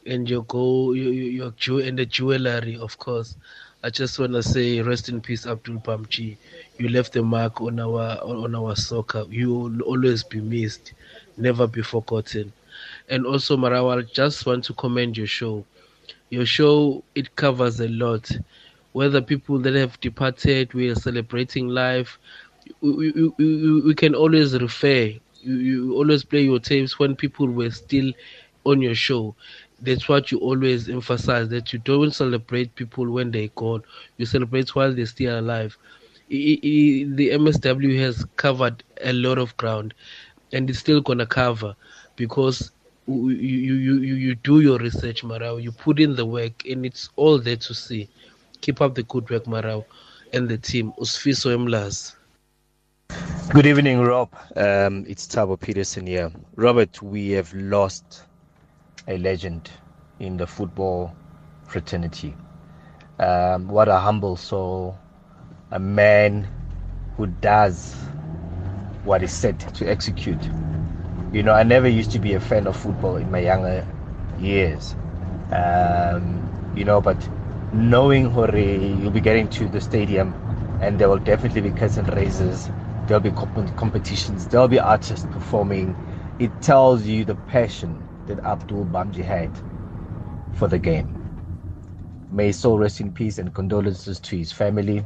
and 0.06 0.28
your 0.28 0.42
go 0.44 0.92
your 0.92 1.12
your, 1.12 1.52
your 1.58 1.80
and 1.80 1.98
the 1.98 2.06
jewelry, 2.06 2.76
of 2.78 2.98
course. 2.98 3.36
I 3.82 3.90
just 3.90 4.18
want 4.18 4.32
to 4.34 4.42
say, 4.42 4.80
rest 4.82 5.08
in 5.08 5.20
peace, 5.22 5.46
Abdul 5.46 5.78
Bhamjee. 5.80 6.36
You 6.78 6.88
left 6.88 7.16
a 7.16 7.22
mark 7.22 7.60
on 7.60 7.80
our 7.80 8.18
on 8.22 8.54
our 8.54 8.76
soccer. 8.76 9.24
You 9.30 9.54
will 9.54 9.82
always 9.82 10.22
be 10.24 10.40
missed, 10.40 10.92
never 11.36 11.66
be 11.66 11.82
forgotten. 11.82 12.52
And 13.08 13.26
also, 13.26 13.56
Marawa, 13.56 13.98
I 14.00 14.02
just 14.12 14.46
want 14.46 14.64
to 14.64 14.74
commend 14.74 15.16
your 15.16 15.26
show 15.26 15.64
your 16.30 16.46
show 16.46 17.02
it 17.14 17.34
covers 17.36 17.80
a 17.80 17.88
lot 17.88 18.30
whether 18.92 19.20
people 19.20 19.58
that 19.60 19.74
have 19.74 20.00
departed, 20.00 20.72
we 20.74 20.88
are 20.90 20.94
celebrating 20.96 21.68
life. 21.68 22.18
We, 22.80 23.12
we, 23.12 23.28
we, 23.38 23.80
we 23.82 23.94
can 23.94 24.14
always 24.14 24.54
refer. 24.60 25.12
You, 25.42 25.54
you 25.54 25.94
always 25.94 26.24
play 26.24 26.42
your 26.42 26.58
tapes 26.58 26.98
when 26.98 27.14
people 27.14 27.46
were 27.46 27.70
still 27.70 28.12
on 28.64 28.82
your 28.82 28.94
show. 28.94 29.34
That's 29.80 30.08
what 30.08 30.30
you 30.30 30.38
always 30.38 30.88
emphasize 30.88 31.48
that 31.48 31.72
you 31.72 31.78
don't 31.78 32.14
celebrate 32.14 32.74
people 32.74 33.10
when 33.10 33.30
they're 33.30 33.48
gone. 33.48 33.82
You 34.18 34.26
celebrate 34.26 34.74
while 34.74 34.94
they're 34.94 35.06
still 35.06 35.40
alive. 35.40 35.76
The 36.28 37.30
MSW 37.32 37.98
has 38.00 38.24
covered 38.36 38.84
a 39.02 39.12
lot 39.12 39.38
of 39.38 39.56
ground, 39.56 39.94
and 40.52 40.68
it's 40.68 40.78
still 40.78 41.00
gonna 41.00 41.26
cover 41.26 41.74
because 42.16 42.70
you 43.08 43.30
you 43.30 43.74
you, 43.74 44.14
you, 44.14 44.34
do 44.36 44.60
your 44.60 44.78
research, 44.78 45.24
Marau. 45.24 45.60
You 45.62 45.72
put 45.72 45.98
in 45.98 46.14
the 46.14 46.26
work, 46.26 46.64
and 46.68 46.86
it's 46.86 47.10
all 47.16 47.38
there 47.38 47.56
to 47.56 47.74
see. 47.74 48.08
Keep 48.60 48.80
up 48.80 48.94
the 48.94 49.02
good 49.04 49.28
work, 49.30 49.44
Marau, 49.46 49.84
and 50.32 50.48
the 50.48 50.58
team. 50.58 50.92
Usfiso 51.00 51.50
Emlas. 51.56 52.14
Good 53.52 53.66
evening, 53.66 54.00
Rob. 54.00 54.32
Um, 54.54 55.04
it's 55.08 55.26
Tabo 55.26 55.58
Peterson 55.58 56.06
here. 56.06 56.30
Robert, 56.54 57.02
we 57.02 57.30
have 57.30 57.52
lost 57.52 58.22
a 59.08 59.18
legend 59.18 59.70
in 60.18 60.36
the 60.36 60.46
football 60.46 61.14
fraternity. 61.64 62.34
Um, 63.18 63.68
what 63.68 63.88
a 63.88 63.98
humble 63.98 64.36
soul, 64.36 64.98
a 65.70 65.78
man 65.78 66.48
who 67.16 67.26
does 67.26 67.94
what 69.04 69.22
is 69.22 69.32
said 69.32 69.58
to 69.74 69.88
execute. 69.88 70.42
You 71.32 71.42
know, 71.42 71.52
I 71.52 71.62
never 71.62 71.88
used 71.88 72.10
to 72.12 72.18
be 72.18 72.34
a 72.34 72.40
fan 72.40 72.66
of 72.66 72.76
football 72.76 73.16
in 73.16 73.30
my 73.30 73.38
younger 73.40 73.86
years. 74.38 74.94
Um, 75.52 76.72
you 76.76 76.84
know, 76.84 77.00
but 77.00 77.16
knowing 77.72 78.26
Hore, 78.26 78.54
you'll 78.56 79.10
be 79.10 79.20
getting 79.20 79.48
to 79.50 79.68
the 79.68 79.80
stadium 79.80 80.34
and 80.80 80.98
there 80.98 81.08
will 81.08 81.18
definitely 81.18 81.60
be 81.60 81.70
curtain 81.70 82.06
raisers, 82.06 82.68
there'll 83.06 83.20
be 83.20 83.30
comp- 83.32 83.76
competitions, 83.76 84.46
there'll 84.48 84.68
be 84.68 84.78
artists 84.78 85.26
performing. 85.30 85.96
It 86.38 86.50
tells 86.62 87.04
you 87.04 87.24
the 87.24 87.34
passion 87.34 88.02
that 88.30 88.44
Abdul 88.44 88.84
Bhamjee 88.86 89.24
had 89.24 89.50
for 90.54 90.68
the 90.68 90.78
game. 90.78 91.16
May 92.30 92.52
soul 92.52 92.78
rest 92.78 93.00
in 93.00 93.12
peace 93.12 93.38
and 93.38 93.52
condolences 93.52 94.20
to 94.20 94.36
his 94.36 94.52
family. 94.52 95.04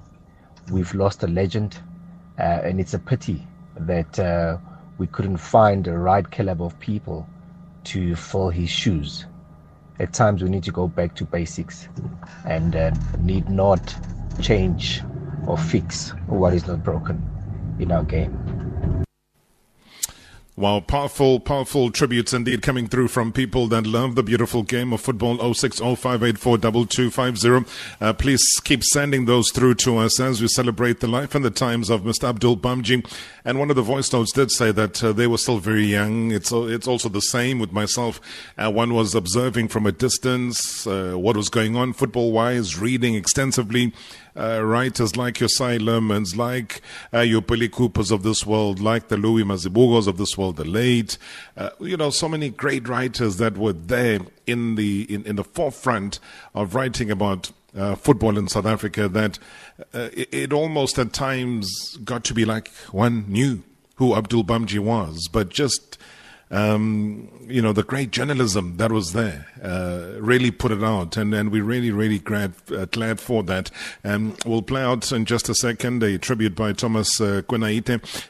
We've 0.70 0.94
lost 0.94 1.22
a 1.22 1.26
legend, 1.26 1.78
uh, 2.38 2.42
and 2.62 2.78
it's 2.78 2.92
a 2.92 2.98
pity 2.98 3.46
that 3.76 4.18
uh, 4.18 4.58
we 4.98 5.06
couldn't 5.06 5.38
find 5.38 5.84
the 5.84 5.96
right 5.96 6.30
caliber 6.30 6.64
of 6.64 6.78
people 6.80 7.26
to 7.84 8.14
fill 8.14 8.50
his 8.50 8.68
shoes. 8.70 9.24
At 9.98 10.12
times, 10.12 10.42
we 10.42 10.50
need 10.50 10.64
to 10.64 10.72
go 10.72 10.86
back 10.86 11.14
to 11.16 11.24
basics 11.24 11.88
and 12.44 12.76
uh, 12.76 12.90
need 13.20 13.48
not 13.48 13.96
change 14.42 15.02
or 15.46 15.56
fix 15.56 16.10
what 16.26 16.52
is 16.52 16.66
not 16.66 16.82
broken 16.82 17.22
in 17.78 17.90
our 17.90 18.02
game. 18.02 18.43
Wow, 20.56 20.78
powerful, 20.78 21.40
powerful 21.40 21.90
tributes 21.90 22.32
indeed 22.32 22.62
coming 22.62 22.86
through 22.86 23.08
from 23.08 23.32
people 23.32 23.66
that 23.66 23.88
love 23.88 24.14
the 24.14 24.22
beautiful 24.22 24.62
game 24.62 24.92
of 24.92 25.00
football. 25.00 25.36
0605842250. 25.38 27.66
Uh, 28.00 28.12
please 28.12 28.40
keep 28.62 28.84
sending 28.84 29.24
those 29.24 29.50
through 29.50 29.74
to 29.74 29.98
us 29.98 30.20
as 30.20 30.40
we 30.40 30.46
celebrate 30.46 31.00
the 31.00 31.08
life 31.08 31.34
and 31.34 31.44
the 31.44 31.50
times 31.50 31.90
of 31.90 32.02
Mr. 32.02 32.28
Abdul 32.28 32.58
Bhamjee. 32.58 33.04
And 33.44 33.58
one 33.58 33.68
of 33.68 33.74
the 33.74 33.82
voice 33.82 34.12
notes 34.12 34.30
did 34.30 34.52
say 34.52 34.70
that 34.70 35.02
uh, 35.02 35.12
they 35.12 35.26
were 35.26 35.38
still 35.38 35.58
very 35.58 35.86
young. 35.86 36.30
It's 36.30 36.52
it's 36.52 36.86
also 36.86 37.08
the 37.08 37.20
same 37.20 37.58
with 37.58 37.72
myself. 37.72 38.20
Uh, 38.56 38.70
one 38.70 38.94
was 38.94 39.16
observing 39.16 39.66
from 39.68 39.86
a 39.86 39.92
distance 39.92 40.86
uh, 40.86 41.14
what 41.16 41.36
was 41.36 41.48
going 41.48 41.74
on 41.74 41.94
football 41.94 42.30
wise, 42.30 42.78
reading 42.78 43.16
extensively 43.16 43.92
uh, 44.36 44.62
writers 44.64 45.16
like 45.16 45.40
your 45.40 45.48
Cy 45.48 45.76
like 45.76 46.80
uh, 47.12 47.20
your 47.20 47.40
Billy 47.40 47.68
Coopers 47.68 48.10
of 48.10 48.22
this 48.22 48.44
world, 48.46 48.80
like 48.80 49.08
the 49.08 49.16
Louis 49.16 49.44
Mazibugos 49.44 50.06
of 50.06 50.16
this 50.16 50.36
world, 50.36 50.56
the 50.56 50.64
late, 50.64 51.18
uh, 51.56 51.70
you 51.80 51.96
know, 51.96 52.10
so 52.10 52.28
many 52.28 52.50
great 52.50 52.88
writers 52.88 53.36
that 53.36 53.56
were 53.56 53.72
there 53.72 54.20
in 54.46 54.74
the 54.74 55.02
in, 55.12 55.24
in 55.24 55.36
the 55.36 55.44
forefront 55.44 56.18
of 56.54 56.74
writing 56.74 57.10
about 57.10 57.52
uh, 57.76 57.94
football 57.94 58.38
in 58.38 58.48
South 58.48 58.66
Africa 58.66 59.08
that 59.08 59.38
uh, 59.92 60.08
it, 60.12 60.28
it 60.32 60.52
almost 60.52 60.98
at 60.98 61.12
times 61.12 61.96
got 62.04 62.24
to 62.24 62.34
be 62.34 62.44
like 62.44 62.68
one 62.90 63.24
knew 63.28 63.62
who 63.96 64.14
Abdul 64.14 64.44
Bhamjee 64.44 64.80
was, 64.80 65.28
but 65.30 65.50
just 65.50 65.98
um, 66.50 67.28
you 67.46 67.60
know, 67.60 67.72
the 67.72 67.82
great 67.82 68.10
journalism 68.10 68.76
that 68.76 68.92
was 68.92 69.12
there 69.12 69.46
uh, 69.62 70.18
really 70.18 70.50
put 70.50 70.72
it 70.72 70.82
out, 70.82 71.16
and, 71.16 71.34
and 71.34 71.50
we're 71.50 71.64
really, 71.64 71.90
really 71.90 72.18
glad, 72.18 72.54
uh, 72.70 72.84
glad 72.86 73.20
for 73.20 73.42
that. 73.44 73.70
Um, 74.04 74.36
we'll 74.44 74.62
play 74.62 74.82
out 74.82 75.10
in 75.12 75.24
just 75.24 75.48
a 75.48 75.54
second 75.54 76.02
a 76.02 76.18
tribute 76.18 76.54
by 76.54 76.72
Thomas 76.72 77.20
uh, 77.20 77.42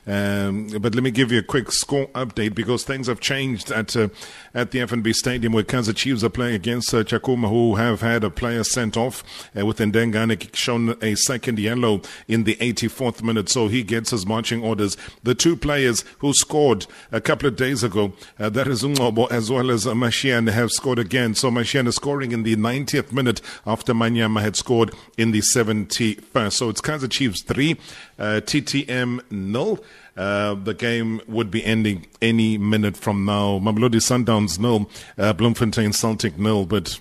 um, 0.06 0.68
but 0.68 0.94
let 0.94 1.02
me 1.02 1.10
give 1.10 1.32
you 1.32 1.38
a 1.38 1.42
quick 1.42 1.72
score 1.72 2.06
update 2.08 2.54
because 2.54 2.84
things 2.84 3.06
have 3.06 3.20
changed 3.20 3.70
at 3.70 3.96
uh, 3.96 4.08
at 4.54 4.70
the 4.70 4.78
FNB 4.80 5.12
Stadium 5.14 5.52
where 5.52 5.64
Kaizer 5.64 5.94
Chiefs 5.94 6.22
are 6.22 6.30
playing 6.30 6.54
against 6.54 6.92
uh, 6.94 7.02
Tshakhuma, 7.02 7.48
who 7.48 7.74
have 7.76 8.00
had 8.00 8.22
a 8.22 8.30
player 8.30 8.64
sent 8.64 8.96
off 8.96 9.24
uh, 9.58 9.66
with 9.66 9.78
Ndengane 9.78 10.54
shown 10.54 10.96
a 11.02 11.14
second 11.16 11.58
yellow 11.58 12.02
in 12.28 12.44
the 12.44 12.56
84th 12.56 13.22
minute, 13.22 13.48
so 13.48 13.68
he 13.68 13.82
gets 13.82 14.10
his 14.10 14.26
marching 14.26 14.62
orders. 14.62 14.96
The 15.22 15.34
two 15.34 15.56
players 15.56 16.04
who 16.18 16.32
scored 16.32 16.86
a 17.10 17.20
couple 17.20 17.48
of 17.48 17.56
days 17.56 17.82
ago, 17.82 18.03
uh, 18.38 18.50
that 18.50 18.66
is 18.68 18.82
Ungobo 18.82 19.30
as 19.30 19.50
well 19.50 19.70
as 19.70 19.86
uh, 19.86 19.92
Mashiane, 19.92 20.50
have 20.52 20.70
scored 20.70 20.98
again. 20.98 21.34
So 21.34 21.50
Mashiane 21.50 21.86
is 21.86 21.96
scoring 21.96 22.32
in 22.32 22.42
the 22.42 22.56
90th 22.56 23.12
minute 23.12 23.40
after 23.66 23.94
Manyama 23.94 24.40
had 24.40 24.56
scored 24.56 24.92
in 25.16 25.30
the 25.32 25.40
71st. 25.40 26.52
So 26.52 26.68
it's 26.68 26.80
Kaizer 26.80 27.10
Chiefs 27.10 27.42
3, 27.42 27.72
uh, 28.18 28.24
TTM 28.44 29.20
nil. 29.30 29.78
Uh, 30.16 30.54
the 30.54 30.74
game 30.74 31.20
would 31.26 31.50
be 31.50 31.64
ending 31.64 32.06
any 32.22 32.56
minute 32.56 32.96
from 32.96 33.24
now. 33.24 33.58
Mamelodi 33.58 34.00
Sundowns 34.00 34.58
nil, 34.58 34.88
uh, 35.18 35.32
Bloemfontein 35.32 35.92
Celtic 35.92 36.38
nil, 36.38 36.66
but 36.66 37.00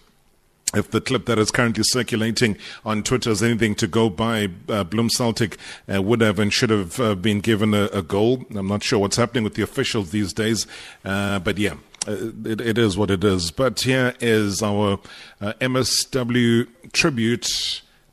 if 0.73 0.91
the 0.91 1.01
clip 1.01 1.25
that 1.25 1.39
is 1.39 1.51
currently 1.51 1.83
circulating 1.85 2.57
on 2.85 3.03
Twitter 3.03 3.29
is 3.29 3.43
anything 3.43 3.75
to 3.75 3.87
go 3.87 4.09
by, 4.09 4.45
uh, 4.69 4.83
Bloem 4.83 5.09
Celtic 5.09 5.57
uh, 5.93 6.01
would 6.01 6.21
have 6.21 6.39
and 6.39 6.51
should 6.51 6.69
have 6.69 6.99
uh, 6.99 7.15
been 7.15 7.39
given 7.39 7.73
a, 7.73 7.85
a, 7.85 8.01
goal. 8.01 8.45
I'm 8.55 8.67
not 8.67 8.83
sure 8.83 8.99
what's 8.99 9.17
happening 9.17 9.43
with 9.43 9.55
the 9.55 9.61
officials 9.61 10.11
these 10.11 10.33
days, 10.33 10.67
uh, 11.05 11.39
but 11.39 11.57
yeah. 11.57 11.75
Uh, 12.05 12.31
it, 12.43 12.59
it 12.59 12.77
is 12.77 12.97
what 12.97 13.09
it 13.09 13.23
is. 13.23 13.49
But 13.49 13.79
here 13.79 14.13
is 14.19 14.61
our 14.61 14.99
uh, 15.39 15.53
MSW 15.61 16.67
tribute 16.91 17.47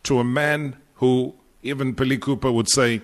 to 0.04 0.20
a 0.20 0.24
man 0.24 0.76
who 0.94 1.34
even 1.64 1.90
Billy 1.92 2.16
Cooper 2.16 2.52
would 2.52 2.68
say 2.68 3.02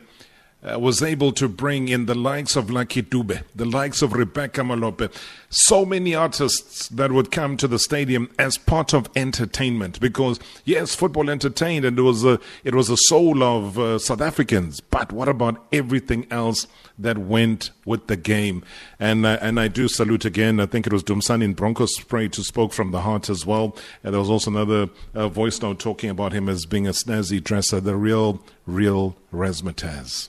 uh, 0.66 0.78
was 0.78 1.02
able 1.02 1.32
to 1.32 1.48
bring 1.48 1.88
in 1.88 2.06
the 2.06 2.14
likes 2.14 2.56
of 2.56 2.70
Lucky 2.70 3.02
Dube, 3.02 3.42
the 3.54 3.64
likes 3.64 4.02
of 4.02 4.12
Rebecca 4.12 4.62
Malope, 4.62 5.12
so 5.48 5.84
many 5.84 6.14
artists 6.14 6.88
that 6.88 7.12
would 7.12 7.30
come 7.30 7.56
to 7.56 7.68
the 7.68 7.78
stadium 7.78 8.30
as 8.38 8.58
part 8.58 8.92
of 8.92 9.08
entertainment. 9.14 10.00
Because 10.00 10.40
yes, 10.64 10.94
football 10.94 11.30
entertained, 11.30 11.84
and 11.84 11.98
it 11.98 12.02
was 12.02 12.24
a 12.24 12.40
it 12.64 12.74
was 12.74 12.90
a 12.90 12.96
soul 12.96 13.42
of 13.42 13.78
uh, 13.78 13.98
South 13.98 14.20
Africans. 14.20 14.80
But 14.80 15.12
what 15.12 15.28
about 15.28 15.64
everything 15.72 16.26
else 16.30 16.66
that 16.98 17.18
went 17.18 17.70
with 17.84 18.06
the 18.08 18.16
game? 18.16 18.64
And 18.98 19.24
uh, 19.24 19.38
and 19.40 19.60
I 19.60 19.68
do 19.68 19.88
salute 19.88 20.24
again. 20.24 20.58
I 20.58 20.66
think 20.66 20.86
it 20.86 20.92
was 20.92 21.04
Dumsani 21.04 21.44
in 21.44 21.54
Broncos 21.54 21.96
who 21.96 22.28
spoke 22.28 22.72
from 22.72 22.90
the 22.90 23.02
heart 23.02 23.28
as 23.30 23.46
well. 23.46 23.76
And 24.02 24.14
there 24.14 24.20
was 24.20 24.30
also 24.30 24.50
another 24.50 24.88
uh, 25.14 25.28
voice 25.28 25.60
note 25.62 25.78
talking 25.78 26.10
about 26.10 26.32
him 26.32 26.48
as 26.48 26.66
being 26.66 26.86
a 26.86 26.92
snazzy 26.92 27.42
dresser, 27.42 27.80
the 27.80 27.96
real 27.96 28.42
real 28.66 29.16
razzmatazz. 29.32 30.28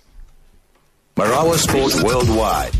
Marawa 1.18 1.55
Sport 1.57 2.03
Worldwide. 2.03 2.76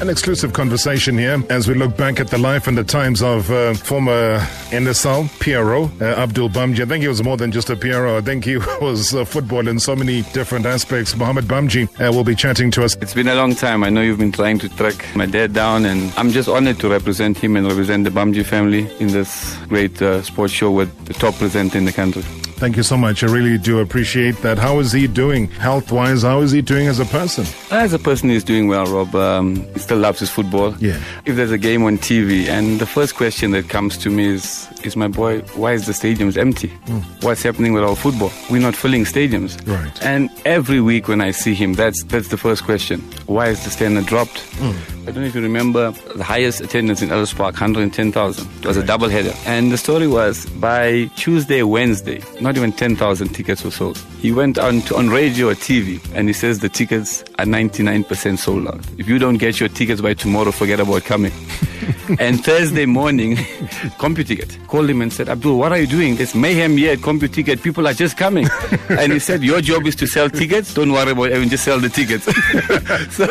An 0.00 0.08
exclusive 0.08 0.52
conversation 0.52 1.18
here 1.18 1.42
as 1.50 1.66
we 1.66 1.74
look 1.74 1.96
back 1.96 2.20
at 2.20 2.28
the 2.28 2.38
life 2.38 2.68
and 2.68 2.78
the 2.78 2.84
times 2.84 3.22
of 3.22 3.50
uh, 3.50 3.74
former 3.74 4.38
NSL 4.70 5.28
PRO 5.40 5.90
uh, 6.00 6.14
Abdul 6.14 6.48
Bhamjee. 6.48 6.82
I 6.82 6.86
think 6.86 7.02
he 7.02 7.08
was 7.08 7.24
more 7.24 7.36
than 7.36 7.50
just 7.50 7.70
a 7.70 7.76
PRO. 7.76 8.16
I 8.16 8.20
think 8.20 8.44
he 8.44 8.56
was 8.80 9.12
uh, 9.16 9.24
football 9.24 9.66
in 9.66 9.80
so 9.80 9.96
many 9.96 10.22
different 10.32 10.64
aspects. 10.64 11.16
Mohammed 11.16 11.46
Bhamjee 11.46 11.88
uh, 12.00 12.12
will 12.12 12.22
be 12.22 12.36
chatting 12.36 12.70
to 12.70 12.84
us. 12.84 12.94
It's 13.02 13.14
been 13.14 13.26
a 13.26 13.34
long 13.34 13.56
time. 13.56 13.82
I 13.82 13.90
know 13.90 14.00
you've 14.00 14.20
been 14.20 14.30
trying 14.30 14.60
to 14.60 14.68
track 14.68 15.04
my 15.16 15.26
dad 15.26 15.54
down, 15.54 15.84
and 15.86 16.12
I'm 16.16 16.30
just 16.30 16.48
honored 16.48 16.78
to 16.78 16.88
represent 16.88 17.36
him 17.36 17.56
and 17.56 17.66
represent 17.66 18.04
the 18.04 18.10
Bhamjee 18.10 18.46
family 18.46 18.88
in 19.00 19.08
this 19.08 19.56
great 19.68 20.00
uh, 20.00 20.22
sports 20.22 20.52
show 20.52 20.70
with 20.70 21.06
the 21.06 21.14
top 21.14 21.34
presenter 21.34 21.78
in 21.78 21.84
the 21.84 21.92
country. 21.92 22.22
Thank 22.60 22.76
you 22.76 22.82
so 22.82 22.98
much. 22.98 23.22
I 23.24 23.26
really 23.26 23.56
do 23.56 23.78
appreciate 23.78 24.36
that. 24.42 24.58
How 24.58 24.80
is 24.80 24.92
he 24.92 25.06
doing 25.06 25.48
health 25.48 25.90
wise? 25.90 26.24
How 26.24 26.42
is 26.42 26.50
he 26.50 26.60
doing 26.60 26.88
as 26.88 27.00
a 27.00 27.06
person? 27.06 27.46
As 27.70 27.94
a 27.94 27.98
person, 27.98 28.28
he's 28.28 28.44
doing 28.44 28.68
well, 28.68 28.84
Rob. 28.84 29.14
Um, 29.14 29.66
he 29.72 29.78
still 29.78 29.96
loves 29.96 30.20
his 30.20 30.28
football. 30.28 30.74
Yeah. 30.76 31.00
If 31.24 31.36
there's 31.36 31.52
a 31.52 31.56
game 31.56 31.82
on 31.84 31.96
TV, 31.96 32.48
and 32.48 32.78
the 32.78 32.84
first 32.84 33.14
question 33.14 33.52
that 33.52 33.70
comes 33.70 33.96
to 33.96 34.10
me 34.10 34.26
is, 34.26 34.68
is 34.84 34.94
my 34.94 35.08
boy, 35.08 35.40
why 35.56 35.72
is 35.72 35.86
the 35.86 35.92
stadiums 35.92 36.36
empty? 36.36 36.68
Mm. 36.84 37.24
What's 37.24 37.42
happening 37.42 37.72
with 37.72 37.82
our 37.82 37.96
football? 37.96 38.30
We're 38.50 38.60
not 38.60 38.76
filling 38.76 39.04
stadiums. 39.04 39.56
Right. 39.66 40.02
And 40.02 40.28
every 40.44 40.82
week 40.82 41.08
when 41.08 41.22
I 41.22 41.30
see 41.30 41.54
him, 41.54 41.72
that's 41.72 42.04
that's 42.04 42.28
the 42.28 42.36
first 42.36 42.64
question. 42.64 43.00
Why 43.24 43.48
is 43.48 43.64
the 43.64 43.70
standard 43.70 44.04
dropped? 44.04 44.36
Mm. 44.58 44.99
I 45.10 45.12
don't 45.12 45.22
know 45.22 45.28
if 45.28 45.34
you 45.34 45.42
remember 45.42 45.90
the 46.14 46.22
highest 46.22 46.60
attendance 46.60 47.02
in 47.02 47.10
Ellis 47.10 47.34
Park, 47.34 47.54
110,000. 47.54 48.48
It 48.58 48.64
was 48.64 48.76
a 48.76 48.86
double 48.86 49.08
header. 49.08 49.32
And 49.44 49.72
the 49.72 49.76
story 49.76 50.06
was 50.06 50.46
by 50.46 51.10
Tuesday, 51.16 51.64
Wednesday, 51.64 52.22
not 52.40 52.56
even 52.56 52.70
10,000 52.70 53.28
tickets 53.30 53.64
were 53.64 53.72
sold. 53.72 53.98
He 54.20 54.30
went 54.30 54.56
on 54.56 54.82
to, 54.82 54.94
on 54.94 55.10
radio 55.10 55.48
or 55.48 55.54
TV 55.54 56.00
and 56.14 56.28
he 56.28 56.32
says 56.32 56.60
the 56.60 56.68
tickets 56.68 57.24
are 57.40 57.44
99% 57.44 58.38
sold 58.38 58.68
out. 58.68 58.86
If 58.98 59.08
you 59.08 59.18
don't 59.18 59.38
get 59.38 59.58
your 59.58 59.68
tickets 59.68 60.00
by 60.00 60.14
tomorrow, 60.14 60.52
forget 60.52 60.78
about 60.78 61.02
coming. 61.02 61.32
and 62.20 62.44
Thursday 62.44 62.86
morning, 62.86 63.34
CompuTicket 63.98 64.64
called 64.68 64.88
him 64.88 65.02
and 65.02 65.12
said, 65.12 65.28
Abdul, 65.28 65.58
what 65.58 65.72
are 65.72 65.80
you 65.80 65.88
doing? 65.88 66.20
It's 66.20 66.36
mayhem 66.36 66.76
here 66.76 66.92
at 66.92 67.00
CompuTicket. 67.00 67.64
People 67.64 67.88
are 67.88 67.94
just 67.94 68.16
coming. 68.16 68.46
and 68.90 69.12
he 69.12 69.18
said, 69.18 69.42
your 69.42 69.60
job 69.60 69.88
is 69.88 69.96
to 69.96 70.06
sell 70.06 70.30
tickets. 70.30 70.72
Don't 70.72 70.92
worry 70.92 71.10
about 71.10 71.32
it. 71.32 71.48
Just 71.48 71.64
sell 71.64 71.80
the 71.80 71.88
tickets. 71.88 72.26
so, 73.16 73.26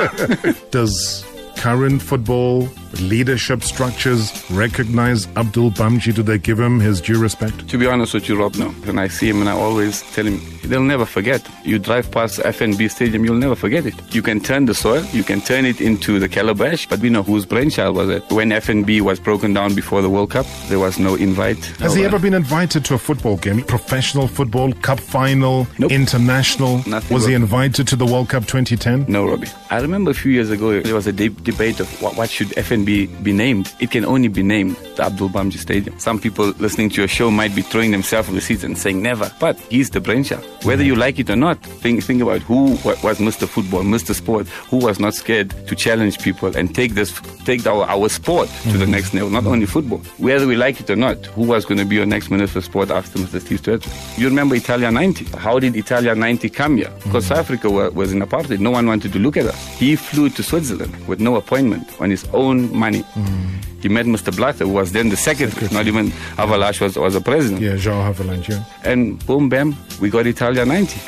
Does 0.71 1.23
current 1.59 2.01
football 2.01 2.69
leadership 3.01 3.63
structures 3.63 4.31
recognize 4.51 5.27
Abdul 5.35 5.71
Bhamjee? 5.71 6.13
Do 6.13 6.23
they 6.23 6.37
give 6.37 6.59
him 6.59 6.79
his 6.79 7.01
due 7.01 7.19
respect? 7.19 7.67
To 7.69 7.77
be 7.77 7.87
honest 7.87 8.13
with 8.13 8.27
you, 8.29 8.39
Rob, 8.39 8.55
no. 8.55 8.69
When 8.85 8.97
I 8.99 9.07
see 9.07 9.29
him 9.29 9.39
and 9.41 9.49
I 9.49 9.53
always 9.53 10.01
tell 10.13 10.25
him, 10.25 10.41
they'll 10.63 10.81
never 10.83 11.05
forget. 11.05 11.47
You 11.63 11.79
drive 11.79 12.11
past 12.11 12.39
FNB 12.39 12.89
Stadium, 12.89 13.25
you'll 13.25 13.35
never 13.35 13.55
forget 13.55 13.85
it. 13.85 13.93
You 14.13 14.21
can 14.21 14.39
turn 14.39 14.65
the 14.65 14.73
soil, 14.73 15.03
you 15.11 15.23
can 15.23 15.41
turn 15.41 15.65
it 15.65 15.81
into 15.81 16.19
the 16.19 16.27
calabash, 16.29 16.87
but 16.87 16.99
we 16.99 17.09
know 17.09 17.23
whose 17.23 17.45
brainchild 17.45 17.95
was 17.95 18.09
it. 18.09 18.23
When 18.31 18.49
FNB 18.49 19.01
was 19.01 19.19
broken 19.19 19.53
down 19.53 19.75
before 19.75 20.01
the 20.01 20.09
World 20.09 20.31
Cup, 20.31 20.45
there 20.67 20.79
was 20.79 20.97
no 20.99 21.15
invite. 21.15 21.63
Has 21.79 21.95
no, 21.95 21.99
he 21.99 22.03
uh, 22.03 22.07
ever 22.07 22.19
been 22.19 22.33
invited 22.33 22.85
to 22.85 22.93
a 22.95 22.97
football 22.97 23.37
game? 23.37 23.61
Professional 23.63 24.27
football, 24.27 24.73
cup 24.73 24.99
final, 24.99 25.67
international? 25.79 26.77
Nothing, 26.87 27.13
Was 27.13 27.25
he 27.25 27.33
invited 27.33 27.87
to 27.87 27.95
the 27.95 28.05
World 28.05 28.29
Cup 28.29 28.43
2010? 28.45 29.05
No, 29.07 29.27
Robbie. 29.27 29.47
I 29.69 29.79
remember 29.79 30.11
a 30.11 30.13
few 30.13 30.31
years 30.31 30.49
ago 30.49 30.79
there 30.81 30.95
was 30.95 31.07
a 31.07 31.11
de- 31.13 31.29
debate 31.29 31.79
of 31.79 31.89
what, 32.01 32.15
what 32.15 32.29
should 32.29 32.47
FNB 32.49 32.78
be 32.85 33.07
be 33.23 33.33
named. 33.33 33.71
It 33.79 33.91
can 33.91 34.05
only 34.05 34.27
be 34.27 34.43
named 34.43 34.75
the 34.95 35.03
Abdul 35.03 35.29
Bhamjee 35.29 35.57
Stadium. 35.57 35.97
Some 35.99 36.19
people 36.19 36.47
listening 36.59 36.89
to 36.91 37.01
your 37.01 37.07
show 37.07 37.31
might 37.31 37.55
be 37.55 37.61
throwing 37.61 37.91
themselves 37.91 38.29
on 38.29 38.35
the 38.35 38.41
seats 38.41 38.63
and 38.63 38.77
saying 38.77 39.01
never, 39.01 39.31
but 39.39 39.57
he's 39.69 39.89
the 39.89 40.01
brainchild. 40.01 40.43
Whether 40.63 40.83
you 40.83 40.95
like 40.95 41.19
it 41.19 41.29
or 41.29 41.35
not, 41.35 41.61
think 41.61 42.03
think 42.03 42.21
about 42.21 42.41
who 42.41 42.71
was 43.03 43.19
Mr. 43.19 43.47
Football, 43.47 43.83
Mr. 43.83 44.13
Sport, 44.13 44.47
who 44.47 44.77
was 44.77 44.99
not 44.99 45.13
scared 45.13 45.49
to 45.67 45.75
challenge 45.75 46.19
people 46.19 46.55
and 46.55 46.73
take 46.73 46.93
this 46.93 47.11
take 47.45 47.65
our, 47.65 47.85
our 47.85 48.09
sport 48.09 48.49
to 48.49 48.77
the 48.77 48.79
mm-hmm. 48.79 48.91
next 48.91 49.13
level. 49.13 49.29
Not 49.29 49.45
only 49.45 49.65
football. 49.65 49.99
Whether 50.17 50.47
we 50.47 50.55
like 50.55 50.79
it 50.79 50.89
or 50.89 50.95
not, 50.95 51.25
who 51.27 51.43
was 51.43 51.65
going 51.65 51.79
to 51.79 51.85
be 51.85 51.99
our 51.99 52.05
next 52.05 52.29
Minister 52.29 52.59
of 52.59 52.65
Sport 52.65 52.91
after 52.91 53.19
Mr. 53.19 53.41
Steve 53.41 53.61
Tshwete? 53.61 54.17
You 54.17 54.27
remember 54.27 54.55
Italia 54.55 54.91
90? 54.91 55.25
How 55.37 55.59
did 55.59 55.75
Italia 55.75 56.15
90 56.15 56.49
come 56.49 56.77
here? 56.77 56.87
Mm-hmm. 56.87 57.09
Because 57.09 57.25
South 57.27 57.39
Africa 57.39 57.69
wa- 57.69 57.89
was 57.89 58.11
in 58.11 58.19
apartheid. 58.19 58.59
No 58.59 58.71
one 58.71 58.85
wanted 58.87 59.13
to 59.13 59.19
look 59.19 59.37
at 59.37 59.45
us. 59.45 59.77
He 59.77 59.95
flew 59.95 60.29
to 60.29 60.43
Switzerland 60.43 60.95
with 61.07 61.19
no 61.19 61.35
appointment 61.35 61.89
on 61.99 62.09
his 62.09 62.25
own 62.33 62.68
money. 62.71 63.03
Mm. 63.15 63.81
He 63.81 63.89
met 63.89 64.05
Mr. 64.05 64.35
Blatter, 64.35 64.65
who 64.65 64.73
was 64.73 64.91
then 64.91 65.09
the 65.09 65.15
secretary, 65.15 65.67
not 65.71 65.87
even 65.87 66.11
Havelange 66.37 66.81
was, 66.81 66.97
was 66.97 67.13
the 67.13 67.21
president. 67.21 67.61
Yeah, 67.61 67.75
João 67.75 68.03
Havelange. 68.03 68.49
Yeah. 68.49 68.63
And 68.83 69.25
boom, 69.25 69.47
bam, 69.49 69.75
we 70.01 70.09
got 70.09 70.27
Italia 70.27 70.65
90. 70.65 70.99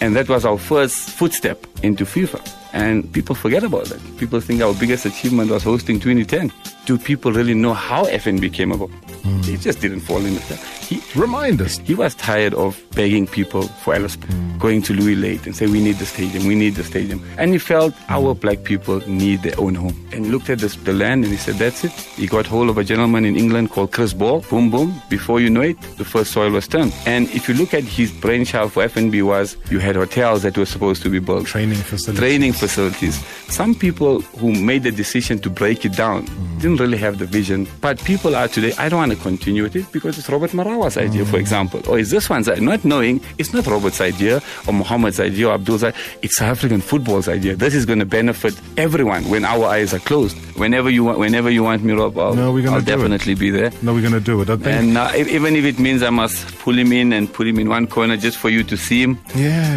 And 0.00 0.14
that 0.16 0.28
was 0.28 0.44
our 0.44 0.58
first 0.58 1.10
footstep 1.10 1.66
into 1.82 2.04
FIFA. 2.04 2.40
And 2.72 3.10
people 3.10 3.34
forget 3.34 3.64
about 3.64 3.86
that. 3.86 4.00
People 4.18 4.40
think 4.40 4.60
our 4.60 4.74
biggest 4.74 5.06
achievement 5.06 5.50
was 5.50 5.62
hosting 5.62 5.98
2010. 5.98 6.52
Do 6.84 6.98
people 6.98 7.32
really 7.32 7.54
know 7.54 7.72
how 7.72 8.04
FNB 8.04 8.52
came 8.52 8.70
about? 8.70 8.90
He 9.22 9.54
hmm. 9.54 9.60
just 9.60 9.80
didn't 9.80 10.00
fall 10.00 10.18
in 10.18 10.34
with 10.34 10.48
that. 10.50 10.58
He, 10.58 11.02
Remind 11.18 11.60
us. 11.60 11.78
He 11.78 11.94
was 11.94 12.14
tired 12.14 12.54
of 12.54 12.80
begging 12.92 13.26
people 13.26 13.62
for 13.62 13.94
Ellis, 13.94 14.14
hmm. 14.16 14.58
going 14.58 14.82
to 14.82 14.92
Louis 14.92 15.16
Luyt 15.16 15.46
and 15.46 15.56
say, 15.56 15.66
we 15.66 15.82
need 15.82 15.96
the 15.96 16.06
stadium, 16.06 16.46
we 16.46 16.54
need 16.54 16.74
the 16.74 16.84
stadium. 16.84 17.24
And 17.38 17.52
he 17.52 17.58
felt 17.58 17.94
hmm. 17.94 18.12
our 18.12 18.34
black 18.34 18.64
people 18.64 19.00
need 19.08 19.42
their 19.42 19.58
own 19.58 19.74
home. 19.74 19.96
And 20.12 20.30
looked 20.30 20.50
at 20.50 20.58
this, 20.58 20.76
the 20.76 20.92
land 20.92 21.24
and 21.24 21.32
he 21.32 21.38
said, 21.38 21.54
that's 21.54 21.82
it. 21.84 21.92
He 21.92 22.26
got 22.26 22.46
hold 22.46 22.68
of 22.68 22.78
a 22.78 22.84
gentleman 22.84 23.24
in 23.24 23.36
England 23.36 23.70
called 23.70 23.92
Chris 23.92 24.12
Ball. 24.12 24.42
Boom, 24.42 24.70
boom. 24.70 24.94
Before 25.08 25.40
you 25.40 25.50
know 25.50 25.62
it, 25.62 25.80
the 25.96 26.04
first 26.04 26.32
soil 26.32 26.50
was 26.50 26.68
turned. 26.68 26.94
And 27.06 27.28
if 27.30 27.48
you 27.48 27.54
look 27.54 27.74
at 27.74 27.84
his 27.84 28.12
brainchild 28.12 28.72
for 28.72 28.86
FNB 28.86 29.24
was, 29.24 29.56
you 29.70 29.78
had 29.86 29.96
hotels 29.96 30.42
that 30.42 30.58
were 30.58 30.66
supposed 30.66 31.02
to 31.02 31.08
be 31.08 31.18
built. 31.20 31.46
Training 31.46 31.78
facilities. 31.78 32.18
Training 32.20 32.52
facilities. 32.52 33.14
Some 33.48 33.74
people 33.74 34.20
who 34.40 34.52
made 34.52 34.82
the 34.82 34.90
decision 34.90 35.38
to 35.40 35.48
break 35.50 35.84
it 35.84 35.92
down 35.96 36.24
didn't 36.58 36.78
really 36.80 36.98
have 36.98 37.18
the 37.18 37.26
vision. 37.26 37.66
But 37.80 38.02
people 38.04 38.34
are 38.34 38.48
today, 38.48 38.72
I 38.78 38.88
don't 38.88 38.98
want 38.98 39.12
to 39.12 39.18
continue 39.18 39.62
with 39.62 39.76
it 39.76 39.90
because 39.92 40.18
it's 40.18 40.28
Robert 40.28 40.50
Marawa's 40.52 40.96
idea, 40.96 41.24
for 41.24 41.38
example. 41.38 41.80
Or 41.88 41.98
is 41.98 42.10
this 42.10 42.28
one's 42.28 42.48
idea? 42.48 42.64
Not 42.64 42.84
knowing 42.84 43.20
it's 43.38 43.52
not 43.54 43.66
Robert's 43.66 44.00
idea 44.00 44.42
or 44.66 44.72
Muhammad's 44.74 45.20
idea 45.20 45.48
or 45.48 45.54
Abdul's 45.54 45.84
idea. 45.84 46.00
It's 46.22 46.36
South 46.38 46.50
African 46.58 46.80
football's 46.80 47.28
idea. 47.28 47.54
This 47.56 47.74
is 47.74 47.86
going 47.86 48.00
to 48.00 48.06
benefit 48.06 48.54
everyone 48.76 49.22
when 49.30 49.44
our 49.44 49.64
eyes 49.66 49.94
are 49.94 50.00
closed. 50.00 50.36
Whenever 50.56 50.90
you 50.90 51.04
want, 51.04 51.18
whenever 51.18 51.50
you 51.50 51.62
want 51.62 51.84
me, 51.84 51.92
Rob, 51.92 52.18
I'll, 52.18 52.34
No, 52.34 52.52
we're 52.52 52.62
gonna 52.64 52.76
I'll 52.78 52.82
do 52.82 52.92
it. 52.92 52.96
definitely 52.96 53.34
be 53.34 53.50
there. 53.50 53.70
No, 53.82 53.92
we're 53.94 54.00
going 54.00 54.12
to 54.14 54.20
do 54.20 54.40
it. 54.40 54.50
I 54.50 54.56
think. 54.56 54.66
And 54.66 54.98
uh, 54.98 55.12
even 55.14 55.54
if 55.54 55.64
it 55.64 55.78
means 55.78 56.02
I 56.02 56.10
must 56.10 56.58
pull 56.58 56.76
him 56.76 56.92
in 56.92 57.12
and 57.12 57.32
put 57.32 57.46
him 57.46 57.58
in 57.58 57.68
one 57.68 57.86
corner 57.86 58.16
just 58.16 58.38
for 58.38 58.48
you 58.48 58.64
to 58.64 58.76
see 58.76 59.02
him, 59.02 59.18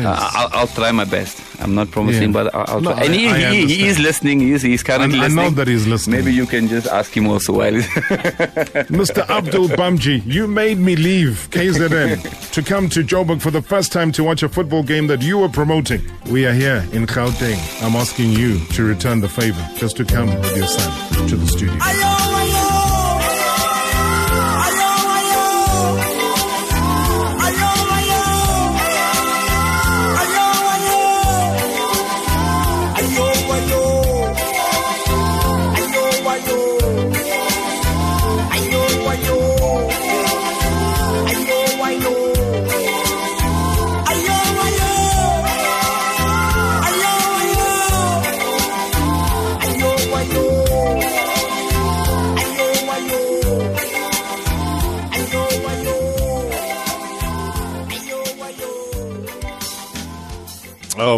Yes. 0.04 0.20
uh, 0.20 0.30
I'll, 0.34 0.50
I'll 0.62 0.68
try 0.68 0.92
my 0.92 1.06
best. 1.06 1.42
I'm 1.62 1.76
not 1.76 1.92
promising, 1.92 2.32
Yeah. 2.34 2.44
but 2.44 2.56
I'll, 2.56 2.66
I'll 2.76 2.82
No, 2.82 2.94
try. 2.94 3.04
And 3.04 3.14
I- 3.14 3.18
he, 3.18 3.28
I 3.28 3.52
he, 3.52 3.66
he 3.76 3.88
is 3.88 4.00
listening. 4.00 4.40
He 4.40 4.52
is, 4.54 4.62
he's 4.62 4.84
currently 4.84 5.20
I- 5.20 5.26
I 5.26 5.28
know 5.28 5.50
that 5.52 5.68
he's 5.68 5.88
listening. 5.88 6.20
Maybe 6.20 6.34
you 6.34 6.46
can 6.46 6.68
just 6.68 6.88
ask 6.88 7.16
him 7.16 7.28
also 7.28 7.54
while 7.54 7.74
he's 7.74 7.86
Mr. 8.90 9.28
Abdul 9.30 9.68
Bhamjee, 9.70 10.22
you 10.26 10.48
made 10.48 10.78
me 10.78 10.96
leave 10.96 11.48
KZN 11.52 12.52
to 12.54 12.62
come 12.64 12.90
to 12.90 13.04
Joburg 13.04 13.42
for 13.42 13.52
the 13.52 13.62
first 13.62 13.92
time 13.92 14.12
to 14.14 14.24
watch 14.24 14.44
a 14.44 14.50
football 14.50 14.84
game 14.84 15.08
that 15.08 15.22
you 15.22 15.38
were 15.40 15.50
promoting. 15.50 16.02
We 16.32 16.46
are 16.46 16.54
here 16.54 16.86
in 16.94 17.06
Gauteng. 17.06 17.60
I'm 17.84 17.96
asking 17.96 18.32
you 18.32 18.60
to 18.76 18.84
return 18.84 19.20
the 19.22 19.30
favor, 19.30 19.66
just 19.76 19.98
to 19.98 20.06
come 20.06 20.28
with 20.28 20.56
your 20.58 20.68
son 20.68 21.28
to 21.28 21.36
the 21.36 21.48
studio. 21.48 21.76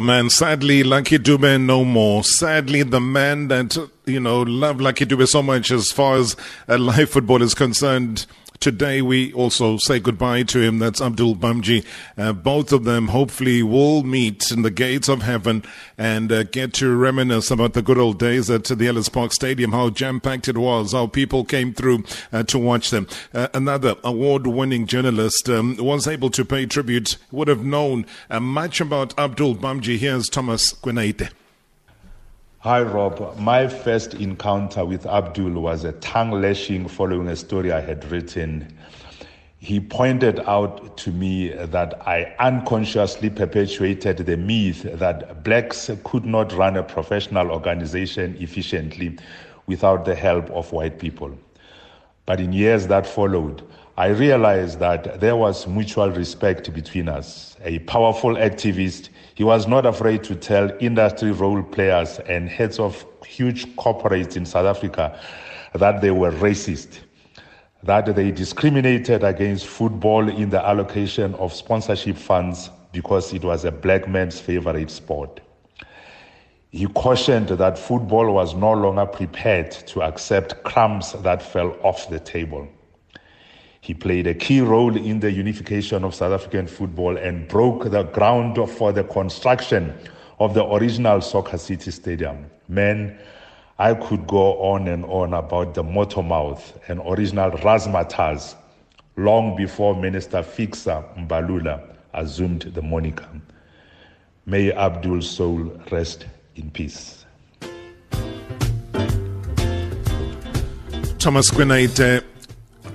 Man, 0.02 0.30
sadly, 0.30 0.84
Lucky 0.84 1.18
Dube 1.18 1.62
no 1.62 1.86
more. 1.86 2.24
Sadly, 2.24 2.84
the 2.84 3.00
man 3.00 3.48
that, 3.48 3.78
you 4.06 4.20
know, 4.20 4.42
loved 4.42 4.82
Lucky 4.82 5.06
Dube 5.06 5.28
so 5.28 5.42
much 5.42 5.72
as 5.72 5.92
far 5.92 6.18
as 6.18 6.36
uh, 6.68 6.78
live 6.78 7.10
football 7.10 7.42
is 7.42 7.54
concerned. 7.54 8.26
Today, 8.62 9.02
we 9.02 9.34
also 9.34 9.78
say 9.78 10.00
goodbye 10.00 10.44
to 10.44 10.62
him. 10.62 10.78
That's 10.78 11.02
Abdul 11.02 11.36
Bhamjee. 11.36 11.84
Uh, 12.16 12.32
both 12.32 12.72
of 12.72 12.84
them 12.84 13.08
hopefully 13.08 13.64
will 13.64 14.04
meet 14.04 14.52
in 14.52 14.62
the 14.62 14.70
gates 14.70 15.10
of 15.10 15.24
heaven 15.24 15.64
and 15.98 16.32
uh, 16.32 16.44
get 16.44 16.72
to 16.76 16.96
reminisce 16.96 17.50
about 17.50 17.74
the 17.74 17.82
good 17.82 17.98
old 17.98 18.20
days 18.20 18.52
at 18.52 18.66
the 18.66 18.88
Ellis 18.88 19.10
Park 19.10 19.34
Stadium, 19.34 19.72
how 19.72 19.90
jam 19.90 20.20
packed 20.20 20.48
it 20.48 20.60
was, 20.60 20.92
how 20.92 21.08
people 21.08 21.44
came 21.44 21.74
through 21.74 22.04
uh, 22.32 22.44
to 22.44 22.60
watch 22.60 22.92
them. 22.92 23.08
Uh, 23.34 23.48
another 23.56 23.96
award 24.04 24.46
winning 24.46 24.86
journalist 24.86 25.50
um, 25.50 25.76
was 25.78 26.08
able 26.08 26.30
to 26.30 26.46
pay 26.46 26.68
tribute, 26.68 27.18
would 27.32 27.48
have 27.48 27.66
known 27.66 28.06
uh, 28.30 28.40
much 28.40 28.80
about 28.80 29.18
Abdul 29.18 29.56
Bhamjee. 29.56 29.98
Here's 29.98 30.30
Thomas 30.30 30.72
Kwenaite. 30.72 31.32
Hi, 32.64 32.84
Rob. 32.84 33.40
My 33.40 33.68
first 33.68 34.14
encounter 34.14 34.86
with 34.86 35.08
Abdul 35.08 35.60
was 35.60 35.84
a 35.84 35.94
tongue 35.94 36.30
lashing 36.30 36.88
following 36.88 37.28
a 37.28 37.36
story 37.36 37.72
I 37.72 37.82
had 37.82 38.06
written. 38.12 38.78
He 39.58 39.80
pointed 39.80 40.42
out 40.42 40.96
to 40.98 41.12
me 41.12 41.50
that 41.50 42.08
I 42.08 42.36
unconsciously 42.38 43.32
perpetuated 43.32 44.18
the 44.18 44.38
myth 44.38 44.84
that 45.00 45.44
blacks 45.44 45.90
could 46.04 46.24
not 46.24 46.54
run 46.54 46.78
a 46.78 46.84
professional 46.84 47.50
organization 47.50 48.38
efficiently 48.40 49.18
without 49.66 50.06
the 50.06 50.14
help 50.14 50.48
of 50.52 50.72
white 50.72 51.00
people. 51.00 51.36
But 52.26 52.40
in 52.40 52.54
years 52.54 52.88
that 52.88 53.08
followed, 53.08 53.64
I 53.98 54.08
realized 54.08 54.80
that 54.80 55.20
there 55.20 55.36
was 55.36 55.68
mutual 55.68 56.10
respect 56.12 56.74
between 56.74 57.10
us. 57.10 57.58
A 57.64 57.80
powerful 57.80 58.36
activist, 58.36 59.10
he 59.36 59.44
was 59.44 59.68
not 59.68 59.86
afraid 59.86 60.24
to 60.26 60.36
tell 60.36 60.72
industry 60.80 61.32
role 61.32 61.62
players 61.62 62.20
and 62.20 62.48
heads 62.48 62.80
of 62.80 63.06
huge 63.26 63.68
corporates 63.76 64.38
in 64.38 64.46
South 64.46 64.66
Africa 64.66 65.20
that 65.74 66.02
they 66.02 66.12
were 66.12 66.32
racist, 66.32 67.00
that 67.84 68.16
they 68.16 68.32
discriminated 68.32 69.24
against 69.24 69.68
football 69.68 70.30
in 70.30 70.50
the 70.50 70.66
allocation 70.66 71.36
of 71.36 71.54
sponsorship 71.54 72.18
funds 72.18 72.70
because 72.92 73.34
it 73.34 73.44
was 73.44 73.66
a 73.66 73.72
black 73.72 74.08
man's 74.08 74.40
favorite 74.40 74.92
sport. 74.92 75.42
He 76.72 76.88
cautioned 76.88 77.50
that 77.50 77.78
football 77.78 78.34
was 78.34 78.56
no 78.56 78.72
longer 78.72 79.06
prepared 79.06 79.72
to 79.88 80.04
accept 80.04 80.64
crumbs 80.64 81.12
that 81.22 81.44
fell 81.44 81.76
off 81.84 82.10
the 82.10 82.20
table. 82.20 82.66
He 83.82 83.94
played 83.94 84.26
a 84.26 84.34
key 84.34 84.62
role 84.62 84.96
in 84.96 85.20
the 85.20 85.30
unification 85.30 86.06
of 86.06 86.16
South 86.16 86.32
African 86.32 86.68
football 86.68 87.18
and 87.18 87.46
broke 87.50 87.92
the 87.92 88.04
ground 88.04 88.58
for 88.70 88.94
the 88.94 89.04
construction 89.04 89.94
of 90.40 90.54
the 90.54 90.66
original 90.66 91.20
Soccer 91.20 91.58
City 91.58 91.92
Stadium. 91.92 92.46
Man, 92.70 93.20
I 93.78 93.94
could 93.94 94.26
go 94.26 94.54
on 94.62 94.88
and 94.88 95.04
on 95.06 95.34
about 95.34 95.74
the 95.74 95.84
Motormouth 95.84 96.80
and 96.88 97.02
original 97.06 97.52
razzmatazz 97.52 98.56
long 99.18 99.58
before 99.58 99.94
Minister 99.94 100.38
Fikile 100.38 101.28
Mbalula 101.28 101.98
assumed 102.14 102.62
the 102.62 102.82
moniker. 102.82 103.28
May 104.46 104.72
Abdul's 104.72 105.30
soul 105.30 105.78
rest 105.92 106.28
in 106.62 106.72
peace. 106.72 107.26
Thomas 111.20 111.52
uh, 111.52 112.22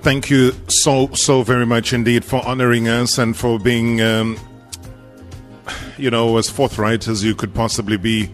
thank 0.01 0.29
you 0.29 0.53
so, 0.67 1.07
so 1.13 1.43
very 1.43 1.65
much 1.65 1.93
indeed 1.93 2.25
for 2.25 2.45
honoring 2.45 2.87
us 2.87 3.17
and 3.17 3.37
for 3.37 3.57
being, 3.59 4.01
um, 4.01 4.37
you 5.97 6.11
know, 6.11 6.37
as 6.37 6.49
forthright 6.49 7.07
as 7.07 7.23
you 7.23 7.35
could 7.35 7.53
possibly 7.53 7.97
be 7.97 8.29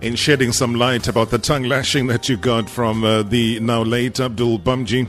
in 0.00 0.16
shedding 0.16 0.52
some 0.52 0.74
light 0.74 1.08
about 1.08 1.30
the 1.30 1.38
tongue 1.38 1.64
lashing 1.64 2.06
that 2.06 2.28
you 2.28 2.36
got 2.36 2.68
from 2.68 3.04
uh, 3.04 3.22
the 3.22 3.60
now 3.60 3.82
late 3.82 4.18
Abdul 4.18 4.58
Bhamjee. 4.58 5.06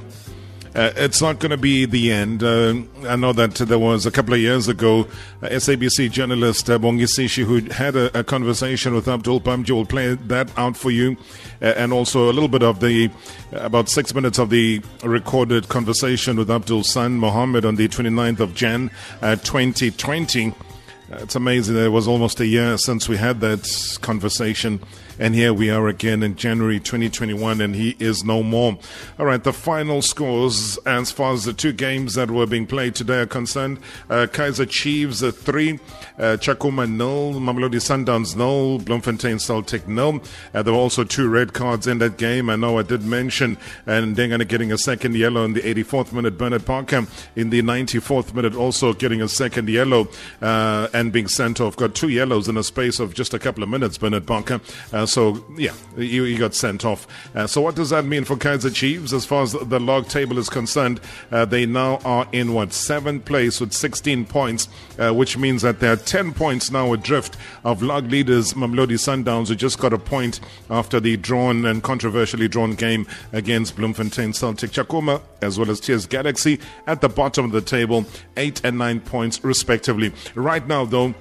Uh, 0.76 0.91
it's 0.95 1.21
not 1.21 1.39
going 1.39 1.51
to 1.51 1.57
be 1.57 1.86
the 1.86 2.11
end. 2.11 2.41
Uh, 2.43 2.74
I 3.07 3.15
know 3.15 3.32
that 3.34 3.55
there 3.55 3.78
was 3.78 4.07
a 4.07 4.11
couple 4.11 4.34
of 4.34 4.39
years 4.39 4.67
ago, 4.67 5.01
uh, 5.41 5.47
SABC 5.47 6.09
journalist 6.09 6.67
uh, 6.67 6.80
who 6.80 7.59
had 7.71 7.95
a, 7.95 8.19
a, 8.19 8.24
conversation 8.24 8.95
with 8.95 9.07
Abdul 9.07 9.41
Bhamjee. 9.41 9.69
We'll 9.69 9.86
play 9.86 10.15
that 10.15 10.49
out 10.57 10.76
for 10.76 10.89
you, 10.89 11.15
uh, 11.61 11.65
and 11.78 11.93
also 11.93 12.30
a 12.30 12.34
little 12.34 12.47
bit 12.47 12.63
of 12.63 12.80
the 12.80 13.11
uh, 13.53 13.57
about 13.57 13.88
six 13.88 14.15
minutes 14.15 14.39
of 14.39 14.49
the 14.49 14.82
recorded 15.03 15.69
conversation 15.69 16.38
with 16.38 16.49
Abdul's 16.49 16.89
son 16.89 17.19
Mohammed 17.19 17.65
on 17.65 17.76
the 17.76 17.88
29th 17.88 18.39
of 18.39 18.55
Jan, 18.55 18.89
2020. 19.21 20.49
Uh, 20.49 20.53
it's 21.11 21.36
amazing. 21.36 21.78
It 21.78 21.89
was 21.89 22.07
almost 22.07 22.39
a 22.39 22.47
year 22.47 22.78
since 22.80 23.07
we 23.07 23.17
had 23.17 23.41
that 23.41 23.97
conversation. 24.01 24.80
And 25.20 25.36
here 25.36 25.53
we 25.53 25.70
are 25.70 25.88
again 25.88 26.24
in 26.24 26.36
January 26.36 26.80
2021, 26.80 27.61
and 27.61 27.76
he 27.76 27.95
is 27.99 28.24
no 28.24 28.41
more. 28.41 28.80
All 29.20 29.28
right, 29.28 29.43
the 29.43 29.53
final 29.53 30.01
scores 30.01 30.78
as 30.86 31.11
far 31.11 31.34
as 31.34 31.45
the 31.45 31.53
two 31.53 31.72
games 31.72 32.16
that 32.16 32.32
were 32.32 32.47
being 32.47 32.66
played 32.66 32.95
today 32.95 33.22
are 33.22 33.28
concerned 33.28 33.78
uh, 34.09 34.26
Kaizer 34.32 34.68
Chiefs 34.68 35.22
uh, 35.22 35.32
3, 35.32 35.74
uh, 35.74 35.78
Tshakhuma 36.38 36.89
nil, 36.89 37.39
Mamelodi 37.39 37.80
Sundowns 37.80 38.36
nil, 38.36 38.80
Bloemfontein 38.80 39.39
Celtic 39.39 39.88
nil. 39.88 40.22
Uh, 40.53 40.64
there 40.64 40.74
were 40.74 40.80
also 40.80 41.03
two 41.03 41.30
red 41.30 41.53
cards 41.53 41.86
in 41.86 41.99
that 41.99 42.18
game. 42.18 42.49
I 42.49 42.55
know 42.55 42.80
I 42.80 42.84
did 42.84 43.03
mention, 43.03 43.57
and 43.86 44.16
Dengane 44.16 44.47
getting 44.47 44.72
a 44.72 44.78
second 44.78 45.16
yellow 45.16 45.45
in 45.45 45.53
the 45.53 45.61
84th 45.61 46.11
minute, 46.11 46.38
Bernard 46.38 46.66
Parker 46.66 47.05
in 47.36 47.51
the 47.51 47.61
94th 47.61 48.34
minute 48.34 48.55
also 48.55 48.93
getting 48.93 49.22
a 49.22 49.28
second 49.28 49.70
yellow 49.70 50.07
uh, 50.41 50.88
and 50.93 51.11
being 51.11 51.28
sent 51.28 51.61
off. 51.61 51.76
Got 51.76 51.93
two 51.93 52.09
yellows 52.09 52.47
in 52.47 52.57
a 52.57 52.64
space 52.64 52.99
of 52.99 53.14
just 53.14 53.34
a 53.34 53.39
couple 53.39 53.64
of 53.64 53.70
minutes, 53.70 53.97
Bernard 53.97 54.26
Parker. 54.26 54.59
Uh, 54.91 55.03
so, 55.06 55.43
yeah, 55.58 55.74
he, 55.95 56.08
he, 56.08 56.36
got 56.36 56.54
sent 56.54 56.86
off. 56.86 57.08
Uh, 57.36 57.47
so, 57.47 57.62
what 57.62 57.76
does 57.76 57.89
that 57.89 58.06
mean 58.06 58.24
for 58.24 58.36
Kaizer 58.36 58.74
Chiefs 58.74 59.14
as 59.14 59.26
far 59.26 59.43
as 59.43 59.54
the 59.54 59.80
log 59.80 60.08
table 60.08 60.38
is 60.38 60.49
concerned? 60.49 60.99
Uh, 61.32 61.45
they 61.45 61.66
now 61.66 61.97
are 62.06 62.28
in 62.32 62.54
what, 62.54 62.74
seventh 62.74 63.26
place 63.26 63.60
with 63.60 63.74
16 63.74 64.26
points, 64.26 64.68
uh, 64.99 65.12
which 65.12 65.38
means 65.38 65.62
that 65.62 65.80
they're 65.80 65.95
10 65.95 66.34
points 66.34 66.72
now 66.72 66.93
adrift 66.93 67.38
of 67.64 67.82
log 67.82 68.12
leaders 68.12 68.54
Mamelodi 68.54 68.97
Sundowns, 68.97 69.47
who 69.47 69.56
just 69.56 69.80
got 69.80 69.93
a 69.93 69.97
point 69.97 70.39
after 70.70 70.99
the 70.99 71.18
drawn 71.18 71.66
and 71.66 71.84
controversially 71.84 72.47
drawn 72.47 72.76
game 72.76 73.08
against 73.32 73.76
Bloemfontein 73.76 74.34
Celtic 74.34 74.72
Tshakhuma, 74.72 75.22
as 75.41 75.58
well 75.58 75.70
as 75.70 75.80
TS 75.80 76.06
Galaxy 76.06 76.60
at 76.88 77.01
the 77.01 77.10
bottom 77.10 77.45
of 77.45 77.51
the 77.51 77.62
table, 77.62 78.06
8 78.38 78.64
and 78.64 78.78
9 78.78 78.99
points 79.01 79.43
respectively. 79.43 80.12
Right 80.36 80.68
now, 80.68 80.86
though, 80.86 81.14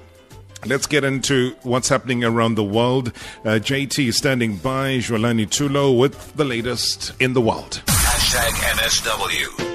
Let's 0.65 0.87
get 0.87 1.03
into 1.03 1.55
what's 1.63 1.89
happening 1.89 2.23
around 2.23 2.55
the 2.55 2.63
world. 2.63 3.09
Uh, 3.43 3.59
JT 3.59 4.13
standing 4.13 4.55
by, 4.55 4.99
Jwalani 4.99 5.45
Tulo 5.45 5.97
with 5.99 6.33
the 6.37 6.45
latest 6.45 7.11
in 7.19 7.33
the 7.33 7.41
world. 7.41 7.81
Hashtag 7.87 8.51
MSW. 8.79 9.73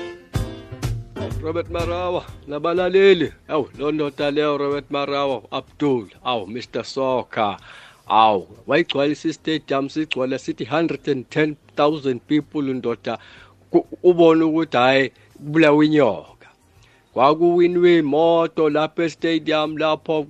Robert 1.42 1.68
Marawa, 1.68 2.24
nabalaleli. 2.46 3.32
Aw, 3.50 3.64
lo 3.78 3.92
ndoda 3.92 4.30
leyo 4.30 4.58
Robert 4.58 4.88
Marawa, 4.90 5.42
Abdul. 5.52 6.08
Aw, 6.24 6.46
Mr. 6.46 6.82
Soccer. 6.84 7.58
Aw, 8.08 8.40
wayigcwalisa 8.66 9.28
istadium 9.28 9.88
sigcwala 9.88 10.38
sithi 10.38 10.64
110,000 10.64 12.20
people 12.20 12.62
ndoda 12.62 13.18
ubone 14.02 14.44
ukuthi 14.44 14.76
hayi 14.76 15.12
kubulawa 15.36 15.84
inyoka. 15.84 16.37
Kwakuwinwe 17.18 17.98
imoto 17.98 18.70
estadium 19.06 19.76
lapho 19.76 20.22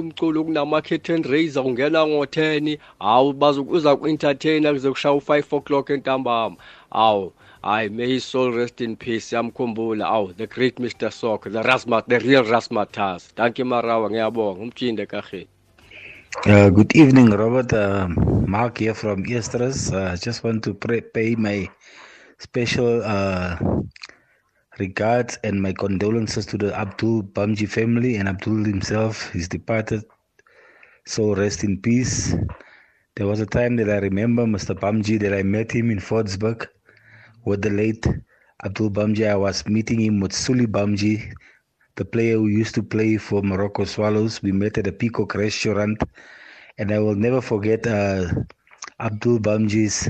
umculo 0.00 0.44
kunama-curtain 0.44 1.22
raiser 1.22 1.62
kungena 1.62 2.06
ngo-10 2.06 2.78
hawu 3.00 3.34
ku-entertaina 3.96 4.72
kuze 4.72 4.90
kushaya 4.90 5.14
u-5 5.14 5.56
o'clock 5.56 5.90
entambama. 5.90 6.56
Awu 6.90 7.32
hayi 7.62 7.88
may 7.90 8.18
soul 8.18 8.52
rest 8.56 8.80
in 8.80 8.96
peace 8.96 9.36
yamkhumbula 9.36 10.08
awu 10.08 10.32
the 10.32 10.46
great 10.46 10.76
mr 10.80 11.10
the 11.52 11.62
the 12.08 12.18
real 12.18 12.44
razzmatazz. 12.44 13.22
Marawa 13.64 14.10
ngiyabonga. 14.10 15.06
Kaheni 15.06 15.46
Uh, 16.46 16.70
good 16.70 16.96
evening, 16.96 17.28
Robert. 17.28 17.74
Uh, 17.74 18.08
Mark 18.46 18.78
here 18.78 18.94
from 18.94 19.26
Easters. 19.26 19.92
I 19.92 19.96
uh, 19.96 20.16
just 20.16 20.42
want 20.42 20.64
to 20.64 20.72
pray, 20.72 21.02
pay 21.02 21.34
my 21.34 21.68
special 22.38 23.02
uh, 23.04 23.58
Regards 24.78 25.38
and 25.44 25.60
my 25.60 25.72
condolences 25.74 26.46
to 26.46 26.56
the 26.56 26.74
Abdul 26.74 27.24
Bhamjee 27.24 27.68
family 27.68 28.16
and 28.16 28.26
Abdul 28.26 28.64
himself, 28.64 29.30
his 29.30 29.46
departed. 29.46 30.02
So 31.04 31.34
rest 31.34 31.62
in 31.62 31.82
peace. 31.82 32.34
There 33.16 33.26
was 33.26 33.40
a 33.40 33.46
time 33.46 33.76
that 33.76 33.90
I 33.90 33.98
remember 33.98 34.46
Mr. 34.46 34.74
Bhamjee 34.74 35.20
that 35.20 35.34
I 35.34 35.42
met 35.42 35.70
him 35.72 35.90
in 35.90 35.98
Fordsburg 35.98 36.66
with 37.44 37.60
the 37.60 37.68
late 37.68 38.06
Abdul 38.64 38.90
Bhamjee. 38.90 39.28
I 39.28 39.36
was 39.36 39.66
meeting 39.66 40.00
him 40.00 40.20
with 40.20 40.32
Suli 40.32 40.66
Bhamjee, 40.66 41.34
the 41.96 42.04
player 42.06 42.36
who 42.36 42.46
used 42.46 42.74
to 42.76 42.82
play 42.82 43.18
for 43.18 43.42
Morocco 43.42 43.84
Swallows. 43.84 44.42
We 44.42 44.52
met 44.52 44.78
at 44.78 44.86
a 44.86 44.92
Peacock 44.92 45.34
restaurant, 45.34 46.02
and 46.78 46.90
I 46.90 46.98
will 46.98 47.14
never 47.16 47.42
forget 47.42 47.86
uh, 47.86 48.26
Abdul 49.00 49.40
Bhamjee's 49.40 50.08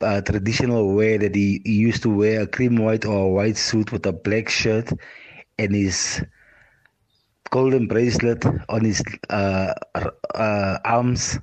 uh, 0.00 0.20
traditional 0.22 0.94
wear 0.94 1.18
that 1.18 1.34
he, 1.34 1.60
he 1.64 1.74
used 1.74 2.02
to 2.02 2.10
wear 2.10 2.42
a 2.42 2.46
cream 2.46 2.76
white 2.76 3.04
or 3.04 3.26
a 3.26 3.30
white 3.30 3.56
suit 3.56 3.92
with 3.92 4.06
a 4.06 4.12
black 4.12 4.48
shirt 4.48 4.90
and 5.58 5.74
his 5.74 6.22
golden 7.50 7.86
bracelet 7.86 8.44
on 8.68 8.84
his 8.84 9.02
uh, 9.30 9.72
uh, 10.34 10.78
arms 10.84 11.38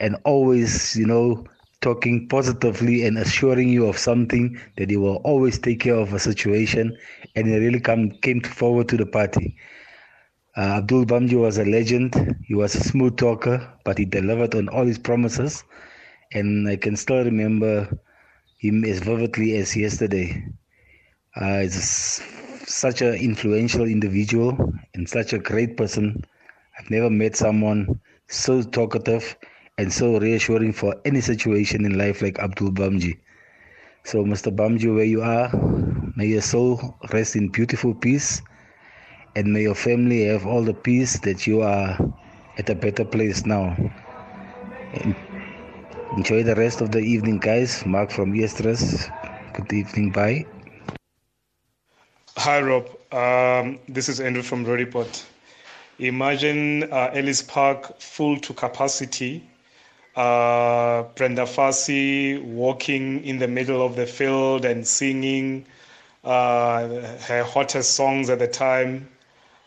and 0.00 0.16
always 0.24 0.96
you 0.96 1.06
know 1.06 1.44
talking 1.80 2.28
positively 2.28 3.04
and 3.06 3.18
assuring 3.18 3.68
you 3.68 3.86
of 3.86 3.98
something 3.98 4.56
that 4.76 4.90
he 4.90 4.96
will 4.96 5.16
always 5.24 5.58
take 5.58 5.80
care 5.80 5.96
of 5.96 6.12
a 6.12 6.18
situation 6.18 6.96
and 7.36 7.46
he 7.46 7.56
really 7.58 7.80
come 7.80 8.10
came 8.22 8.40
forward 8.40 8.88
to 8.88 8.96
the 8.96 9.06
party 9.06 9.56
uh, 10.56 10.78
Abdul 10.78 11.04
Bhamjee 11.06 11.38
was 11.40 11.58
a 11.58 11.64
legend. 11.64 12.14
He 12.46 12.54
was 12.54 12.74
a 12.74 12.80
smooth 12.80 13.16
talker, 13.16 13.66
but 13.84 13.98
he 13.98 14.04
delivered 14.04 14.54
on 14.54 14.68
all 14.68 14.86
his 14.86 14.98
promises 14.98 15.64
and 16.32 16.68
I 16.68 16.76
can 16.76 16.96
still 16.96 17.24
remember 17.24 17.88
him 18.58 18.84
as 18.84 19.00
vividly 19.00 19.56
as 19.56 19.76
yesterday. 19.76 20.44
Uh, 21.36 21.60
he's 21.60 22.22
such 22.66 23.02
an 23.02 23.14
influential 23.14 23.84
individual 23.84 24.72
and 24.94 25.08
such 25.08 25.32
a 25.32 25.38
great 25.38 25.76
person. 25.76 26.24
I've 26.78 26.90
never 26.90 27.10
met 27.10 27.36
someone 27.36 28.00
so 28.28 28.62
talkative 28.62 29.36
and 29.78 29.92
so 29.92 30.18
reassuring 30.18 30.72
for 30.72 30.94
any 31.04 31.20
situation 31.20 31.84
in 31.84 31.98
life 31.98 32.22
like 32.22 32.38
Abdul 32.38 32.72
Bhamjee. 32.72 33.18
So, 34.04 34.24
Mr. 34.24 34.54
Bhamjee, 34.54 34.94
where 34.94 35.04
you 35.04 35.22
are, 35.22 35.50
may 36.16 36.26
your 36.26 36.42
soul 36.42 36.96
rest 37.12 37.36
in 37.36 37.48
beautiful 37.48 37.94
peace 37.94 38.42
and 39.36 39.52
may 39.52 39.62
your 39.62 39.74
family 39.74 40.24
have 40.24 40.46
all 40.46 40.62
the 40.62 40.74
peace 40.74 41.18
that 41.20 41.46
you 41.46 41.62
are 41.62 41.98
at 42.58 42.68
a 42.70 42.74
better 42.74 43.04
place 43.04 43.46
now. 43.46 43.76
And 44.92 45.14
Enjoy 46.16 46.42
the 46.42 46.56
rest 46.56 46.80
of 46.80 46.90
the 46.90 46.98
evening, 46.98 47.38
guys. 47.38 47.86
Mark 47.86 48.10
from 48.10 48.32
Estrus. 48.34 49.08
Good 49.54 49.72
evening. 49.72 50.10
Bye. 50.10 50.44
Hi, 52.36 52.60
Rob. 52.60 52.88
Um, 53.12 53.78
this 53.88 54.08
is 54.08 54.18
Andrew 54.20 54.42
from 54.42 54.64
Roodepoort. 54.64 55.24
Imagine 56.00 56.84
uh, 56.92 57.10
Ellis 57.12 57.42
Park 57.42 58.00
full 58.00 58.38
to 58.40 58.52
capacity. 58.52 59.48
Uh, 60.16 61.04
Brenda 61.14 61.46
Fassie 61.46 62.42
walking 62.42 63.22
in 63.24 63.38
the 63.38 63.46
middle 63.46 63.84
of 63.84 63.94
the 63.94 64.06
field 64.06 64.64
and 64.64 64.86
singing 64.86 65.64
uh, 66.24 66.88
her 67.28 67.44
hottest 67.44 67.94
songs 67.94 68.30
at 68.30 68.40
the 68.40 68.48
time. 68.48 69.08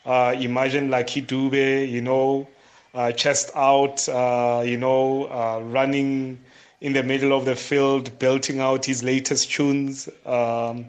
Uh, 0.06 0.36
imagine 0.38 0.89
Lucky 0.89 1.22
Dube, 1.22 1.89
you 1.89 2.02
know, 2.02 2.50
chest 3.12 3.50
out, 3.56 4.08
uh, 4.10 4.62
you 4.66 4.78
know, 4.78 5.26
uh, 5.26 5.60
running 5.64 6.39
in 6.82 6.94
the 6.94 7.02
middle 7.04 7.34
of 7.36 7.46
the 7.46 7.56
field, 7.56 8.18
belting 8.20 8.60
out 8.60 8.86
his 8.86 9.04
latest 9.04 9.52
tunes. 9.52 10.08
Um, 10.26 10.86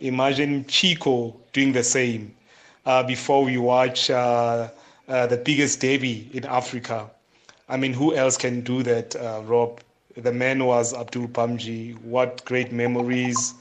imagine 0.00 0.64
Chico 0.66 1.34
doing 1.52 1.72
the 1.72 1.82
same 1.82 2.34
uh, 2.86 3.02
before 3.02 3.44
we 3.44 3.58
watch 3.58 4.08
uh, 4.10 4.68
uh, 5.08 5.26
the 5.26 5.36
biggest 5.36 5.80
derby 5.80 6.30
in 6.32 6.44
Africa. 6.44 7.10
I 7.68 7.76
mean, 7.76 7.92
who 7.92 8.14
else 8.14 8.36
can 8.36 8.60
do 8.60 8.82
that, 8.84 9.14
Rob? 9.44 9.80
The 10.16 10.32
man 10.32 10.64
was 10.64 10.94
Abdul 10.94 11.28
Bhamjee. 11.28 12.00
What 12.02 12.44
great 12.44 12.72
memories! 12.72 13.54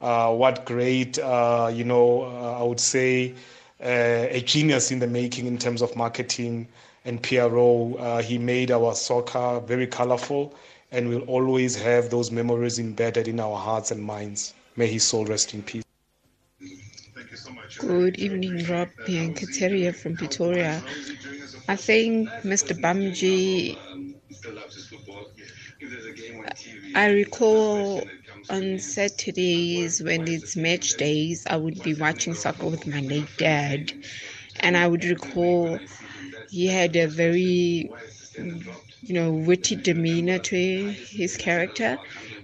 what 0.00 0.66
great, 0.66 1.16
you 1.16 1.84
know, 1.84 2.56
I 2.58 2.62
would 2.62 2.80
say, 2.80 3.34
a 3.80 4.42
genius 4.44 4.90
in 4.90 4.98
the 4.98 5.06
making 5.06 5.46
in 5.46 5.56
terms 5.56 5.80
of 5.82 5.94
marketing 5.96 6.68
and 7.04 7.22
PRO. 7.22 7.94
Uh, 7.98 8.22
he 8.22 8.38
made 8.38 8.70
our 8.70 8.94
soccer 8.94 9.60
very 9.66 9.86
colorful, 9.86 10.54
and 10.90 11.08
we'll 11.08 11.22
always 11.22 11.76
have 11.76 12.10
those 12.10 12.30
memories 12.30 12.78
embedded 12.78 13.28
in 13.28 13.40
our 13.40 13.56
hearts 13.56 13.90
and 13.90 14.02
minds. 14.02 14.54
May 14.76 14.86
his 14.86 15.04
soul 15.04 15.24
rest 15.26 15.54
in 15.54 15.62
peace. 15.62 15.84
Thank 17.14 17.30
you 17.30 17.36
so 17.36 17.50
much. 17.52 17.78
Good 17.78 18.18
evening, 18.18 18.64
Rob. 18.66 18.88
Bianca 19.06 19.46
Terrier 19.46 19.92
from 19.92 20.16
Pretoria. 20.16 20.82
I 21.68 21.76
think 21.76 22.28
Mr. 22.42 22.78
Bhamjee. 22.78 23.78
I 26.94 27.10
recall 27.10 28.02
on 28.50 28.78
Saturdays 28.78 30.02
when 30.02 30.26
it's 30.28 30.56
match 30.56 30.94
days, 30.94 31.46
I 31.46 31.56
would 31.56 31.82
be 31.82 31.94
watching 31.94 32.34
soccer 32.34 32.66
with 32.66 32.86
my 32.86 33.00
late 33.00 33.28
dad, 33.38 33.92
and 34.60 34.76
I 34.76 34.86
would 34.86 35.04
recall 35.04 35.78
he 36.54 36.66
had 36.68 36.96
a 36.96 37.06
very 37.08 37.90
you 38.36 39.14
know 39.14 39.32
witty 39.32 39.76
demeanor 39.76 40.38
to 40.38 40.56
his 41.10 41.36
character. 41.36 41.98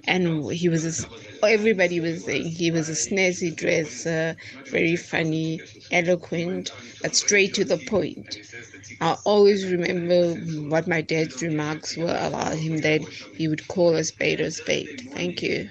And 0.04 0.50
he 0.52 0.68
was 0.68 0.84
a, 0.86 1.46
everybody 1.46 2.00
was 2.00 2.24
saying 2.24 2.50
he 2.52 2.70
was 2.70 2.88
a 2.88 2.92
snazzy 2.92 3.54
dresser 3.54 4.36
very 4.70 4.96
funny 4.96 5.62
eloquent 5.90 6.72
but 7.02 7.14
straight 7.16 7.54
to 7.54 7.64
the 7.64 7.78
point. 7.78 8.42
I 9.00 9.18
always 9.24 9.70
remember 9.70 10.34
what 10.34 10.88
my 10.88 11.02
dad's 11.02 11.42
remarks 11.42 11.96
were 11.96 12.18
about 12.20 12.58
him 12.58 12.78
that 12.78 13.02
he 13.32 13.48
would 13.48 13.68
call 13.68 13.94
a 13.96 14.04
spade 14.04 14.40
a 14.40 14.50
spade. 14.52 15.02
Thank 15.12 15.42
you 15.42 15.70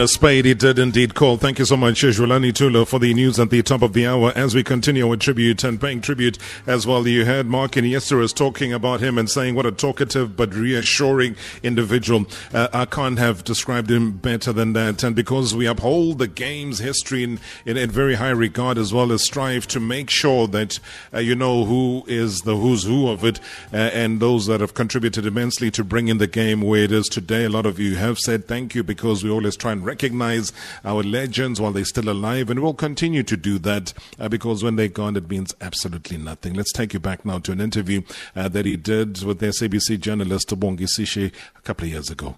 A 0.00 0.08
spade 0.08 0.46
he 0.46 0.54
did 0.54 0.78
indeed 0.78 1.14
call. 1.14 1.36
Thank 1.36 1.58
you 1.58 1.66
so 1.66 1.76
much, 1.76 2.00
Jolani 2.00 2.54
Tula, 2.54 2.86
for 2.86 2.98
the 2.98 3.12
news 3.12 3.38
at 3.38 3.50
the 3.50 3.62
top 3.62 3.82
of 3.82 3.92
the 3.92 4.06
hour. 4.06 4.32
As 4.34 4.54
we 4.54 4.62
continue 4.62 5.06
with 5.06 5.20
tribute 5.20 5.62
and 5.62 5.78
paying 5.78 6.00
tribute 6.00 6.38
as 6.66 6.86
well, 6.86 7.06
you 7.06 7.26
heard 7.26 7.46
Mark 7.46 7.76
and 7.76 7.86
Yesteras 7.86 8.34
talking 8.34 8.72
about 8.72 9.00
him 9.00 9.18
and 9.18 9.28
saying 9.28 9.56
what 9.56 9.66
a 9.66 9.72
talkative 9.72 10.38
but 10.38 10.54
reassuring 10.54 11.36
individual. 11.62 12.24
Uh, 12.54 12.68
I 12.72 12.86
can't 12.86 13.18
have 13.18 13.44
described 13.44 13.90
him 13.90 14.12
better 14.12 14.54
than 14.54 14.72
that. 14.72 15.02
And 15.02 15.14
because 15.14 15.54
we 15.54 15.66
uphold 15.66 16.16
the 16.16 16.28
game's 16.28 16.78
history 16.78 17.22
in, 17.22 17.38
in, 17.66 17.76
in 17.76 17.90
very 17.90 18.14
high 18.14 18.30
regard 18.30 18.78
as 18.78 18.94
well 18.94 19.12
as 19.12 19.22
strive 19.22 19.66
to 19.68 19.80
make 19.80 20.08
sure 20.08 20.46
that 20.46 20.80
uh, 21.12 21.18
you 21.18 21.34
know 21.34 21.66
who 21.66 22.04
is 22.06 22.40
the 22.40 22.56
who's 22.56 22.84
who 22.84 23.10
of 23.10 23.22
it 23.22 23.38
uh, 23.70 23.76
and 23.76 24.18
those 24.18 24.46
that 24.46 24.62
have 24.62 24.72
contributed 24.72 25.26
immensely 25.26 25.70
to 25.70 25.84
bringing 25.84 26.16
the 26.16 26.26
game 26.26 26.62
where 26.62 26.84
it 26.84 26.92
is 26.92 27.06
today. 27.06 27.44
A 27.44 27.50
lot 27.50 27.66
of 27.66 27.78
you 27.78 27.96
have 27.96 28.18
said 28.18 28.48
thank 28.48 28.74
you 28.74 28.82
because 28.82 29.22
we 29.22 29.28
always 29.28 29.58
try 29.58 29.72
and 29.72 29.89
recognize 29.90 30.52
our 30.84 31.02
legends 31.02 31.60
while 31.60 31.72
they're 31.72 31.84
still 31.84 32.08
alive. 32.08 32.48
And 32.48 32.60
we'll 32.60 32.74
continue 32.74 33.24
to 33.24 33.36
do 33.36 33.58
that 33.58 33.92
uh, 34.18 34.28
because 34.28 34.62
when 34.62 34.76
they're 34.76 34.88
gone, 35.02 35.16
it 35.16 35.28
means 35.28 35.54
absolutely 35.60 36.16
nothing. 36.16 36.54
Let's 36.54 36.72
take 36.72 36.94
you 36.94 37.00
back 37.00 37.24
now 37.24 37.38
to 37.40 37.52
an 37.52 37.60
interview 37.60 38.02
uh, 38.36 38.48
that 38.48 38.66
he 38.66 38.76
did 38.76 39.22
with 39.24 39.40
the 39.40 39.48
SABC 39.48 39.98
journalist 40.00 40.48
Bongi 40.50 40.88
Sishe 40.94 41.32
a 41.56 41.60
couple 41.62 41.86
of 41.86 41.92
years 41.92 42.10
ago. 42.10 42.36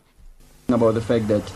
About 0.69 0.95
the 0.95 1.03
fact 1.03 1.29
that 1.29 1.53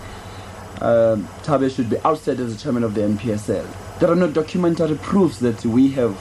uh, 0.82 1.16
Thabe 1.42 1.74
should 1.74 1.88
be 1.88 1.98
ousted 2.04 2.38
as 2.40 2.54
the 2.54 2.62
chairman 2.62 2.84
of 2.84 2.94
the 2.94 3.00
NPSL. 3.00 3.66
There 3.98 4.10
are 4.10 4.16
no 4.16 4.30
documentary 4.30 4.96
proofs 4.96 5.38
that 5.38 5.64
we 5.64 5.88
have 5.92 6.14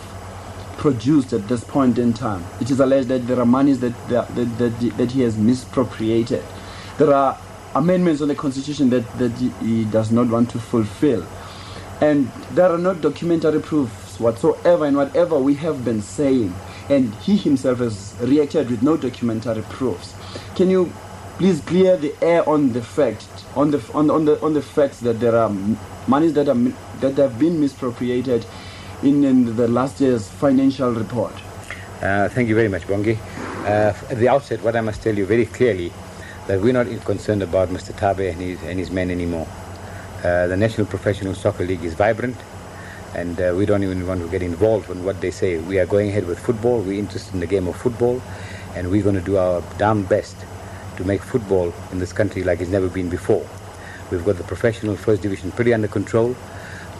produced 0.78 1.34
at 1.34 1.48
this 1.50 1.64
point 1.64 1.98
in 1.98 2.14
time. 2.14 2.44
It 2.62 2.72
is 2.72 2.80
alleged 2.80 3.10
that 3.10 3.28
there 3.28 3.40
are 3.40 3.46
monies 3.46 3.82
that, 3.82 3.94
that, 4.08 4.34
that, 4.36 4.98
that 4.98 5.12
he 5.12 5.22
has 5.22 5.38
misappropriated. 5.38 6.44
There 6.98 7.14
are 7.14 7.38
amendments 7.76 8.22
on 8.22 8.30
the 8.30 8.36
constitution 8.36 8.90
that, 8.90 9.04
that 9.20 9.32
he 9.62 9.84
does 9.86 10.12
not 10.12 10.28
want 10.28 10.50
to 10.52 10.60
fulfill. 10.60 11.26
And 12.02 12.28
there 12.52 12.70
are 12.70 12.78
no 12.78 12.94
documentary 12.94 13.62
proofs 13.62 14.20
whatsoever 14.20 14.86
in 14.86 14.96
whatever 14.96 15.38
we 15.40 15.54
have 15.56 15.86
been 15.86 16.02
saying. 16.02 16.54
And 16.90 17.14
he 17.16 17.36
himself 17.36 17.80
has 17.80 18.16
reacted 18.22 18.70
with 18.70 18.82
no 18.82 18.98
documentary 18.98 19.64
proofs. 19.64 20.16
Can 20.56 20.70
you 20.70 20.92
please 21.38 21.62
clear 21.62 21.98
the 21.98 22.14
air 22.22 22.48
on 22.48 22.72
the 22.74 22.82
fact, 22.82 23.28
on 23.56 23.72
the 23.72 23.84
on, 23.94 24.10
on 24.10 24.26
the 24.26 24.42
on 24.42 24.54
the 24.54 24.62
facts 24.62 25.00
that 25.02 25.20
there 25.20 25.36
are 25.36 25.50
monies 26.08 26.34
that 26.34 26.48
are 26.48 26.56
that 27.02 27.18
have 27.18 27.40
been 27.40 27.60
misappropriated 27.60 28.46
in, 29.04 29.24
in 29.24 29.56
the 29.56 29.68
last 29.68 30.00
year's 30.00 30.30
financial 30.30 30.94
report? 30.94 31.34
Uh, 32.02 32.30
thank 32.30 32.48
you 32.48 32.56
very 32.56 32.68
much, 32.68 32.84
Bongi. 32.84 33.18
Uh, 33.64 33.94
at 34.12 34.18
the 34.18 34.30
outset, 34.30 34.62
what 34.62 34.76
I 34.76 34.82
must 34.82 35.02
tell 35.02 35.18
you 35.18 35.26
very 35.26 35.46
clearly 35.46 35.92
that 36.48 36.62
we're 36.62 36.74
not 36.74 36.88
concerned 37.06 37.42
about 37.42 37.70
Mr. 37.70 37.92
Thabe 37.94 38.32
and 38.32 38.40
his, 38.40 38.62
and 38.64 38.78
his 38.78 38.92
men 38.92 39.10
anymore. 39.10 39.48
Uh, 40.24 40.48
the 40.48 40.58
National 40.58 40.86
Professional 40.86 41.34
Soccer 41.34 41.66
League 41.66 41.84
is 41.84 41.94
vibrant, 41.94 42.38
and 43.16 43.40
uh, 43.42 43.54
we 43.56 43.66
don't 43.66 43.84
even 43.84 44.06
want 44.06 44.22
to 44.22 44.30
get 44.30 44.44
involved 44.44 44.90
in 44.90 45.04
what 45.04 45.22
they 45.22 45.32
say. 45.32 45.58
We 45.58 45.80
are 45.80 45.86
going 45.86 46.10
ahead 46.10 46.28
with 46.28 46.40
football. 46.40 46.82
We're 46.82 47.00
interested 47.00 47.34
in 47.34 47.40
the 47.40 47.48
game 47.48 47.68
of 47.68 47.76
football, 47.76 48.22
and 48.76 48.92
we're 48.92 49.04
going 49.04 49.16
to 49.16 49.22
do 49.22 49.38
our 49.38 49.64
damn 49.78 50.04
best 50.04 50.36
to 50.98 51.04
make 51.04 51.22
football 51.22 51.74
in 51.92 52.00
this 52.00 52.14
country 52.14 52.44
like 52.44 52.62
it's 52.62 52.72
never 52.72 52.90
been 52.90 53.10
before. 53.10 53.46
We've 54.12 54.24
got 54.24 54.38
the 54.38 54.44
professional 54.44 54.96
first 54.96 55.24
division 55.24 55.52
pretty 55.52 55.74
under 55.74 55.88
control. 55.88 56.36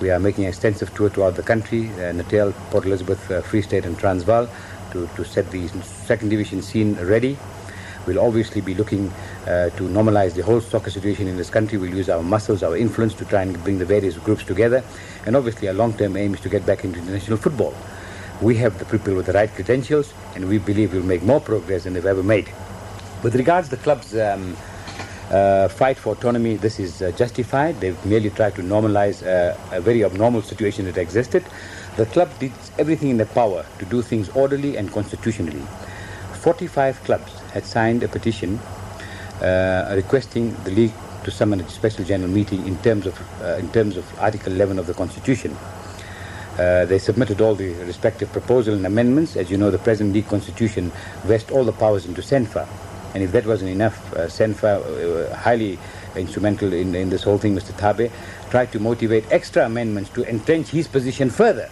We 0.02 0.10
are 0.10 0.20
making 0.20 0.46
an 0.46 0.50
extensive 0.50 0.94
tour 0.96 1.10
throughout 1.10 1.36
the 1.36 1.44
country, 1.44 1.90
uh, 1.94 2.12
Natal, 2.12 2.52
Port 2.72 2.86
Elizabeth, 2.86 3.30
uh, 3.30 3.42
Free 3.42 3.62
State, 3.62 3.86
and 3.86 3.98
Transvaal, 3.98 4.50
to, 4.92 5.08
to 5.16 5.24
set 5.24 5.52
the 5.52 5.68
second 6.08 6.30
division 6.30 6.62
scene 6.62 6.96
ready. 6.96 7.38
We'll 8.06 8.20
obviously 8.20 8.62
be 8.62 8.76
looking 8.76 9.12
uh, 9.46 9.70
to 9.72 9.84
normalize 9.84 10.34
the 10.34 10.42
whole 10.42 10.60
soccer 10.60 10.90
situation 10.90 11.28
in 11.28 11.38
this 11.38 11.50
country. 11.50 11.78
We'll 11.78 11.94
use 11.94 12.10
our 12.10 12.24
muscles, 12.24 12.64
our 12.64 12.76
influence 12.76 13.14
to 13.16 13.26
try 13.26 13.44
and 13.44 13.64
bring 13.64 13.78
the 13.78 13.86
various 13.86 14.18
groups 14.18 14.44
together. 14.44 14.84
And 15.26 15.36
obviously, 15.36 15.68
our 15.68 15.74
long-term 15.74 16.18
aim 16.18 16.34
is 16.34 16.42
to 16.42 16.50
get 16.50 16.66
back 16.66 16.84
into 16.84 17.00
international 17.00 17.38
football. 17.38 17.74
We 18.42 18.56
have 18.58 18.80
the 18.80 18.86
people 18.86 19.16
with 19.16 19.28
the 19.28 19.34
right 19.34 19.50
credentials, 19.54 20.14
and 20.36 20.48
we 20.48 20.58
believe 20.58 20.94
we'll 20.94 21.04
make 21.04 21.24
more 21.24 21.40
progress 21.40 21.84
than 21.84 21.94
they've 21.94 22.06
ever 22.06 22.24
made. 22.24 22.52
With 23.24 23.36
regards 23.36 23.70
to 23.70 23.76
the 23.76 23.82
club's 23.82 24.16
um, 24.16 24.58
uh, 25.32 25.68
fight 25.68 25.98
for 25.98 26.14
autonomy, 26.14 26.56
this 26.56 26.80
is 26.80 27.02
uh, 27.02 27.12
justified. 27.12 27.80
They've 27.80 28.06
merely 28.06 28.30
tried 28.32 28.56
to 28.56 28.62
normalize 28.62 29.26
uh, 29.26 29.58
a 29.72 29.80
very 29.80 30.04
abnormal 30.04 30.42
situation 30.42 30.86
that 30.86 30.98
existed. 30.98 31.44
The 31.98 32.06
club 32.08 32.30
did 32.40 32.52
everything 32.78 33.10
in 33.10 33.18
their 33.18 33.26
power 33.28 33.66
to 33.80 33.86
do 33.86 34.02
things 34.02 34.30
orderly 34.30 34.76
and 34.76 34.92
constitutionally. 34.92 35.64
45 36.42 37.04
clubs 37.06 37.40
had 37.52 37.66
signed 37.66 38.04
a 38.04 38.08
petition 38.08 38.60
requesting 39.42 40.56
the 40.64 40.72
league 40.72 40.94
to 41.26 41.32
summon 41.32 41.60
a 41.60 41.70
special 41.70 42.06
general 42.06 42.30
meeting 42.30 42.66
in 42.68 42.78
terms 42.78 43.08
of 43.08 43.20
uh, 43.42 43.56
in 43.58 43.70
terms 43.72 43.98
of 43.98 44.06
Article 44.20 44.54
11 44.54 44.80
of 44.80 44.86
the 44.86 44.94
Constitution. 44.94 45.56
Uh, 46.58 46.86
they 46.86 47.00
submitted 47.00 47.42
all 47.42 47.54
the 47.54 47.74
respective 47.84 48.32
proposals 48.32 48.78
and 48.78 48.86
amendments. 48.86 49.36
As 49.36 49.52
you 49.52 49.58
know, 49.58 49.72
the 49.72 49.80
present 49.80 50.14
league 50.14 50.28
constitution 50.28 50.90
vests 51.24 51.52
all 51.52 51.66
the 51.66 51.74
powers 51.74 52.06
into 52.06 52.22
SANFA. 52.22 52.66
And 53.14 53.24
if 53.24 53.34
that 53.34 53.46
wasn't 53.46 53.72
enough, 53.72 54.14
uh, 54.14 54.28
SANFA, 54.28 55.32
uh, 55.32 55.36
highly 55.36 55.78
instrumental 56.16 56.72
in, 56.72 56.96
in 56.96 57.10
this 57.10 57.24
whole 57.24 57.38
thing, 57.38 57.56
Mr. 57.56 57.74
Thabe, 57.74 58.10
tried 58.50 58.72
to 58.72 58.80
motivate 58.80 59.30
extra 59.32 59.66
amendments 59.66 60.10
to 60.12 60.24
entrench 60.30 60.70
his 60.70 60.88
position 60.88 61.30
further 61.30 61.70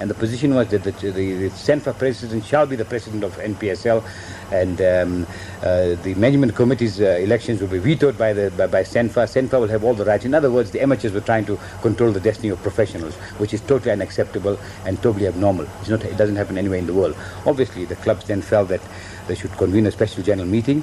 and 0.00 0.08
the 0.08 0.14
position 0.14 0.54
was 0.54 0.68
that 0.68 0.82
the, 0.82 0.92
the, 0.92 1.48
the 1.48 1.94
president 1.98 2.44
shall 2.46 2.64
be 2.64 2.74
the 2.74 2.86
president 2.86 3.22
of 3.22 3.36
NPSL, 3.36 4.02
and 4.50 4.80
um, 4.80 5.26
uh, 5.62 5.94
the 6.02 6.14
management 6.14 6.56
committee's 6.56 7.02
uh, 7.02 7.18
elections 7.20 7.60
will 7.60 7.68
be 7.68 7.78
vetoed 7.78 8.16
by 8.16 8.32
the 8.32 8.50
by, 8.56 8.66
by 8.66 8.82
SANFA. 8.82 9.28
SANFA 9.28 9.60
will 9.60 9.68
have 9.68 9.84
all 9.84 9.92
the 9.92 10.06
rights. 10.06 10.24
In 10.24 10.32
other 10.32 10.50
words, 10.50 10.70
the 10.70 10.80
amateurs 10.80 11.12
were 11.12 11.20
trying 11.20 11.44
to 11.44 11.58
control 11.82 12.12
the 12.12 12.20
destiny 12.20 12.48
of 12.48 12.62
professionals, 12.62 13.14
which 13.38 13.52
is 13.52 13.60
totally 13.60 13.92
unacceptable 13.92 14.58
and 14.86 15.00
totally 15.02 15.26
abnormal. 15.26 15.66
It's 15.80 15.90
not, 15.90 16.02
it 16.02 16.16
doesn't 16.16 16.36
happen 16.36 16.56
anywhere 16.56 16.78
in 16.78 16.86
the 16.86 16.94
world. 16.94 17.14
Obviously, 17.44 17.84
the 17.84 17.96
clubs 17.96 18.24
then 18.26 18.40
felt 18.40 18.68
that 18.68 18.80
they 19.28 19.34
should 19.34 19.52
convene 19.52 19.86
a 19.86 19.90
special 19.90 20.22
general 20.22 20.48
meeting. 20.48 20.82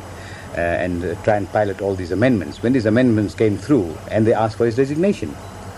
Uh, 0.55 0.61
and 0.61 1.03
uh, 1.03 1.13
try 1.23 1.35
and 1.35 1.51
pilot 1.51 1.81
all 1.81 1.93
these 1.93 2.11
amendments. 2.11 2.63
When 2.63 2.73
these 2.73 2.87
amendments 2.87 3.35
came 3.35 3.57
through, 3.57 3.95
and 4.09 4.25
they 4.25 4.33
asked 4.33 4.57
for 4.57 4.65
his 4.65 4.75
resignation, 4.79 5.35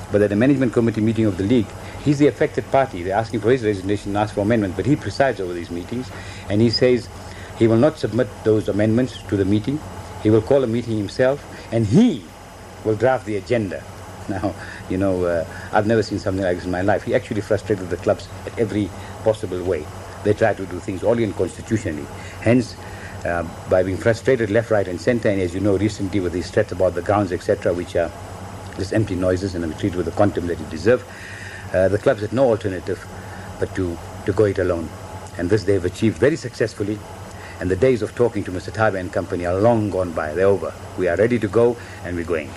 but 0.10 0.22
at 0.22 0.30
the 0.30 0.38
management 0.38 0.72
committee 0.72 1.02
meeting 1.02 1.26
of 1.26 1.36
the 1.38 1.44
league, 1.44 1.66
He's 2.04 2.20
the 2.20 2.28
affected 2.28 2.70
party. 2.72 3.04
They're 3.04 3.18
asking 3.18 3.42
for 3.42 3.52
his 3.52 3.64
resignation 3.64 4.12
and 4.12 4.18
ask 4.18 4.36
for 4.36 4.42
amendment, 4.42 4.76
but 4.76 4.86
he 4.86 4.96
presides 4.96 5.40
over 5.40 5.54
these 5.54 5.72
meetings, 5.72 6.10
and 6.50 6.62
he 6.62 6.70
says 6.70 7.10
he 7.58 7.68
will 7.68 7.78
not 7.78 7.98
submit 7.98 8.28
those 8.44 8.70
amendments 8.70 9.22
to 9.24 9.38
the 9.38 9.46
meeting. 9.46 9.80
He 10.24 10.30
will 10.30 10.42
call 10.42 10.64
a 10.64 10.68
meeting 10.68 10.98
himself, 10.98 11.44
and 11.72 11.86
he 11.86 12.24
will 12.86 12.96
draft 12.96 13.26
the 13.26 13.36
agenda 13.38 13.84
Now, 14.30 14.54
you 14.90 14.98
know, 14.98 15.26
uh, 15.26 15.46
I've 15.72 15.88
never 15.88 16.04
seen 16.04 16.20
something 16.20 16.44
like 16.44 16.58
this 16.58 16.66
in 16.66 16.72
my 16.72 16.82
life. 16.82 17.04
He 17.04 17.16
actually 17.16 17.42
frustrated 17.42 17.90
the 17.90 17.98
clubs 17.98 18.28
at 18.46 18.58
every 18.60 18.90
possible 19.24 19.64
way. 19.64 19.86
They 20.24 20.34
try 20.34 20.54
to 20.54 20.66
do 20.68 20.80
things 20.80 21.04
only 21.04 21.24
unconstitutionally. 21.24 22.06
Hence, 22.42 22.76
uh, 23.26 23.44
by 23.70 23.82
being 23.82 23.98
frustrated 23.98 24.52
left, 24.52 24.70
right, 24.70 24.88
and 24.88 25.02
centre, 25.02 25.30
and 25.30 25.42
as 25.42 25.56
you 25.56 25.62
know, 25.62 25.78
recently 25.78 26.20
with 26.20 26.34
these 26.34 26.52
threats 26.52 26.72
about 26.72 26.94
the 26.94 27.02
grounds, 27.02 27.32
etc., 27.32 27.74
which 27.74 27.96
are 27.96 28.12
just 28.78 28.94
empty 28.94 29.16
noises 29.16 29.56
and 29.56 29.66
are 29.66 29.80
treated 29.80 29.96
with 29.96 30.06
the 30.06 30.12
contempt 30.12 30.48
that 30.48 30.60
you 30.60 30.66
deserve, 30.68 31.04
uh, 31.74 31.88
the 31.88 31.98
clubs 31.98 32.22
had 32.22 32.34
no 32.34 32.46
alternative 32.46 33.06
but 33.60 33.74
to, 33.76 33.98
to 34.26 34.34
go 34.34 34.46
it 34.46 34.60
alone. 34.60 34.90
And 35.38 35.50
this 35.50 35.64
they've 35.64 35.84
achieved 35.84 36.18
very 36.18 36.36
successfully. 36.36 36.98
And 37.60 37.70
the 37.70 37.76
days 37.76 38.02
of 38.02 38.16
talking 38.16 38.44
to 38.46 38.52
Mr. 38.52 38.72
Thabe 38.72 39.00
and 39.00 39.12
company 39.12 39.46
are 39.46 39.60
long 39.60 39.90
gone 39.90 40.14
by. 40.14 40.34
They're 40.34 40.48
over. 40.48 40.74
We 40.98 41.08
are 41.10 41.18
ready 41.18 41.38
to 41.40 41.48
go, 41.48 41.76
and 42.06 42.16
we're 42.16 42.26
going. 42.26 42.50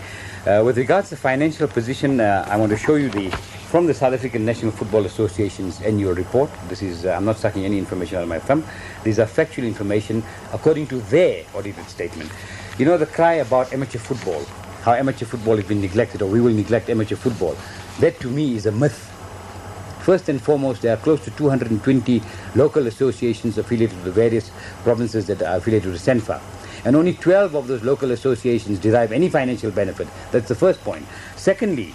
Uh, 0.46 0.62
with 0.64 0.78
regards 0.78 1.08
to 1.10 1.16
financial 1.16 1.68
position, 1.68 2.20
uh, 2.20 2.46
I 2.48 2.56
want 2.56 2.70
to 2.70 2.78
show 2.78 2.94
you 2.94 3.08
the 3.08 3.30
from 3.72 3.86
the 3.86 3.94
South 3.94 4.12
African 4.12 4.44
National 4.44 4.70
Football 4.70 5.06
Association's 5.06 5.80
annual 5.80 6.12
report. 6.12 6.50
This 6.68 6.82
is, 6.82 7.06
uh, 7.06 7.12
I'm 7.12 7.24
not 7.24 7.38
sucking 7.38 7.64
any 7.64 7.78
information 7.78 8.18
out 8.18 8.24
of 8.24 8.28
my 8.28 8.38
thumb. 8.38 8.62
These 9.02 9.18
are 9.18 9.24
factual 9.26 9.64
information 9.64 10.22
according 10.52 10.88
to 10.88 11.00
their 11.08 11.46
audited 11.54 11.88
statement. 11.88 12.30
You 12.78 12.84
know 12.84 12.98
the 12.98 13.06
cry 13.06 13.34
about 13.34 13.72
amateur 13.72 13.98
football, 13.98 14.44
how 14.82 14.92
amateur 14.92 15.24
football 15.24 15.56
has 15.56 15.64
been 15.64 15.80
neglected 15.80 16.20
or 16.20 16.28
we 16.28 16.40
will 16.40 16.52
neglect 16.52 16.90
amateur 16.90 17.16
football. 17.16 17.56
That 18.03 18.18
to 18.18 18.28
me 18.28 18.57
is 18.57 18.66
a 18.66 18.72
myth. 18.72 18.98
First 20.00 20.28
and 20.28 20.42
foremost, 20.42 20.82
there 20.82 20.92
are 20.92 20.96
close 20.96 21.22
to 21.24 21.30
220 21.30 22.20
local 22.57 22.88
associations 22.88 23.59
affiliated 23.59 23.96
to 23.96 24.03
the 24.03 24.11
various 24.11 24.50
provinces 24.82 25.28
that 25.28 25.40
are 25.40 25.59
affiliated 25.59 25.94
to 25.94 26.00
SANFA. 26.00 26.40
And 26.84 26.96
only 26.96 27.14
12 27.14 27.55
of 27.55 27.68
those 27.68 27.84
local 27.84 28.11
associations 28.11 28.80
derive 28.80 29.12
any 29.12 29.28
financial 29.28 29.70
benefit. 29.70 30.09
That's 30.32 30.48
the 30.48 30.57
first 30.57 30.82
point. 30.82 31.07
Secondly, 31.36 31.94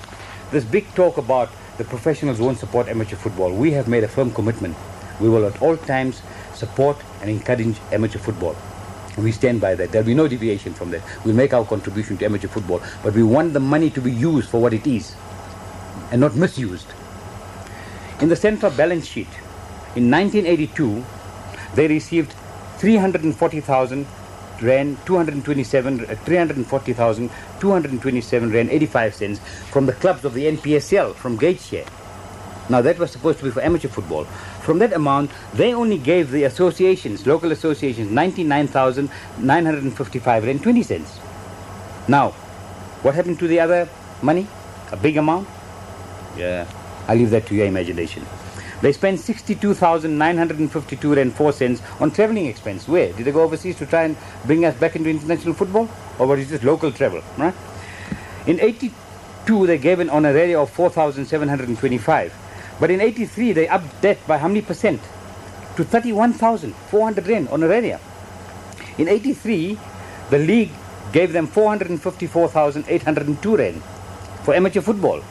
this 0.49 0.63
big 0.63 0.87
talk 0.95 1.17
about 1.17 1.49
the 1.77 1.83
professionals 1.83 2.39
won't 2.39 2.57
support 2.57 2.87
amateur 2.87 3.17
football. 3.17 3.51
We 3.51 3.71
have 3.71 3.89
made 3.89 4.05
a 4.05 4.07
firm 4.07 4.31
commitment. 4.31 4.77
We 5.19 5.27
will 5.27 5.45
at 5.45 5.61
all 5.61 5.75
times 5.75 6.21
support 6.53 6.95
and 7.19 7.29
encourage 7.29 7.75
amateur 7.91 8.19
football. 8.19 8.55
We 9.17 9.33
stand 9.33 9.59
by 9.59 9.75
that. 9.75 9.91
There'll 9.91 10.07
be 10.07 10.13
no 10.13 10.29
deviation 10.29 10.73
from 10.73 10.89
that. 10.91 11.01
We'll 11.25 11.35
make 11.35 11.53
our 11.53 11.65
contribution 11.65 12.17
to 12.19 12.25
amateur 12.25 12.47
football, 12.47 12.81
but 13.03 13.13
we 13.13 13.23
want 13.23 13.51
the 13.51 13.59
money 13.59 13.89
to 13.89 13.99
be 13.99 14.13
used 14.13 14.47
for 14.47 14.61
what 14.61 14.73
it 14.73 14.87
is 14.87 15.13
and 16.11 16.21
not 16.21 16.35
misused. 16.35 16.87
In 18.21 18.29
the 18.29 18.35
central 18.35 18.71
balance 18.71 19.05
sheet, 19.05 19.27
in 19.95 20.11
1982, 20.11 21.03
they 21.75 21.87
received 21.87 22.33
340,000 22.77 24.05
rand 24.61 24.97
227 25.05 26.05
uh, 26.05 26.15
340,000 26.25 27.29
227 27.59 28.51
rand 28.51 28.69
85 28.69 29.15
cents 29.15 29.39
from 29.71 29.85
the 29.85 29.93
clubs 29.93 30.25
of 30.25 30.33
the 30.33 30.45
NPSL 30.45 31.15
from 31.15 31.37
gate 31.37 31.61
share. 31.61 31.85
Now 32.69 32.81
that 32.81 32.99
was 32.99 33.11
supposed 33.11 33.39
to 33.39 33.45
be 33.45 33.51
for 33.51 33.61
amateur 33.61 33.87
football. 33.87 34.25
From 34.61 34.79
that 34.79 34.91
amount, 34.93 35.31
they 35.53 35.73
only 35.73 35.97
gave 35.97 36.31
the 36.31 36.43
associations, 36.43 37.25
local 37.25 37.51
associations, 37.51 38.11
99,955 38.11 40.43
rand 40.43 40.63
20 40.63 40.83
cents. 40.83 41.17
Now, 42.07 42.31
what 43.01 43.15
happened 43.15 43.39
to 43.39 43.47
the 43.47 43.59
other 43.59 43.89
money? 44.21 44.47
A 44.91 44.97
big 44.97 45.17
amount? 45.17 45.47
Yeah, 46.37 46.67
I 47.07 47.15
leave 47.15 47.31
that 47.31 47.47
to 47.47 47.55
your 47.55 47.65
imagination. 47.65 48.23
They 48.81 48.93
spent 48.93 49.19
62,952 49.19 51.15
rand 51.15 51.33
4 51.33 51.51
cents 51.51 51.81
on 51.99 52.11
travelling 52.11 52.45
expense. 52.45 52.87
Where? 52.87 53.11
Did 53.11 53.25
they 53.25 53.31
go 53.31 53.41
overseas 53.41 53.75
to 53.77 53.87
try 53.87 54.03
and 54.03 54.15
bring 54.45 54.63
us 54.65 54.75
back 54.75 54.95
into 54.95 55.09
international 55.09 55.55
football? 55.55 55.89
Or 56.19 56.27
was 56.27 56.41
it 56.41 56.49
just 56.49 56.63
local 56.63 56.91
travel? 56.91 57.23
Right? 57.37 57.55
In 58.45 58.59
82, 58.59 59.65
they 59.65 59.79
gave 59.79 59.99
an 59.99 60.09
honoraria 60.09 60.61
of 60.61 60.69
4,725. 60.69 62.33
But 62.79 62.91
in 62.91 63.01
83, 63.01 63.53
they 63.53 63.67
upped 63.67 63.99
that 64.03 64.27
by 64.27 64.37
how 64.37 64.47
many 64.47 64.61
percent? 64.61 65.01
To 65.77 65.83
31,400 65.83 67.27
rand 67.27 67.49
honoraria. 67.49 67.99
In 68.99 69.07
83, 69.07 69.75
the 70.29 70.37
league 70.37 70.69
gave 71.11 71.33
them 71.33 71.47
454,802 71.47 73.57
rand 73.57 73.81
for 74.43 74.53
amateur 74.53 74.81
football. 74.81 75.23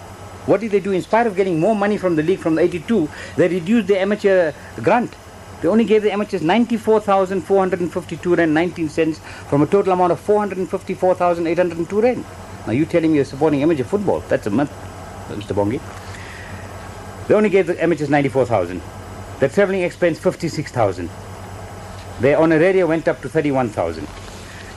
What 0.46 0.60
did 0.60 0.70
they 0.70 0.80
do? 0.80 0.92
In 0.92 1.02
spite 1.02 1.26
of 1.26 1.34
getting 1.36 1.58
more 1.60 1.74
money 1.74 1.96
from 1.96 2.16
the 2.16 2.22
league 2.22 2.38
from 2.38 2.54
the 2.54 2.62
82, 2.62 3.08
they 3.36 3.48
reduced 3.48 3.88
the 3.88 3.98
amateur 3.98 4.52
grant. 4.76 5.14
They 5.60 5.68
only 5.68 5.84
gave 5.84 6.02
the 6.02 6.12
amateurs 6.12 6.42
94,452 6.42 8.34
rand 8.36 8.54
19 8.54 8.88
cents 8.88 9.18
from 9.48 9.62
a 9.62 9.66
total 9.66 9.92
amount 9.92 10.12
of 10.12 10.20
454,802 10.20 12.00
rand. 12.00 12.24
Now 12.66 12.72
you 12.72 12.86
telling 12.86 13.10
me 13.10 13.16
you're 13.16 13.24
supporting 13.24 13.62
amateur 13.62 13.84
football? 13.84 14.20
That's 14.28 14.46
a 14.46 14.50
myth, 14.50 14.70
Mr. 15.28 15.54
Bongi. 15.54 15.80
They 17.26 17.34
only 17.34 17.48
gave 17.48 17.66
the 17.66 17.82
amateurs 17.82 18.08
94,000. 18.08 18.80
The 19.40 19.48
travelling 19.48 19.82
expense 19.82 20.18
56,000. 20.20 21.10
Their 22.20 22.38
honoraria 22.38 22.86
went 22.86 23.08
up 23.08 23.20
to 23.22 23.28
31,000. 23.28 24.06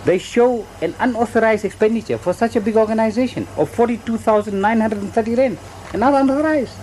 They 0.06 0.18
show 0.18 0.66
an 0.82 0.96
unauthorized 1.00 1.66
expenditure 1.66 2.18
for 2.18 2.34
such 2.34 2.56
a 2.56 2.62
big 2.62 2.78
organization 2.78 3.48
of 3.58 3.70
42,930 3.70 5.36
rand. 5.36 5.58
And 5.92 6.00
not 6.00 6.14
unauthorized. 6.14 6.78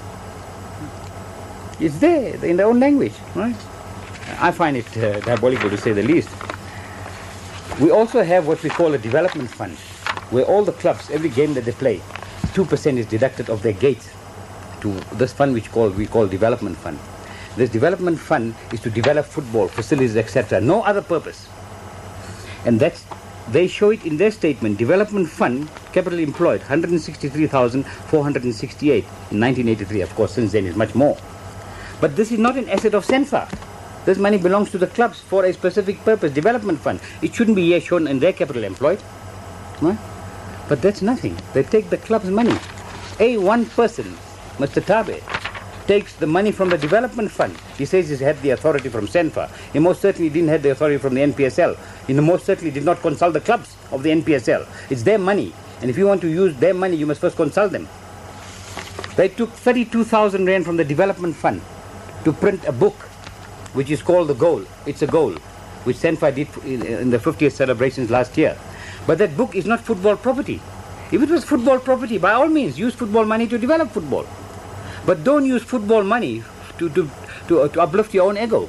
It's 1.80 1.98
there 1.98 2.44
in 2.44 2.56
their 2.56 2.66
own 2.66 2.80
language, 2.80 3.14
right? 3.34 3.56
I 4.38 4.50
find 4.50 4.76
it 4.76 4.96
uh, 4.96 5.20
diabolical 5.20 5.70
to 5.70 5.76
say 5.76 5.92
the 5.92 6.02
least. 6.02 6.28
We 7.80 7.90
also 7.90 8.22
have 8.22 8.46
what 8.46 8.62
we 8.62 8.70
call 8.70 8.94
a 8.94 8.98
development 8.98 9.50
fund, 9.50 9.76
where 10.30 10.44
all 10.44 10.64
the 10.64 10.72
clubs, 10.72 11.10
every 11.10 11.28
game 11.28 11.54
that 11.54 11.64
they 11.64 11.72
play, 11.72 11.98
2% 12.54 12.96
is 12.96 13.06
deducted 13.06 13.50
of 13.50 13.62
their 13.62 13.74
gates 13.74 14.08
to 14.80 14.92
this 15.16 15.32
fund 15.32 15.52
which 15.52 15.70
call, 15.70 15.90
we 15.90 16.06
call 16.06 16.26
development 16.26 16.76
fund. 16.78 16.98
This 17.56 17.70
development 17.70 18.18
fund 18.18 18.54
is 18.72 18.80
to 18.80 18.90
develop 18.90 19.26
football, 19.26 19.68
facilities, 19.68 20.16
etc. 20.16 20.60
No 20.60 20.82
other 20.82 21.02
purpose. 21.02 21.48
And 22.66 22.78
that's, 22.78 23.06
they 23.48 23.66
show 23.68 23.90
it 23.90 24.04
in 24.04 24.16
their 24.16 24.32
statement. 24.32 24.76
Development 24.76 25.28
fund, 25.28 25.70
capital 25.92 26.18
employed, 26.18 26.60
163,468 26.60 29.04
in 29.04 29.40
1983. 29.40 30.00
Of 30.02 30.14
course, 30.14 30.32
since 30.32 30.52
then 30.52 30.66
it's 30.66 30.76
much 30.76 30.94
more. 30.94 31.16
But 32.00 32.16
this 32.16 32.32
is 32.32 32.38
not 32.38 32.58
an 32.58 32.68
asset 32.68 32.94
of 32.94 33.06
SANFA. 33.06 33.48
This 34.04 34.18
money 34.18 34.38
belongs 34.38 34.70
to 34.72 34.78
the 34.78 34.88
clubs 34.88 35.20
for 35.20 35.44
a 35.44 35.52
specific 35.52 36.04
purpose, 36.04 36.32
development 36.32 36.80
fund. 36.80 37.00
It 37.22 37.34
shouldn't 37.34 37.56
be 37.56 37.78
shown 37.80 38.06
in 38.06 38.18
their 38.18 38.32
capital 38.32 38.64
employed. 38.64 39.02
Right? 39.80 39.98
But 40.68 40.82
that's 40.82 41.02
nothing. 41.02 41.38
They 41.54 41.62
take 41.62 41.90
the 41.90 41.98
club's 41.98 42.30
money. 42.30 42.58
A 43.20 43.38
one 43.38 43.66
person, 43.66 44.16
Mr. 44.58 44.82
Thabe, 44.82 45.22
takes 45.86 46.14
the 46.14 46.26
money 46.26 46.52
from 46.52 46.68
the 46.70 46.78
development 46.78 47.30
fund. 47.30 47.56
He 47.78 47.84
says 47.84 48.08
he's 48.08 48.20
had 48.20 48.40
the 48.42 48.50
authority 48.50 48.88
from 48.88 49.06
SANFA. 49.06 49.50
He 49.72 49.78
most 49.78 50.00
certainly 50.00 50.30
didn't 50.30 50.48
have 50.48 50.62
the 50.62 50.70
authority 50.70 50.98
from 50.98 51.14
the 51.14 51.20
NPSL. 51.20 51.78
He 52.06 52.14
most 52.14 52.44
certainly 52.44 52.70
did 52.70 52.84
not 52.84 53.00
consult 53.00 53.32
the 53.32 53.40
clubs 53.40 53.76
of 53.92 54.02
the 54.02 54.10
NPSL. 54.10 54.66
It's 54.90 55.02
their 55.02 55.18
money. 55.18 55.52
And 55.80 55.90
if 55.90 55.98
you 55.98 56.06
want 56.06 56.20
to 56.22 56.28
use 56.28 56.56
their 56.56 56.74
money, 56.74 56.96
you 56.96 57.06
must 57.06 57.20
first 57.20 57.36
consult 57.36 57.72
them. 57.72 57.88
They 59.16 59.28
took 59.28 59.50
32,000 59.50 60.44
rand 60.46 60.64
from 60.64 60.76
the 60.76 60.84
development 60.84 61.36
fund 61.36 61.62
to 62.24 62.32
print 62.32 62.64
a 62.66 62.72
book 62.72 62.94
which 63.72 63.90
is 63.90 64.02
called 64.02 64.28
The 64.28 64.34
Goal. 64.34 64.64
It's 64.86 65.02
a 65.02 65.06
goal, 65.06 65.32
which 65.84 65.98
SANFA 65.98 66.34
did 66.34 66.48
in, 66.64 66.82
in 66.86 67.10
the 67.10 67.18
50th 67.18 67.52
celebrations 67.52 68.10
last 68.10 68.36
year. 68.36 68.56
But 69.06 69.18
that 69.18 69.36
book 69.36 69.54
is 69.54 69.66
not 69.66 69.80
football 69.80 70.16
property. 70.16 70.60
If 71.12 71.22
it 71.22 71.28
was 71.28 71.44
football 71.44 71.78
property, 71.78 72.18
by 72.18 72.32
all 72.32 72.48
means, 72.48 72.78
use 72.78 72.94
football 72.94 73.24
money 73.24 73.46
to 73.46 73.58
develop 73.58 73.90
football. 73.90 74.26
But 75.06 75.22
don't 75.22 75.46
use 75.46 75.62
football 75.62 76.02
money 76.02 76.42
to, 76.78 76.90
to, 76.90 77.08
to, 77.46 77.60
uh, 77.60 77.68
to 77.68 77.80
uplift 77.80 78.12
your 78.12 78.28
own 78.28 78.36
ego. 78.36 78.68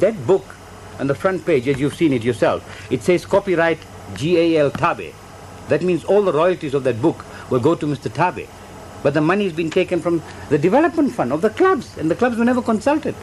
That 0.00 0.26
book, 0.26 0.44
on 0.98 1.06
the 1.06 1.14
front 1.14 1.46
page, 1.46 1.68
as 1.68 1.78
you've 1.78 1.94
seen 1.94 2.12
it 2.12 2.24
yourself, 2.24 2.62
it 2.90 3.02
says 3.02 3.24
copyright 3.24 3.78
G.A.L. 4.14 4.70
Thabe. 4.70 5.14
That 5.68 5.82
means 5.82 6.04
all 6.04 6.22
the 6.22 6.32
royalties 6.32 6.74
of 6.74 6.82
that 6.84 7.00
book 7.00 7.24
will 7.48 7.60
go 7.60 7.76
to 7.76 7.86
Mr. 7.86 8.10
Thabe. 8.10 8.48
But 9.04 9.14
the 9.14 9.20
money 9.20 9.44
has 9.44 9.52
been 9.52 9.70
taken 9.70 10.00
from 10.00 10.20
the 10.48 10.58
development 10.58 11.12
fund 11.12 11.32
of 11.32 11.42
the 11.42 11.50
clubs, 11.50 11.96
and 11.96 12.10
the 12.10 12.16
clubs 12.16 12.36
were 12.36 12.44
never 12.44 12.62
consulted. 12.62 13.14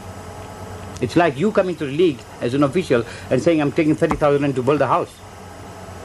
It's 1.01 1.15
like 1.15 1.37
you 1.37 1.51
coming 1.51 1.75
to 1.77 1.85
the 1.85 1.91
league 1.91 2.19
as 2.41 2.53
an 2.53 2.63
official 2.63 3.05
and 3.29 3.41
saying, 3.41 3.61
I'm 3.61 3.71
taking 3.71 3.95
30,000 3.95 4.41
rand 4.41 4.55
to 4.55 4.63
build 4.63 4.81
a 4.81 4.87
house. 4.87 5.11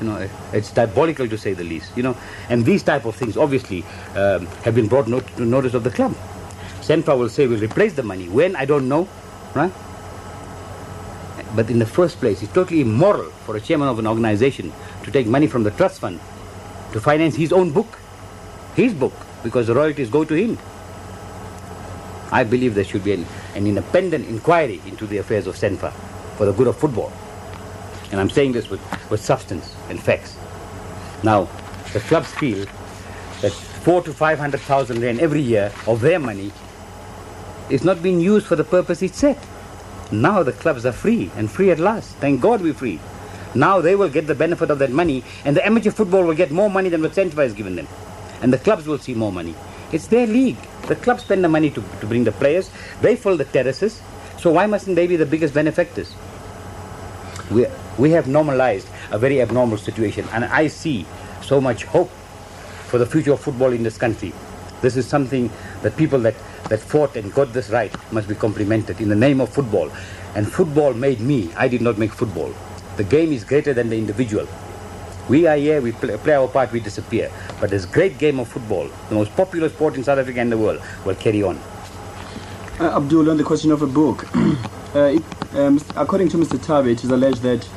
You 0.01 0.07
know, 0.09 0.29
it's 0.53 0.73
diabolical 0.73 1.29
to 1.29 1.39
say 1.39 1.55
the 1.55 1.65
least. 1.65 1.97
You 1.97 2.03
know, 2.03 2.17
and 2.49 2.65
these 2.65 2.83
type 2.83 3.05
of 3.05 3.15
things 3.15 3.37
obviously 3.37 3.85
um, 4.17 4.47
have 4.65 4.75
been 4.75 4.89
brought 4.89 5.09
not- 5.09 5.27
to 5.37 5.45
notice 5.45 5.75
of 5.75 5.85
the 5.85 5.91
club. 5.91 6.15
SANFA 6.81 7.17
will 7.19 7.29
say 7.29 7.47
we'll 7.47 7.61
replace 7.61 7.95
the 7.95 8.03
money. 8.03 8.29
When 8.29 8.57
I 8.57 8.65
don't 8.65 8.89
know, 8.89 9.09
right? 9.55 9.73
But 11.55 11.71
in 11.71 11.79
the 11.79 11.87
first 11.87 12.19
place, 12.19 12.43
it's 12.43 12.53
totally 12.53 12.81
immoral 12.81 13.31
for 13.47 13.57
a 13.57 13.61
chairman 13.61 13.89
of 13.89 13.99
an 13.99 14.07
organization 14.07 14.73
to 15.05 15.11
take 15.11 15.27
money 15.27 15.47
from 15.47 15.63
the 15.63 15.71
trust 15.71 16.01
fund 16.01 16.21
to 16.93 17.01
finance 17.01 17.37
his 17.37 17.53
own 17.53 17.71
book, 17.71 17.99
his 18.75 18.93
book, 18.93 19.13
because 19.43 19.69
the 19.69 19.75
royalties 19.75 20.11
go 20.11 20.25
to 20.25 20.35
him. 20.35 20.59
I 22.33 22.43
believe 22.43 22.75
there 22.75 22.85
should 22.85 23.05
be 23.05 23.13
an, 23.13 23.27
an 23.55 23.67
independent 23.67 24.27
inquiry 24.29 24.81
into 24.87 25.07
the 25.07 25.19
affairs 25.19 25.47
of 25.47 25.55
SANFA 25.55 25.93
for 26.37 26.47
the 26.47 26.53
good 26.53 26.67
of 26.67 26.77
football. 26.77 27.13
And 28.15 28.21
I'm 28.21 28.31
saying 28.31 28.53
this 28.53 28.71
with, 28.71 28.81
with 29.11 29.21
substance 29.21 29.75
and 29.89 30.01
facts. 30.01 30.37
Now, 31.25 31.49
the 31.93 31.99
clubs 31.99 32.33
feel 32.33 32.65
that 33.41 33.51
four 33.51 34.03
to 34.03 34.13
five 34.13 34.39
hundred 34.39 34.61
thousand 34.61 35.03
rand 35.03 35.19
every 35.19 35.41
year 35.41 35.73
of 35.89 36.01
their 36.01 36.21
money 36.21 36.53
is 37.71 37.83
not 37.83 38.05
being 38.05 38.21
used 38.21 38.47
for 38.47 38.55
the 38.55 38.63
purpose 38.63 39.03
it's 39.03 39.19
set. 39.19 39.37
Now 40.13 40.45
the 40.45 40.53
clubs 40.53 40.87
are 40.87 40.93
free 40.93 41.33
and 41.35 41.51
free 41.51 41.73
at 41.73 41.81
last. 41.81 42.15
Thank 42.19 42.41
God 42.41 42.63
we're 42.63 42.73
free. 42.73 43.01
Now 43.53 43.81
they 43.81 43.97
will 43.97 44.09
get 44.09 44.29
the 44.29 44.35
benefit 44.37 44.71
of 44.71 44.79
that 44.79 44.93
money, 44.93 45.25
and 45.45 45.57
the 45.57 45.67
amateur 45.67 45.91
football 45.91 46.23
will 46.23 46.35
get 46.35 46.53
more 46.53 46.71
money 46.71 46.91
than 46.91 47.03
what 47.03 47.15
SANFA 47.15 47.43
has 47.43 47.53
given 47.53 47.75
them. 47.75 47.89
And 48.43 48.53
the 48.53 48.59
clubs 48.59 48.87
will 48.87 48.99
see 48.99 49.15
more 49.15 49.33
money. 49.33 49.57
It's 49.91 50.07
their 50.07 50.29
league. 50.29 50.59
The 50.87 50.95
clubs 50.95 51.25
spend 51.25 51.43
the 51.43 51.49
money 51.49 51.71
to, 51.71 51.83
to 52.01 52.07
bring 52.07 52.23
the 52.23 52.31
players. 52.31 52.71
They 53.01 53.17
fill 53.17 53.37
the 53.37 53.45
terraces. 53.45 54.01
So 54.39 54.53
why 54.53 54.67
mustn't 54.67 54.95
they 54.95 55.09
be 55.09 55.17
the 55.17 55.27
biggest 55.27 55.53
benefactors? 55.53 56.15
We, 57.51 57.67
we 57.99 58.11
have 58.11 58.29
normalized 58.29 58.89
a 59.11 59.19
very 59.19 59.41
abnormal 59.41 59.79
situation, 59.79 60.27
and 60.33 60.45
I 60.45 60.67
see 60.67 61.07
so 61.43 61.61
much 61.61 61.85
hope 61.85 62.11
for 62.89 62.99
the 62.99 63.07
future 63.07 63.33
of 63.33 63.41
football 63.41 63.73
in 63.73 63.83
this 63.83 63.99
country. 63.99 64.33
This 64.81 64.97
is 64.97 65.07
something 65.07 65.51
that 65.83 65.97
people 65.97 66.19
that, 66.21 66.35
that 66.69 66.81
fought 66.81 67.17
and 67.17 67.33
got 67.33 67.53
this 67.53 67.71
right 67.71 67.93
must 68.13 68.29
be 68.29 68.35
complimented 68.35 69.01
in 69.01 69.09
the 69.09 69.15
name 69.15 69.41
of 69.41 69.49
football. 69.49 69.91
And 70.35 70.47
football 70.51 70.93
made 70.93 71.21
me. 71.21 71.53
I 71.55 71.69
did 71.69 71.81
not 71.81 71.97
make 71.97 72.13
football. 72.13 72.53
The 72.97 73.05
game 73.05 73.33
is 73.33 73.45
greater 73.45 73.73
than 73.73 73.89
the 73.89 73.97
individual. 73.97 74.47
We 75.29 75.47
are 75.47 75.57
here, 75.57 75.81
we 75.81 75.93
play, 75.93 76.19
play 76.19 76.35
our 76.35 76.49
part, 76.49 76.71
we 76.71 76.81
disappear. 76.81 77.31
But 77.61 77.71
this 77.71 77.87
great 77.87 78.19
game 78.19 78.39
of 78.39 78.49
football, 78.49 78.91
the 79.09 79.15
most 79.15 79.35
popular 79.35 79.71
sport 79.71 79.95
in 79.95 80.05
South 80.05 80.19
Africa 80.19 80.41
and 80.41 80.53
the 80.53 80.59
world, 80.59 80.83
will 81.07 81.15
carry 81.15 81.43
on. 81.43 81.59
Uh, 82.79 82.97
Abdul, 82.97 83.31
on 83.31 83.39
the 83.39 83.45
question 83.45 83.73
of 83.73 83.81
a 83.83 83.87
book, 83.87 84.27
uh, 84.95 85.15
it, 85.15 85.23
um, 85.55 85.81
according 85.97 86.29
to 86.31 86.37
Mr. 86.37 86.59
Thabe, 86.59 86.91
it 86.93 87.05
is 87.05 87.11
alleged 87.11 87.43
that 87.43 87.69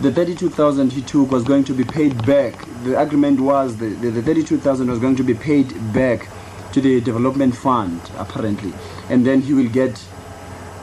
the 0.00 0.12
32,000 0.12 0.92
he 0.92 1.02
took 1.02 1.30
was 1.30 1.44
going 1.44 1.64
to 1.64 1.72
be 1.72 1.84
paid 1.84 2.24
back. 2.26 2.66
The 2.82 3.00
agreement 3.00 3.40
was 3.40 3.76
the, 3.76 3.88
the, 3.88 4.10
the 4.10 4.22
32,000 4.22 4.90
was 4.90 4.98
going 4.98 5.16
to 5.16 5.22
be 5.22 5.34
paid 5.34 5.68
back 5.92 6.28
to 6.72 6.80
the 6.80 7.00
development 7.00 7.56
fund, 7.56 8.00
apparently. 8.18 8.72
And 9.08 9.24
then 9.24 9.40
he 9.40 9.54
will 9.54 9.68
get 9.68 10.04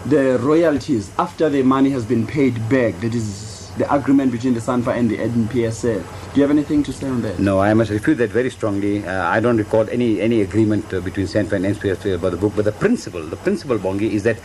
the 0.06 0.40
royalties 0.40 1.12
after 1.20 1.50
the 1.50 1.64
money 1.64 1.90
has 1.92 2.06
been 2.06 2.26
paid 2.26 2.56
back. 2.70 3.00
That 3.02 3.14
is 3.14 3.72
the 3.78 3.94
agreement 3.94 4.32
between 4.32 4.54
the 4.54 4.60
SANFA 4.60 4.96
and 4.96 5.10
the 5.10 5.18
NPSL. 5.18 6.04
Do 6.34 6.40
you 6.40 6.42
have 6.42 6.52
anything 6.52 6.82
to 6.84 6.94
say 6.94 7.08
on 7.08 7.22
that? 7.24 7.40
No, 7.40 7.60
I 7.60 7.74
must 7.74 7.92
refute 7.92 8.18
that 8.20 8.30
very 8.30 8.50
strongly. 8.50 9.06
Uh, 9.06 9.28
I 9.28 9.40
don't 9.40 9.58
recall 9.58 9.90
any, 9.90 10.22
any 10.22 10.42
agreement 10.42 10.94
uh, 10.94 11.02
between 11.02 11.28
SANFA 11.28 11.54
and 11.54 11.66
NPSL 11.66 12.16
about 12.16 12.32
the 12.32 12.38
book, 12.38 12.54
but 12.56 12.66
the 12.66 12.72
principle, 12.72 13.22
the 13.22 13.36
principle, 13.36 13.78
Bongi, 13.78 14.12
is 14.12 14.24
that 14.24 14.38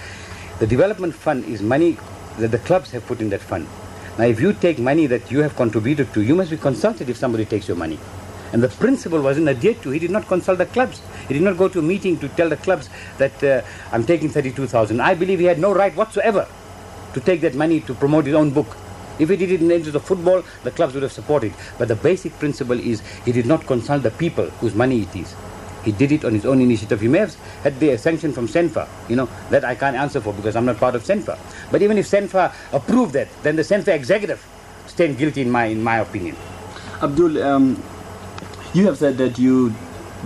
the 0.59 0.66
development 0.66 1.14
fund 1.14 1.44
is 1.44 1.61
money 1.61 1.98
that 2.38 2.48
the 2.48 2.59
clubs 2.59 2.90
have 2.92 3.07
put 3.07 3.20
in 3.20 3.28
that 3.30 3.42
fund. 3.42 3.66
Now, 4.18 4.24
if 4.24 4.40
you 4.40 4.54
take 4.54 4.78
money 4.78 5.07
that 5.07 5.30
you 5.30 5.40
have 5.40 5.54
contributed 5.54 6.14
to, 6.14 6.22
you 6.22 6.34
must 6.34 6.50
be 6.50 6.57
consulted 6.57 7.11
if 7.11 7.18
somebody 7.18 7.44
takes 7.44 7.68
your 7.68 7.76
money. 7.76 7.98
And 8.52 8.62
the 8.62 8.68
principle 8.68 9.20
wasn't 9.20 9.48
adhered 9.48 9.82
to. 9.82 9.90
He 9.90 9.98
did 9.98 10.11
not 10.11 10.26
consult 10.26 10.57
the 10.57 10.66
clubs. 10.66 11.02
He 11.28 11.34
did 11.34 11.42
not 11.42 11.59
go 11.59 11.68
to 11.68 11.80
a 11.80 11.82
meeting 11.82 12.18
to 12.20 12.28
tell 12.30 12.48
the 12.48 12.57
clubs 12.57 12.88
that 13.18 13.44
uh, 13.44 13.61
I'm 13.92 14.07
taking 14.07 14.30
32,000. 14.30 15.00
I 15.00 15.14
believe 15.14 15.40
he 15.40 15.44
had 15.44 15.59
no 15.59 15.74
right 15.74 15.94
whatsoever 15.94 16.48
to 17.12 17.20
take 17.20 17.42
that 17.42 17.54
money 17.54 17.80
to 17.80 17.94
promote 17.94 18.24
his 18.24 18.34
own 18.34 18.50
book. 18.50 18.76
If 19.18 19.28
he 19.28 19.36
did 19.36 19.50
it 19.50 19.61
in 19.61 19.68
the 19.68 19.74
interest 19.74 19.96
of 19.96 20.04
football, 20.04 20.42
the 20.62 20.70
clubs 20.70 20.94
would 20.94 21.02
have 21.02 21.12
supported. 21.12 21.52
But 21.78 21.88
the 21.88 21.96
basic 21.96 22.38
principle 22.38 22.78
is 22.78 23.00
he 23.24 23.32
did 23.32 23.46
not 23.46 23.66
consult 23.66 24.02
the 24.02 24.11
people 24.11 24.46
whose 24.61 24.74
money 24.74 25.02
it 25.02 25.16
is. 25.16 25.34
He 25.87 25.93
did 25.93 26.11
it 26.11 26.24
on 26.24 26.34
his 26.34 26.45
own 26.45 26.61
initiative. 26.61 27.01
He 27.01 27.07
may 27.07 27.20
have 27.20 27.34
had 27.62 27.78
the 27.78 27.97
sanction 27.97 28.32
from 28.32 28.49
SANFA, 28.49 28.89
you 29.09 29.14
know, 29.14 29.28
that 29.51 29.64
I 29.64 29.76
can't 29.76 29.97
answer 29.97 30.20
for 30.20 30.34
because 30.34 30.57
I'm 30.57 30.64
not 30.66 30.78
part 30.78 30.97
of 30.97 31.05
SANFA. 31.05 31.39
But 31.70 31.80
even 31.80 31.97
if 31.97 32.07
SANFA 32.07 32.53
approved 32.72 33.12
that, 33.12 33.28
then 33.45 33.55
the 33.55 33.62
SANFA 33.62 33.95
executive 33.95 34.45
stand 34.89 35.16
guilty 35.16 35.43
in 35.43 35.51
my, 35.51 35.66
in 35.66 35.80
my 35.80 35.99
opinion. 35.99 36.37
Abdul, 37.01 37.41
um, 37.41 37.80
you 38.74 38.84
have 38.87 38.99
said 38.99 39.16
that 39.18 39.39
you, 39.39 39.72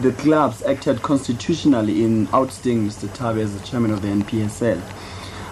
the 0.01 0.13
clubs 0.13 0.63
acted 0.63 1.03
constitutionally 1.03 2.05
in 2.05 2.27
ousting 2.33 2.89
Mr. 2.89 3.07
Thabe 3.09 3.43
as 3.43 3.55
the 3.61 3.67
chairman 3.67 3.91
of 3.91 4.01
the 4.01 4.09
NPSL. 4.09 4.81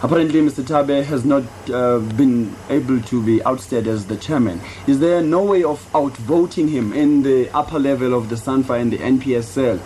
Apparently, 0.00 0.40
Mr. 0.40 0.62
Thabe 0.62 1.02
has 1.02 1.24
not 1.24 1.42
uh, 1.70 1.98
been 2.16 2.54
able 2.70 3.00
to 3.00 3.20
be 3.20 3.42
ousted 3.42 3.88
as 3.88 4.06
the 4.06 4.16
chairman. 4.16 4.60
Is 4.86 5.00
there 5.00 5.20
no 5.22 5.42
way 5.42 5.64
of 5.64 5.84
outvoting 5.92 6.68
him 6.68 6.92
in 6.92 7.22
the 7.24 7.50
upper 7.50 7.80
level 7.80 8.14
of 8.14 8.28
the 8.28 8.36
SANFA 8.36 8.80
and 8.80 8.92
the 8.92 8.98
NPSL 8.98 9.80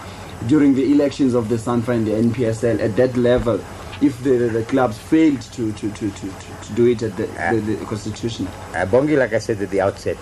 during 0.49 0.75
the 0.75 0.93
elections 0.93 1.33
of 1.33 1.49
the 1.49 1.55
SANFA 1.55 1.95
and 1.95 2.07
the 2.07 2.11
NPSL 2.11 2.81
at 2.81 2.95
that 2.97 3.17
level? 3.17 3.59
If 4.03 4.23
the, 4.23 4.51
the 4.51 4.65
clubs 4.65 4.99
failed 4.99 5.41
to, 5.41 5.73
to, 5.73 5.91
to, 5.91 6.11
to, 6.11 6.29
to 6.29 6.73
do 6.75 6.89
it 6.89 7.03
at 7.03 7.17
the, 7.17 7.27
the, 7.27 7.77
the 7.77 7.87
constitution? 7.87 8.47
Uh, 8.75 8.85
Bongi, 8.85 9.17
like 9.17 9.33
I 9.33 9.39
said 9.39 9.63
at 9.63 9.71
the 9.71 9.81
outset, 9.81 10.19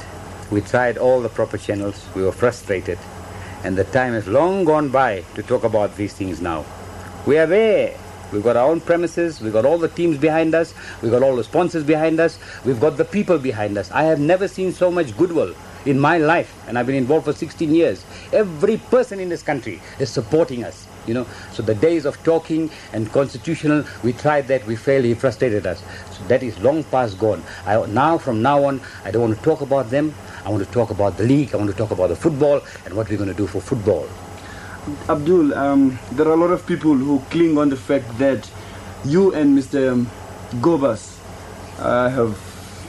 we 0.53 0.61
tried 0.61 0.99
all 0.99 1.20
the 1.20 1.28
proper 1.28 1.59
channels. 1.59 2.07
We 2.14 2.22
were 2.22 2.30
frustrated. 2.30 2.99
And 3.64 3.76
the 3.76 3.84
time 3.84 4.12
has 4.12 4.28
long 4.28 4.64
gone 4.64 4.91
by 4.91 5.22
to 5.34 5.43
talk 5.43 5.64
about 5.64 5.97
these 5.97 6.14
things 6.14 6.41
now. 6.41 6.64
We 7.26 7.38
are 7.38 7.47
there. 7.47 7.97
We've 8.33 8.43
got 8.43 8.57
our 8.57 8.68
own 8.68 8.81
premises. 8.81 9.41
We've 9.41 9.53
got 9.53 9.64
all 9.64 9.78
the 9.78 9.89
teams 9.89 10.18
behind 10.18 10.55
us. 10.55 10.74
We've 11.03 11.11
got 11.11 11.22
all 11.22 11.37
the 11.37 11.45
sponsors 11.45 11.85
behind 11.85 12.20
us. 12.20 12.39
We've 12.64 12.81
got 12.81 12.97
the 12.97 13.05
people 13.05 13.39
behind 13.39 13.76
us. 13.76 13.91
I 13.91 14.05
have 14.05 14.20
never 14.20 14.47
seen 14.47 14.72
so 14.72 14.91
much 14.91 15.16
goodwill 15.16 15.55
in 15.87 15.99
my 15.99 16.18
life, 16.18 16.55
and 16.68 16.78
I've 16.78 16.87
been 16.87 16.95
involved 16.95 17.24
for 17.24 17.33
16 17.33 17.74
years. 17.74 18.05
Every 18.33 18.76
person 18.76 19.18
in 19.18 19.28
this 19.28 19.43
country 19.43 19.81
is 19.99 20.11
supporting 20.11 20.64
us. 20.64 20.87
You 21.07 21.14
know, 21.14 21.26
so 21.53 21.62
the 21.62 21.74
days 21.74 22.05
of 22.05 22.22
talking 22.22 22.70
and 22.93 23.11
constitutional, 23.11 23.85
we 24.05 24.12
tried 24.12 24.47
that, 24.49 24.66
we 24.66 24.76
failed, 24.76 25.07
he 25.07 25.14
frustrated 25.14 25.66
us. 25.66 25.83
So 26.12 26.22
that 26.24 26.43
is 26.43 26.59
long 26.61 26.85
past 26.85 27.18
gone. 27.18 27.43
I, 27.66 27.85
now, 27.87 28.18
from 28.18 28.43
now 28.43 28.64
on, 28.64 28.81
I 29.05 29.11
don't 29.11 29.22
want 29.22 29.37
to 29.37 29.43
talk 29.43 29.62
about 29.62 29.91
them. 29.91 30.14
I 30.45 30.51
want 30.51 30.64
to 30.64 30.70
talk 30.70 30.91
about 30.91 31.16
the 31.16 31.24
league. 31.24 31.55
I 31.55 31.57
want 31.57 31.70
to 31.70 31.76
talk 31.76 31.91
about 31.91 32.09
the 32.09 32.16
football 32.16 32.61
and 32.85 32.95
what 32.95 33.09
we're 33.09 33.16
going 33.16 33.31
to 33.31 33.35
do 33.35 33.47
for 33.47 33.61
football. 33.61 34.07
Abdul, 35.09 35.55
um, 35.55 35.99
there 36.12 36.26
are 36.26 36.33
a 36.33 36.37
lot 36.37 36.51
of 36.51 36.66
people 36.66 36.95
who 36.95 37.20
cling 37.31 37.59
on 37.59 37.68
the 37.68 37.76
fact 37.76 38.18
that 38.18 38.51
you 39.05 39.33
and 39.35 39.57
Mr. 39.59 40.05
Gobas 40.61 41.18
uh, 41.78 42.09
have 42.09 42.39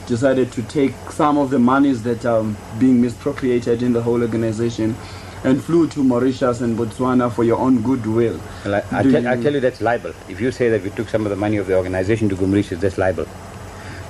decided 0.06 0.50
to 0.52 0.62
take 0.62 0.94
some 1.10 1.38
of 1.38 1.50
the 1.50 1.58
monies 1.58 2.02
that 2.02 2.24
are 2.24 2.44
being 2.78 3.00
misappropriated 3.00 3.82
in 3.82 3.92
the 3.92 4.02
whole 4.02 4.22
organization 4.22 4.96
and 5.44 5.62
flew 5.62 5.88
to 5.88 6.02
Mauritius 6.02 6.60
and 6.60 6.78
Botswana 6.78 7.30
for 7.32 7.44
your 7.44 7.58
own 7.58 7.82
goodwill. 7.82 8.40
Well, 8.64 8.74
I, 8.76 8.98
I, 9.00 9.02
tell, 9.02 9.28
I 9.28 9.36
tell 9.42 9.52
you 9.52 9.60
that's 9.60 9.80
libel. 9.80 10.14
If 10.28 10.40
you 10.40 10.50
say 10.52 10.68
that 10.70 10.82
we 10.82 10.90
took 10.90 11.08
some 11.08 11.26
of 11.26 11.30
the 11.30 11.36
money 11.36 11.56
of 11.56 11.66
the 11.66 11.76
organization 11.76 12.28
to 12.30 12.36
go 12.36 12.46
Mauritius, 12.46 12.80
that's 12.80 12.96
libel. 12.98 13.26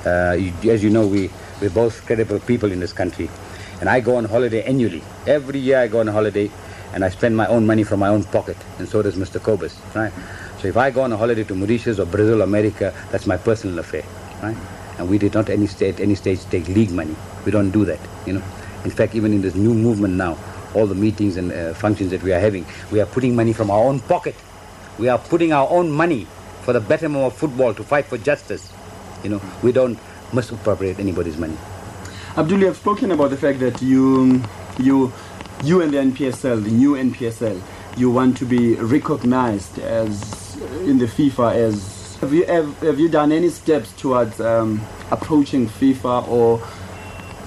Uh, 0.04 0.32
you, 0.38 0.70
as 0.70 0.82
you 0.84 0.90
know, 0.90 1.06
we, 1.06 1.30
we're 1.60 1.70
both 1.70 2.04
credible 2.06 2.38
people 2.40 2.70
in 2.70 2.80
this 2.80 2.92
country. 2.92 3.30
And 3.80 3.88
I 3.88 4.00
go 4.00 4.16
on 4.16 4.24
holiday 4.26 4.62
annually. 4.62 5.02
Every 5.26 5.58
year 5.58 5.78
I 5.80 5.88
go 5.88 6.00
on 6.00 6.06
holiday 6.06 6.50
and 6.92 7.04
I 7.04 7.08
spend 7.08 7.36
my 7.36 7.46
own 7.46 7.66
money 7.66 7.84
from 7.84 8.00
my 8.00 8.08
own 8.08 8.24
pocket, 8.24 8.56
and 8.78 8.88
so 8.88 9.02
does 9.02 9.16
Mr. 9.16 9.40
Kobus, 9.40 9.74
right? 9.94 10.12
So 10.60 10.68
if 10.68 10.76
I 10.76 10.90
go 10.90 11.02
on 11.02 11.12
a 11.12 11.16
holiday 11.16 11.44
to 11.44 11.54
Mauritius 11.54 11.98
or 11.98 12.06
Brazil, 12.06 12.42
America, 12.42 12.94
that's 13.10 13.26
my 13.26 13.36
personal 13.36 13.78
affair, 13.78 14.04
right? 14.42 14.56
And 14.98 15.08
we 15.08 15.18
did 15.18 15.34
not 15.34 15.48
any 15.50 15.66
state, 15.66 16.00
any 16.00 16.14
stage 16.14 16.44
take 16.46 16.68
league 16.68 16.90
money. 16.92 17.16
We 17.44 17.50
don't 17.50 17.70
do 17.70 17.84
that, 17.86 17.98
you 18.26 18.34
know. 18.34 18.42
In 18.84 18.90
fact, 18.90 19.14
even 19.14 19.32
in 19.32 19.42
this 19.42 19.54
new 19.54 19.74
movement 19.74 20.14
now, 20.14 20.38
all 20.74 20.86
the 20.86 20.94
meetings 20.94 21.36
and 21.36 21.52
uh, 21.52 21.74
functions 21.74 22.10
that 22.10 22.22
we 22.22 22.32
are 22.32 22.40
having, 22.40 22.66
we 22.90 23.00
are 23.00 23.06
putting 23.06 23.34
money 23.34 23.52
from 23.52 23.70
our 23.70 23.84
own 23.84 24.00
pocket. 24.00 24.34
We 24.98 25.08
are 25.08 25.18
putting 25.18 25.52
our 25.52 25.68
own 25.68 25.90
money 25.90 26.26
for 26.62 26.72
the 26.72 26.80
betterment 26.80 27.24
of 27.24 27.34
football 27.36 27.74
to 27.74 27.82
fight 27.82 28.06
for 28.06 28.18
justice. 28.18 28.72
You 29.24 29.30
know, 29.30 29.42
we 29.62 29.72
don't 29.72 29.98
misappropriate 30.32 30.98
anybody's 30.98 31.36
money. 31.36 31.56
Abdul, 32.36 32.60
you 32.60 32.66
have 32.66 32.76
spoken 32.76 33.10
about 33.10 33.30
the 33.30 33.36
fact 33.36 33.60
that 33.60 33.82
you, 33.82 34.42
you 34.78 35.12
you 35.62 35.80
and 35.80 35.92
the 35.92 35.98
NPSL, 35.98 36.64
the 36.64 36.70
new 36.70 36.94
NPSL, 36.94 37.60
you 37.96 38.10
want 38.10 38.36
to 38.38 38.44
be 38.44 38.74
recognized 38.76 39.78
as 39.78 40.56
in 40.84 40.98
the 40.98 41.06
FIFA 41.06 41.54
as. 41.54 42.16
Have 42.20 42.32
you 42.32 42.44
have, 42.46 42.78
have 42.78 43.00
you 43.00 43.08
done 43.08 43.32
any 43.32 43.48
steps 43.48 43.92
towards 43.92 44.40
um, 44.40 44.80
approaching 45.10 45.68
FIFA 45.68 46.28
or 46.28 46.62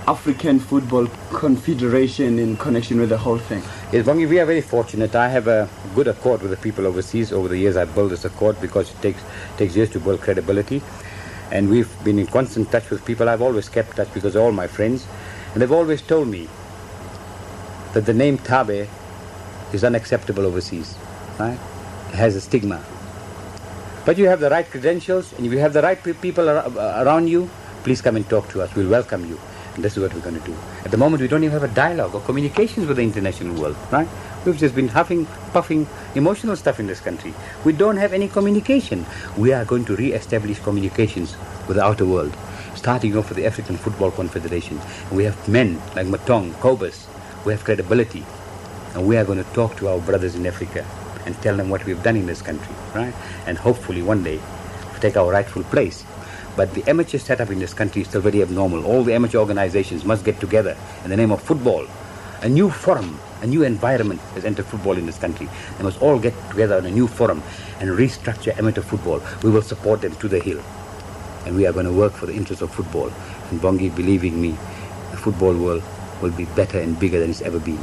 African 0.08 0.60
Football 0.60 1.08
Confederation 1.32 2.40
in 2.40 2.58
connection 2.58 3.00
with 3.00 3.10
the 3.10 3.18
whole 3.18 3.38
thing? 3.38 3.62
Yes, 3.92 4.06
Bongi, 4.06 4.28
we 4.28 4.40
are 4.40 4.46
very 4.46 4.62
fortunate. 4.62 5.16
I 5.16 5.30
have 5.30 5.48
a 5.48 5.70
good 5.94 6.08
accord 6.08 6.42
with 6.42 6.52
the 6.52 6.58
people 6.58 6.86
overseas. 6.86 7.32
Over 7.32 7.48
the 7.48 7.58
years, 7.58 7.78
I've 7.78 7.94
built 7.96 8.10
this 8.12 8.26
accord 8.26 8.60
because 8.62 8.92
it 8.92 9.02
takes 9.02 9.22
takes 9.58 9.76
years 9.76 9.90
to 9.92 10.00
build 10.00 10.22
credibility. 10.22 10.82
And 11.52 11.70
we've 11.70 11.92
been 12.04 12.20
in 12.20 12.28
constant 12.28 12.72
touch 12.72 12.90
with 12.90 13.06
people. 13.06 13.30
I've 13.30 13.42
always 13.42 13.70
kept 13.70 13.96
touch 13.96 14.14
because 14.14 14.34
they're 14.34 14.42
all 14.42 14.52
my 14.52 14.68
friends. 14.68 15.06
And 15.54 15.62
they've 15.62 15.72
always 15.72 16.02
told 16.02 16.28
me 16.28 16.50
that 17.96 18.06
the 18.06 18.14
name 18.14 18.38
Thabe 18.38 18.90
is 19.72 19.86
unacceptable 19.86 20.46
overseas. 20.46 20.98
Right? 21.40 21.58
It 22.10 22.16
has 22.16 22.36
a 22.36 22.42
stigma. 22.42 22.84
But 24.06 24.18
you 24.18 24.28
have 24.28 24.42
the 24.42 24.50
right 24.50 24.70
credentials, 24.70 25.32
and 25.34 25.46
if 25.46 25.52
you 25.52 25.60
have 25.60 25.72
the 25.72 25.82
right 25.82 25.98
people 26.22 26.50
ar- 26.50 26.68
uh, 26.68 27.04
around 27.04 27.30
you, 27.30 27.50
please 27.84 28.02
come 28.02 28.18
and 28.18 28.30
talk 28.30 28.50
to 28.50 28.62
us. 28.62 28.76
We'll 28.76 28.90
welcome 28.90 29.26
you. 29.26 29.40
And 29.76 29.84
this 29.84 29.96
is 29.96 30.04
what 30.04 30.14
we're 30.14 30.20
going 30.20 30.40
to 30.40 30.46
do. 30.46 30.54
At 30.84 30.92
the 30.92 30.98
moment, 30.98 31.22
we 31.22 31.30
don't 31.30 31.44
even 31.44 31.54
have 31.60 31.70
a 31.70 31.74
dialogue 31.74 32.14
or 32.14 32.22
communications 32.22 32.86
with 32.86 32.98
the 32.98 33.04
international 33.04 33.60
world, 33.60 33.78
right? 33.92 34.08
We've 34.46 34.58
just 34.58 34.76
been 34.76 34.90
huffing, 34.90 35.26
puffing 35.54 35.88
emotional 36.16 36.58
stuff 36.58 36.82
in 36.82 36.88
this 36.88 37.00
country. 37.00 37.34
We 37.64 37.72
don't 37.72 37.98
have 37.98 38.12
any 38.12 38.28
communication. 38.28 39.06
We 39.38 39.54
are 39.54 39.64
going 39.64 39.86
to 39.86 39.96
re-establish 39.96 40.60
communications 40.60 41.36
with 41.68 41.78
the 41.78 41.84
outer 41.84 42.06
world, 42.06 42.36
starting 42.76 43.18
off 43.18 43.30
with 43.30 43.38
the 43.38 43.46
African 43.46 43.78
Football 43.78 44.12
Confederation. 44.12 44.80
We 45.12 45.24
have 45.24 45.48
men 45.48 45.82
like 45.96 46.08
Motaung, 46.08 46.52
Kobus, 46.56 47.08
we 47.46 47.54
have 47.54 47.64
credibility. 47.64 48.26
And 48.94 49.08
we 49.08 49.18
are 49.18 49.26
going 49.26 49.44
to 49.44 49.50
talk 49.54 49.78
to 49.78 49.88
our 49.88 50.00
brothers 50.00 50.36
in 50.36 50.46
Africa 50.46 50.86
and 51.26 51.36
tell 51.42 51.56
them 51.56 51.70
what 51.70 51.86
we've 51.86 52.02
done 52.02 52.16
in 52.16 52.26
this 52.26 52.42
country, 52.42 52.74
right? 52.94 53.14
And 53.46 53.58
hopefully 53.58 54.02
one 54.02 54.24
day 54.24 54.40
take 55.00 55.18
our 55.18 55.32
rightful 55.32 55.64
place. 55.64 56.06
But 56.56 56.74
the 56.74 56.84
amateur 56.90 57.18
setup 57.18 57.50
in 57.50 57.60
this 57.60 57.74
country 57.74 58.02
is 58.02 58.08
still 58.08 58.22
very 58.22 58.42
abnormal. 58.42 58.86
All 58.86 59.04
the 59.04 59.14
amateur 59.14 59.40
organizations 59.40 60.06
must 60.06 60.24
get 60.24 60.40
together 60.40 60.78
in 61.04 61.10
the 61.10 61.18
name 61.18 61.32
of 61.32 61.42
football. 61.42 61.86
A 62.42 62.50
new 62.50 62.70
forum, 62.70 63.20
a 63.42 63.48
new 63.48 63.64
environment 63.64 64.22
has 64.36 64.46
entered 64.46 64.66
football 64.66 64.98
in 64.98 65.06
this 65.06 65.18
country. 65.18 65.50
They 65.78 65.84
must 65.84 66.02
all 66.02 66.18
get 66.18 66.34
together 66.50 66.78
in 66.78 66.86
a 66.86 66.92
new 66.92 67.08
forum 67.08 67.44
and 67.80 67.90
restructure 67.90 68.58
amateur 68.58 68.82
football. 68.82 69.22
We 69.44 69.52
will 69.52 69.62
support 69.62 70.02
them 70.02 70.16
to 70.16 70.28
the 70.28 70.40
hill. 70.40 70.62
And 71.46 71.56
we 71.56 71.68
are 71.68 71.74
going 71.74 71.86
to 71.86 71.94
work 71.94 72.14
for 72.14 72.26
the 72.26 72.34
interests 72.34 72.62
of 72.62 72.74
football. 72.74 73.12
And 73.52 73.60
Bongi, 73.60 73.94
believing 73.94 74.42
me, 74.42 74.52
the 75.12 75.18
football 75.18 75.54
world 75.54 75.84
will 76.26 76.38
be 76.38 76.46
better 76.56 76.80
and 76.80 77.00
bigger 77.00 77.20
than 77.20 77.30
it's 77.30 77.42
ever 77.42 77.60
been. 77.60 77.80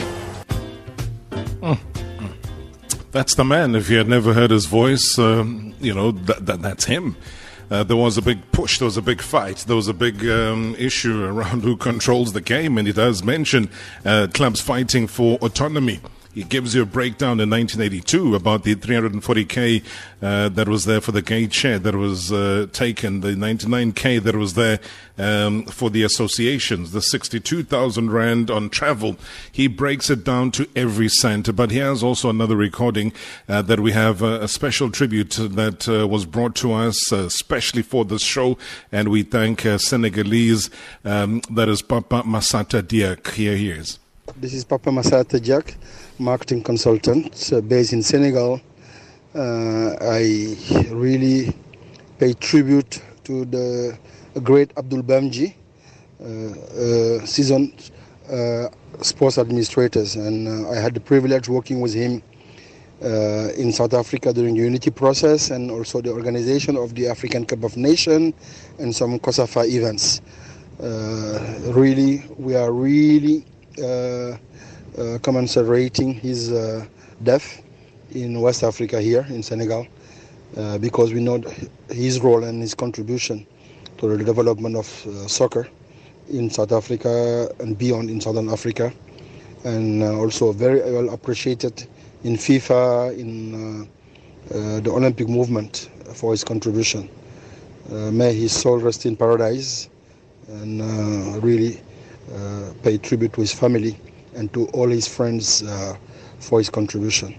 That's 3.12 3.34
the 3.34 3.44
man. 3.44 3.74
If 3.74 3.90
you 3.90 3.98
had 3.98 4.08
never 4.08 4.32
heard 4.32 4.50
his 4.50 4.64
voice, 4.64 5.18
um, 5.18 5.74
you 5.80 5.92
know, 5.92 6.12
that, 6.12 6.46
that, 6.46 6.62
that's 6.62 6.86
him. 6.86 7.14
Uh, 7.70 7.84
there 7.84 7.96
was 7.96 8.16
a 8.16 8.22
big 8.22 8.38
push, 8.52 8.78
there 8.78 8.86
was 8.86 8.96
a 8.96 9.02
big 9.02 9.20
fight, 9.20 9.58
there 9.66 9.76
was 9.76 9.86
a 9.86 9.94
big 9.94 10.26
um, 10.28 10.74
issue 10.78 11.24
around 11.32 11.62
who 11.62 11.76
controls 11.76 12.32
the 12.32 12.40
game, 12.40 12.78
and 12.78 12.86
he 12.86 12.92
does 12.92 13.22
mention 13.22 13.70
uh, 14.04 14.28
clubs 14.32 14.60
fighting 14.60 15.06
for 15.06 15.36
autonomy. 15.38 16.00
He 16.34 16.44
gives 16.44 16.74
you 16.74 16.82
a 16.82 16.86
breakdown 16.86 17.40
in 17.40 17.50
1982 17.50 18.34
about 18.34 18.64
the 18.64 18.74
340k 18.74 19.84
uh, 20.22 20.48
that 20.48 20.66
was 20.66 20.86
there 20.86 21.02
for 21.02 21.12
the 21.12 21.20
gate 21.20 21.52
share 21.52 21.78
that 21.78 21.94
was 21.94 22.32
uh, 22.32 22.68
taken, 22.72 23.20
the 23.20 23.34
99k 23.34 24.22
that 24.22 24.34
was 24.34 24.54
there 24.54 24.80
um, 25.18 25.64
for 25.66 25.90
the 25.90 26.02
associations, 26.02 26.92
the 26.92 27.02
62,000 27.02 28.10
rand 28.10 28.50
on 28.50 28.70
travel. 28.70 29.16
He 29.50 29.66
breaks 29.66 30.08
it 30.08 30.24
down 30.24 30.52
to 30.52 30.66
every 30.74 31.10
cent, 31.10 31.54
but 31.54 31.70
he 31.70 31.78
has 31.78 32.02
also 32.02 32.30
another 32.30 32.56
recording 32.56 33.12
uh, 33.46 33.60
that 33.62 33.80
we 33.80 33.92
have 33.92 34.22
a 34.22 34.48
special 34.48 34.90
tribute 34.90 35.32
that 35.38 35.86
uh, 35.86 36.08
was 36.08 36.24
brought 36.24 36.54
to 36.56 36.72
us 36.72 37.12
uh, 37.12 37.16
especially 37.26 37.82
for 37.82 38.06
this 38.06 38.22
show, 38.22 38.56
and 38.90 39.08
we 39.08 39.22
thank 39.22 39.66
uh, 39.66 39.76
Senegalese, 39.76 40.70
um, 41.04 41.42
that 41.50 41.68
is 41.68 41.82
Papa 41.82 42.22
Massata 42.22 42.82
Diack. 42.82 43.32
Here 43.32 43.56
he 43.56 43.70
is. 43.70 43.98
This 44.36 44.54
is 44.54 44.64
Papa 44.64 44.90
Massata 44.90 45.38
Diack 45.38 45.74
marketing 46.22 46.62
consultant 46.62 47.52
uh, 47.52 47.60
based 47.60 47.92
in 47.92 48.02
Senegal. 48.02 48.60
Uh, 49.34 49.96
I 50.00 50.56
really 50.90 51.54
pay 52.18 52.32
tribute 52.34 53.02
to 53.24 53.44
the 53.44 53.98
great 54.42 54.72
Abdul 54.76 55.02
Bhamjee, 55.02 55.54
uh, 56.20 57.26
seasoned 57.26 57.90
sports 59.00 59.36
administrators, 59.36 60.16
and 60.16 60.66
I 60.68 60.76
had 60.76 60.94
the 60.94 61.00
privilege 61.00 61.48
working 61.48 61.80
with 61.80 61.92
him 61.92 62.22
uh, 63.02 63.50
in 63.56 63.72
South 63.72 63.94
Africa 63.94 64.32
during 64.32 64.54
the 64.54 64.62
unity 64.62 64.90
process 64.90 65.50
and 65.50 65.70
also 65.70 66.00
the 66.00 66.10
organization 66.10 66.76
of 66.76 66.94
the 66.94 67.08
African 67.08 67.44
Cup 67.44 67.64
of 67.64 67.76
Nations 67.76 68.32
and 68.78 68.94
some 68.94 69.18
COSAFA 69.18 69.66
events. 69.68 70.20
Uh, 70.80 71.72
really, 71.72 72.24
we 72.38 72.54
are 72.54 72.72
really 72.72 73.44
uh, 73.82 74.36
uh, 74.98 75.18
commiserating 75.22 76.12
his 76.14 76.52
uh, 76.52 76.84
death 77.22 77.62
in 78.14 78.40
West 78.40 78.62
Africa 78.62 79.00
here 79.00 79.26
in 79.30 79.42
Senegal 79.42 79.86
uh, 80.56 80.78
because 80.78 81.12
we 81.14 81.20
know 81.20 81.42
his 81.88 82.20
role 82.20 82.44
and 82.44 82.60
his 82.60 82.74
contribution 82.74 83.46
to 83.98 84.08
the 84.16 84.22
development 84.22 84.76
of 84.76 85.06
uh, 85.06 85.26
soccer 85.26 85.66
in 86.28 86.50
South 86.50 86.72
Africa 86.72 87.48
and 87.60 87.78
beyond 87.78 88.10
in 88.10 88.20
Southern 88.20 88.48
Africa. 88.50 88.92
And 89.64 90.02
uh, 90.02 90.14
also 90.18 90.52
very 90.52 90.80
well 90.92 91.08
appreciated 91.14 91.86
in 92.24 92.34
FIFA, 92.34 93.18
in 93.18 93.88
uh, 94.50 94.80
the 94.80 94.90
Olympic 94.90 95.28
movement 95.28 95.88
for 96.14 96.32
his 96.32 96.44
contribution. 96.44 97.08
may 97.90 98.34
his 98.34 98.52
soul 98.52 98.78
rest 98.78 99.06
in 99.06 99.16
paradise 99.16 99.88
and 100.48 100.82
really 101.42 101.80
pay 102.82 102.98
tribute 102.98 103.32
to 103.32 103.40
his 103.40 103.52
family 103.52 103.96
and 104.34 104.52
to 104.52 104.66
all 104.68 104.88
his 104.88 105.06
friends 105.06 105.62
uh, 105.62 105.96
for 106.38 106.58
his 106.58 106.70
contribution. 106.70 107.34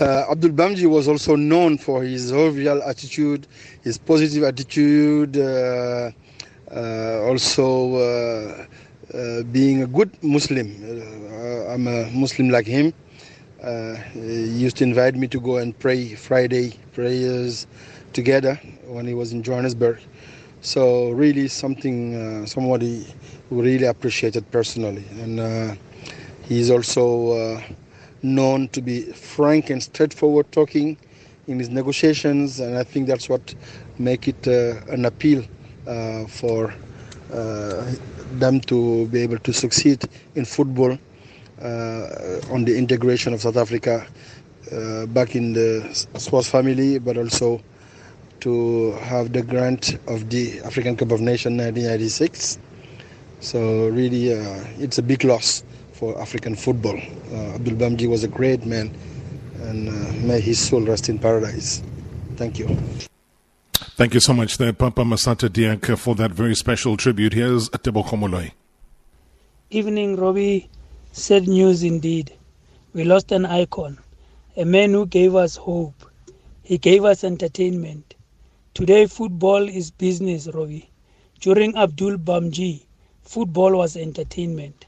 Uh, 0.00 0.24
Abdul 0.30 0.52
Bhamjee 0.52 0.86
was 0.88 1.06
also 1.06 1.36
known 1.36 1.76
for 1.76 2.02
his 2.02 2.30
jovial 2.30 2.82
attitude, 2.82 3.46
his 3.82 3.98
positive 3.98 4.42
attitude, 4.42 5.36
uh, 5.36 6.10
uh 6.74 7.20
also 7.28 7.96
uh, 7.96 8.66
uh, 9.14 9.42
being 9.52 9.82
a 9.82 9.86
good 9.86 10.10
Muslim. 10.22 10.66
I'm 11.68 11.86
a 11.86 12.10
Muslim 12.10 12.48
like 12.48 12.66
him. 12.66 12.94
he 14.14 14.44
used 14.64 14.78
to 14.78 14.84
invite 14.84 15.14
me 15.14 15.28
to 15.28 15.38
go 15.38 15.58
and 15.58 15.78
pray 15.78 16.14
Friday 16.14 16.72
prayers 16.94 17.66
together 18.14 18.58
when 18.86 19.06
he 19.06 19.12
was 19.12 19.32
in 19.32 19.42
Johannesburg. 19.42 19.98
So 20.62 21.10
really 21.10 21.48
something, 21.48 22.46
somebody 22.46 23.06
really 23.50 23.84
appreciated 23.84 24.50
personally. 24.50 25.04
And 25.20 25.76
He's 26.52 26.70
also 26.70 27.30
uh, 27.30 27.62
known 28.22 28.68
to 28.68 28.82
be 28.82 29.00
frank 29.12 29.70
and 29.70 29.82
straightforward 29.82 30.52
talking 30.52 30.98
in 31.46 31.58
his 31.58 31.70
negotiations, 31.70 32.60
and 32.60 32.76
I 32.76 32.84
think 32.84 33.06
that's 33.06 33.26
what 33.26 33.54
make 33.98 34.28
it 34.28 34.46
uh, 34.46 34.82
an 34.92 35.06
appeal 35.06 35.42
uh, 35.86 36.26
for 36.26 36.74
uh, 37.32 37.94
them 38.32 38.60
to 38.68 39.06
be 39.06 39.22
able 39.22 39.38
to 39.38 39.52
succeed 39.54 40.04
in 40.34 40.44
football 40.44 40.98
uh, 41.62 42.52
on 42.52 42.66
the 42.66 42.76
integration 42.76 43.32
of 43.32 43.40
South 43.40 43.56
Africa 43.56 44.06
uh, 44.70 45.06
back 45.06 45.34
in 45.34 45.54
the 45.54 45.88
sports 46.18 46.50
family, 46.50 46.98
but 46.98 47.16
also 47.16 47.62
to 48.40 48.92
have 48.96 49.32
the 49.32 49.40
grant 49.40 49.94
of 50.06 50.28
the 50.28 50.60
African 50.60 50.98
Cup 50.98 51.12
of 51.12 51.22
Nations 51.22 51.56
1996. 51.58 52.58
So 53.40 53.88
really, 53.88 54.28
it's 54.78 54.98
a 54.98 55.02
big 55.02 55.24
loss 55.24 55.64
for 56.02 56.20
African 56.20 56.56
football. 56.56 56.98
Uh, 57.30 57.54
Abdul 57.54 57.76
Bhamjee 57.76 58.08
was 58.08 58.24
a 58.24 58.28
great 58.28 58.66
man, 58.66 58.92
and 59.60 59.88
uh, 59.88 60.12
may 60.26 60.40
his 60.40 60.58
soul 60.58 60.80
rest 60.80 61.08
in 61.08 61.16
paradise. 61.16 61.80
Thank 62.34 62.58
you. 62.58 62.66
Thank 63.94 64.12
you 64.14 64.18
so 64.18 64.32
much, 64.32 64.58
there, 64.58 64.72
Papa 64.72 65.02
Massata 65.02 65.48
Diack, 65.48 65.96
for 65.96 66.16
that 66.16 66.32
very 66.32 66.56
special 66.56 66.96
tribute. 66.96 67.34
Here's 67.34 67.68
Atebo 67.68 68.04
Komoloi. 68.04 68.50
Evening, 69.70 70.16
Robbie. 70.16 70.68
Sad 71.12 71.46
news 71.46 71.84
indeed. 71.84 72.32
We 72.94 73.04
lost 73.04 73.30
an 73.30 73.46
icon, 73.46 73.96
a 74.56 74.64
man 74.64 74.90
who 74.90 75.06
gave 75.06 75.36
us 75.36 75.54
hope. 75.54 76.10
He 76.64 76.78
gave 76.78 77.04
us 77.04 77.22
entertainment. 77.22 78.16
Today, 78.74 79.06
football 79.06 79.68
is 79.68 79.92
business, 79.92 80.48
Robbie. 80.52 80.90
During 81.38 81.76
Abdul 81.76 82.16
Bhamjee, 82.16 82.86
football 83.22 83.76
was 83.76 83.96
entertainment. 83.96 84.86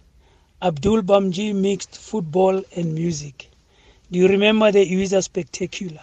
Abdul 0.64 1.02
Bhamjee 1.02 1.54
mixed 1.54 1.98
football 1.98 2.62
and 2.74 2.94
music. 2.94 3.50
Do 4.10 4.18
you 4.18 4.28
remember 4.28 4.72
the 4.72 4.78
Iwisa 4.90 5.22
Spectacular? 5.22 6.00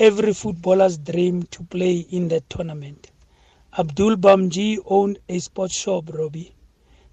Every 0.00 0.32
footballer's 0.34 0.98
dream 0.98 1.44
to 1.52 1.62
play 1.62 1.98
in 2.10 2.26
that 2.26 2.50
tournament. 2.50 3.12
Abdul 3.78 4.16
Bhamjee 4.16 4.80
owned 4.84 5.20
a 5.28 5.38
sports 5.38 5.76
shop, 5.76 6.10
Robbie. 6.12 6.52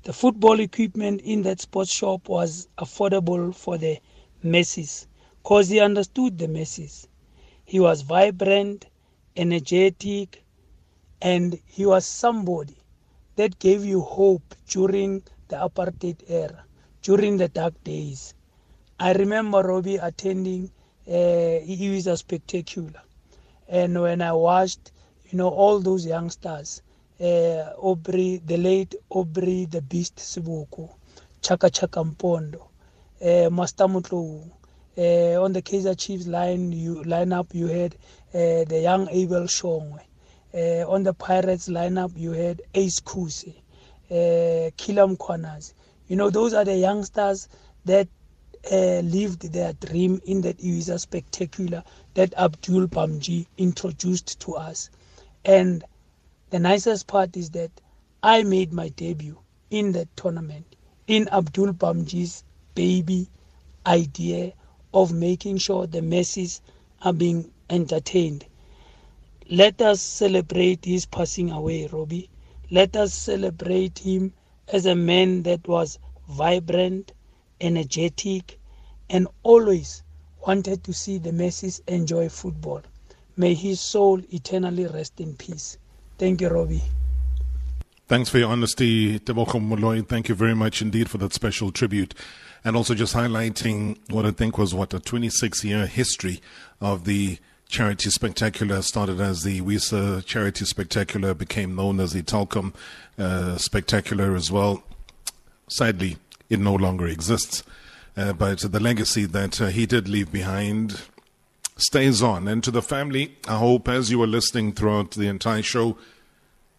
The 0.05 0.13
football 0.13 0.59
equipment 0.59 1.21
in 1.21 1.43
that 1.43 1.61
sports 1.61 1.91
shop 1.93 2.27
was 2.29 2.67
affordable 2.79 3.53
for 3.53 3.77
the 3.77 3.99
masses 4.41 5.05
because 5.43 5.69
he 5.69 5.79
understood 5.79 6.39
the 6.39 6.47
masses. 6.47 7.07
He 7.63 7.79
was 7.79 8.01
vibrant, 8.01 8.87
energetic, 9.37 10.43
and 11.21 11.59
he 11.67 11.85
was 11.85 12.07
somebody 12.07 12.77
that 13.35 13.59
gave 13.59 13.85
you 13.85 14.01
hope 14.01 14.55
during 14.67 15.21
the 15.47 15.55
apartheid 15.57 16.23
era 16.27 16.63
during 17.01 17.37
the 17.37 17.47
dark 17.47 17.73
days. 17.83 18.33
I 18.99 19.13
remember 19.13 19.61
Robbie 19.61 19.97
attending 19.97 20.71
uh, 21.07 21.11
it 21.61 21.93
was 21.93 22.07
a 22.07 22.17
spectacular. 22.17 23.01
And 23.67 24.01
when 24.01 24.21
I 24.21 24.31
watched, 24.33 24.91
you 25.29 25.37
know, 25.37 25.49
all 25.49 25.79
those 25.79 26.05
youngsters, 26.05 26.81
uh, 27.19 27.73
Aubrey, 27.77 28.41
the 28.45 28.57
late 28.57 28.95
Aubrey, 29.09 29.65
the 29.65 29.81
Beast 29.81 30.15
Sibuku, 30.17 30.89
Chaka 31.41 31.69
Chaka 31.69 32.03
Mpondo, 32.03 32.67
uh, 33.21 33.49
Master 33.49 33.85
Mutlu, 33.85 34.49
uh, 34.97 35.43
on 35.43 35.53
the 35.53 35.61
Kaizer 35.61 35.95
Chiefs 35.97 36.25
line, 36.25 36.71
you 36.71 37.03
lineup, 37.03 37.53
you 37.53 37.67
had 37.67 37.95
uh, 38.33 38.63
the 38.65 38.79
young 38.81 39.07
Abel 39.09 39.43
Shongwe. 39.43 39.99
Uh, 40.53 40.89
on 40.89 41.03
the 41.03 41.13
Pirates 41.13 41.67
lineup, 41.67 42.11
you 42.15 42.31
had 42.31 42.61
Ace 42.73 43.01
Khuse 43.01 43.53
uh, 44.11 44.71
Kilam 44.77 45.17
Corners. 45.17 45.73
You 46.07 46.15
know, 46.15 46.29
those 46.29 46.53
are 46.53 46.65
the 46.65 46.75
youngsters 46.75 47.47
that 47.85 48.07
uh, 48.71 48.99
lived 49.01 49.51
their 49.53 49.73
dream 49.73 50.21
in 50.25 50.41
that 50.41 50.57
Iwisa 50.59 50.99
spectacular 50.99 51.83
that 52.15 52.33
Abdul 52.37 52.87
Bhamjee 52.87 53.45
introduced 53.57 54.39
to 54.41 54.55
us. 54.55 54.89
And 55.43 55.83
the 56.49 56.59
nicest 56.59 57.07
part 57.07 57.35
is 57.37 57.51
that 57.51 57.71
I 58.23 58.43
made 58.43 58.73
my 58.73 58.89
debut 58.89 59.37
in 59.69 59.91
that 59.93 60.15
tournament 60.15 60.65
in 61.07 61.27
Abdul 61.29 61.73
Bhamjee's 61.73 62.43
baby 62.73 63.27
idea 63.85 64.53
of 64.93 65.13
making 65.13 65.57
sure 65.57 65.85
the 65.85 66.01
masses 66.01 66.61
are 67.01 67.13
being 67.13 67.51
entertained. 67.69 68.45
Let 69.49 69.81
us 69.81 70.01
celebrate 70.01 70.85
his 70.85 71.05
passing 71.05 71.51
away, 71.51 71.87
Robbie. 71.87 72.29
Let 72.71 72.95
us 72.95 73.13
celebrate 73.13 73.99
him 73.99 74.33
as 74.67 74.85
a 74.85 74.95
man 74.95 75.43
that 75.43 75.67
was 75.67 75.99
vibrant, 76.29 77.13
energetic, 77.61 78.59
and 79.09 79.27
always 79.43 80.03
wanted 80.45 80.83
to 80.83 80.93
see 80.93 81.17
the 81.17 81.31
masses 81.31 81.81
enjoy 81.87 82.29
football. 82.29 82.81
May 83.37 83.53
his 83.53 83.79
soul 83.79 84.21
eternally 84.31 84.87
rest 84.87 85.19
in 85.19 85.35
peace. 85.35 85.77
Thank 86.17 86.41
you, 86.41 86.49
Robbie. 86.49 86.83
Thanks 88.07 88.29
for 88.29 88.37
your 88.37 88.49
honesty, 88.49 89.19
Moloi. 89.19 90.07
Thank 90.07 90.29
you 90.29 90.35
very 90.35 90.55
much 90.55 90.81
indeed 90.81 91.09
for 91.09 91.17
that 91.17 91.33
special 91.33 91.71
tribute. 91.71 92.13
And 92.63 92.75
also 92.75 92.95
just 92.95 93.15
highlighting 93.15 93.97
what 94.11 94.25
I 94.25 94.31
think 94.31 94.57
was, 94.57 94.73
what, 94.73 94.93
a 94.93 94.99
26 94.99 95.63
year 95.63 95.85
history 95.87 96.39
of 96.79 97.05
the 97.05 97.39
Charity 97.67 98.09
Spectacular. 98.09 98.81
Started 98.81 99.19
as 99.19 99.43
the 99.43 99.61
Iwisa 99.61 100.25
Charity 100.25 100.65
Spectacular, 100.65 101.33
became 101.33 101.75
known 101.75 101.99
as 101.99 102.13
the 102.13 102.21
Telkom 102.21 102.73
uh, 103.17 103.57
Spectacular 103.57 104.35
as 104.35 104.51
well. 104.51 104.83
Sadly, 105.67 106.17
it 106.49 106.59
no 106.59 106.75
longer 106.75 107.07
exists. 107.07 107.63
Uh, 108.17 108.33
but 108.33 108.59
the 108.59 108.79
legacy 108.79 109.25
that 109.25 109.59
uh, 109.59 109.67
he 109.67 109.85
did 109.85 110.07
leave 110.07 110.31
behind 110.31 111.01
stays 111.77 112.23
on. 112.23 112.47
And 112.47 112.63
to 112.63 112.71
the 112.71 112.81
family, 112.81 113.35
I 113.47 113.57
hope 113.57 113.89
as 113.89 114.09
you 114.09 114.19
were 114.19 114.27
listening 114.27 114.71
throughout 114.71 115.11
the 115.11 115.27
entire 115.27 115.61
show, 115.61 115.97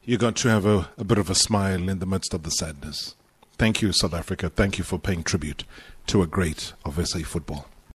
you 0.05 0.17
got 0.17 0.37
to 0.37 0.49
have 0.49 0.65
a, 0.65 0.89
a 0.97 1.05
bit 1.05 1.19
of 1.19 1.29
a 1.29 1.35
smile 1.35 1.89
in 1.89 1.99
the 1.99 2.07
midst 2.07 2.33
of 2.33 2.45
the 2.45 2.51
sadness. 2.51 3.15
Thank 3.59 3.83
you, 3.83 3.93
South 3.93 4.15
Africa. 4.15 4.49
Thank 4.49 4.79
you 4.79 4.85
for 4.85 4.99
paying 4.99 5.23
tribute 5.23 5.65
to 6.07 6.23
a 6.23 6.27
great 6.27 6.73
of 6.85 7.05
SA 7.07 7.21
football. 7.21 7.67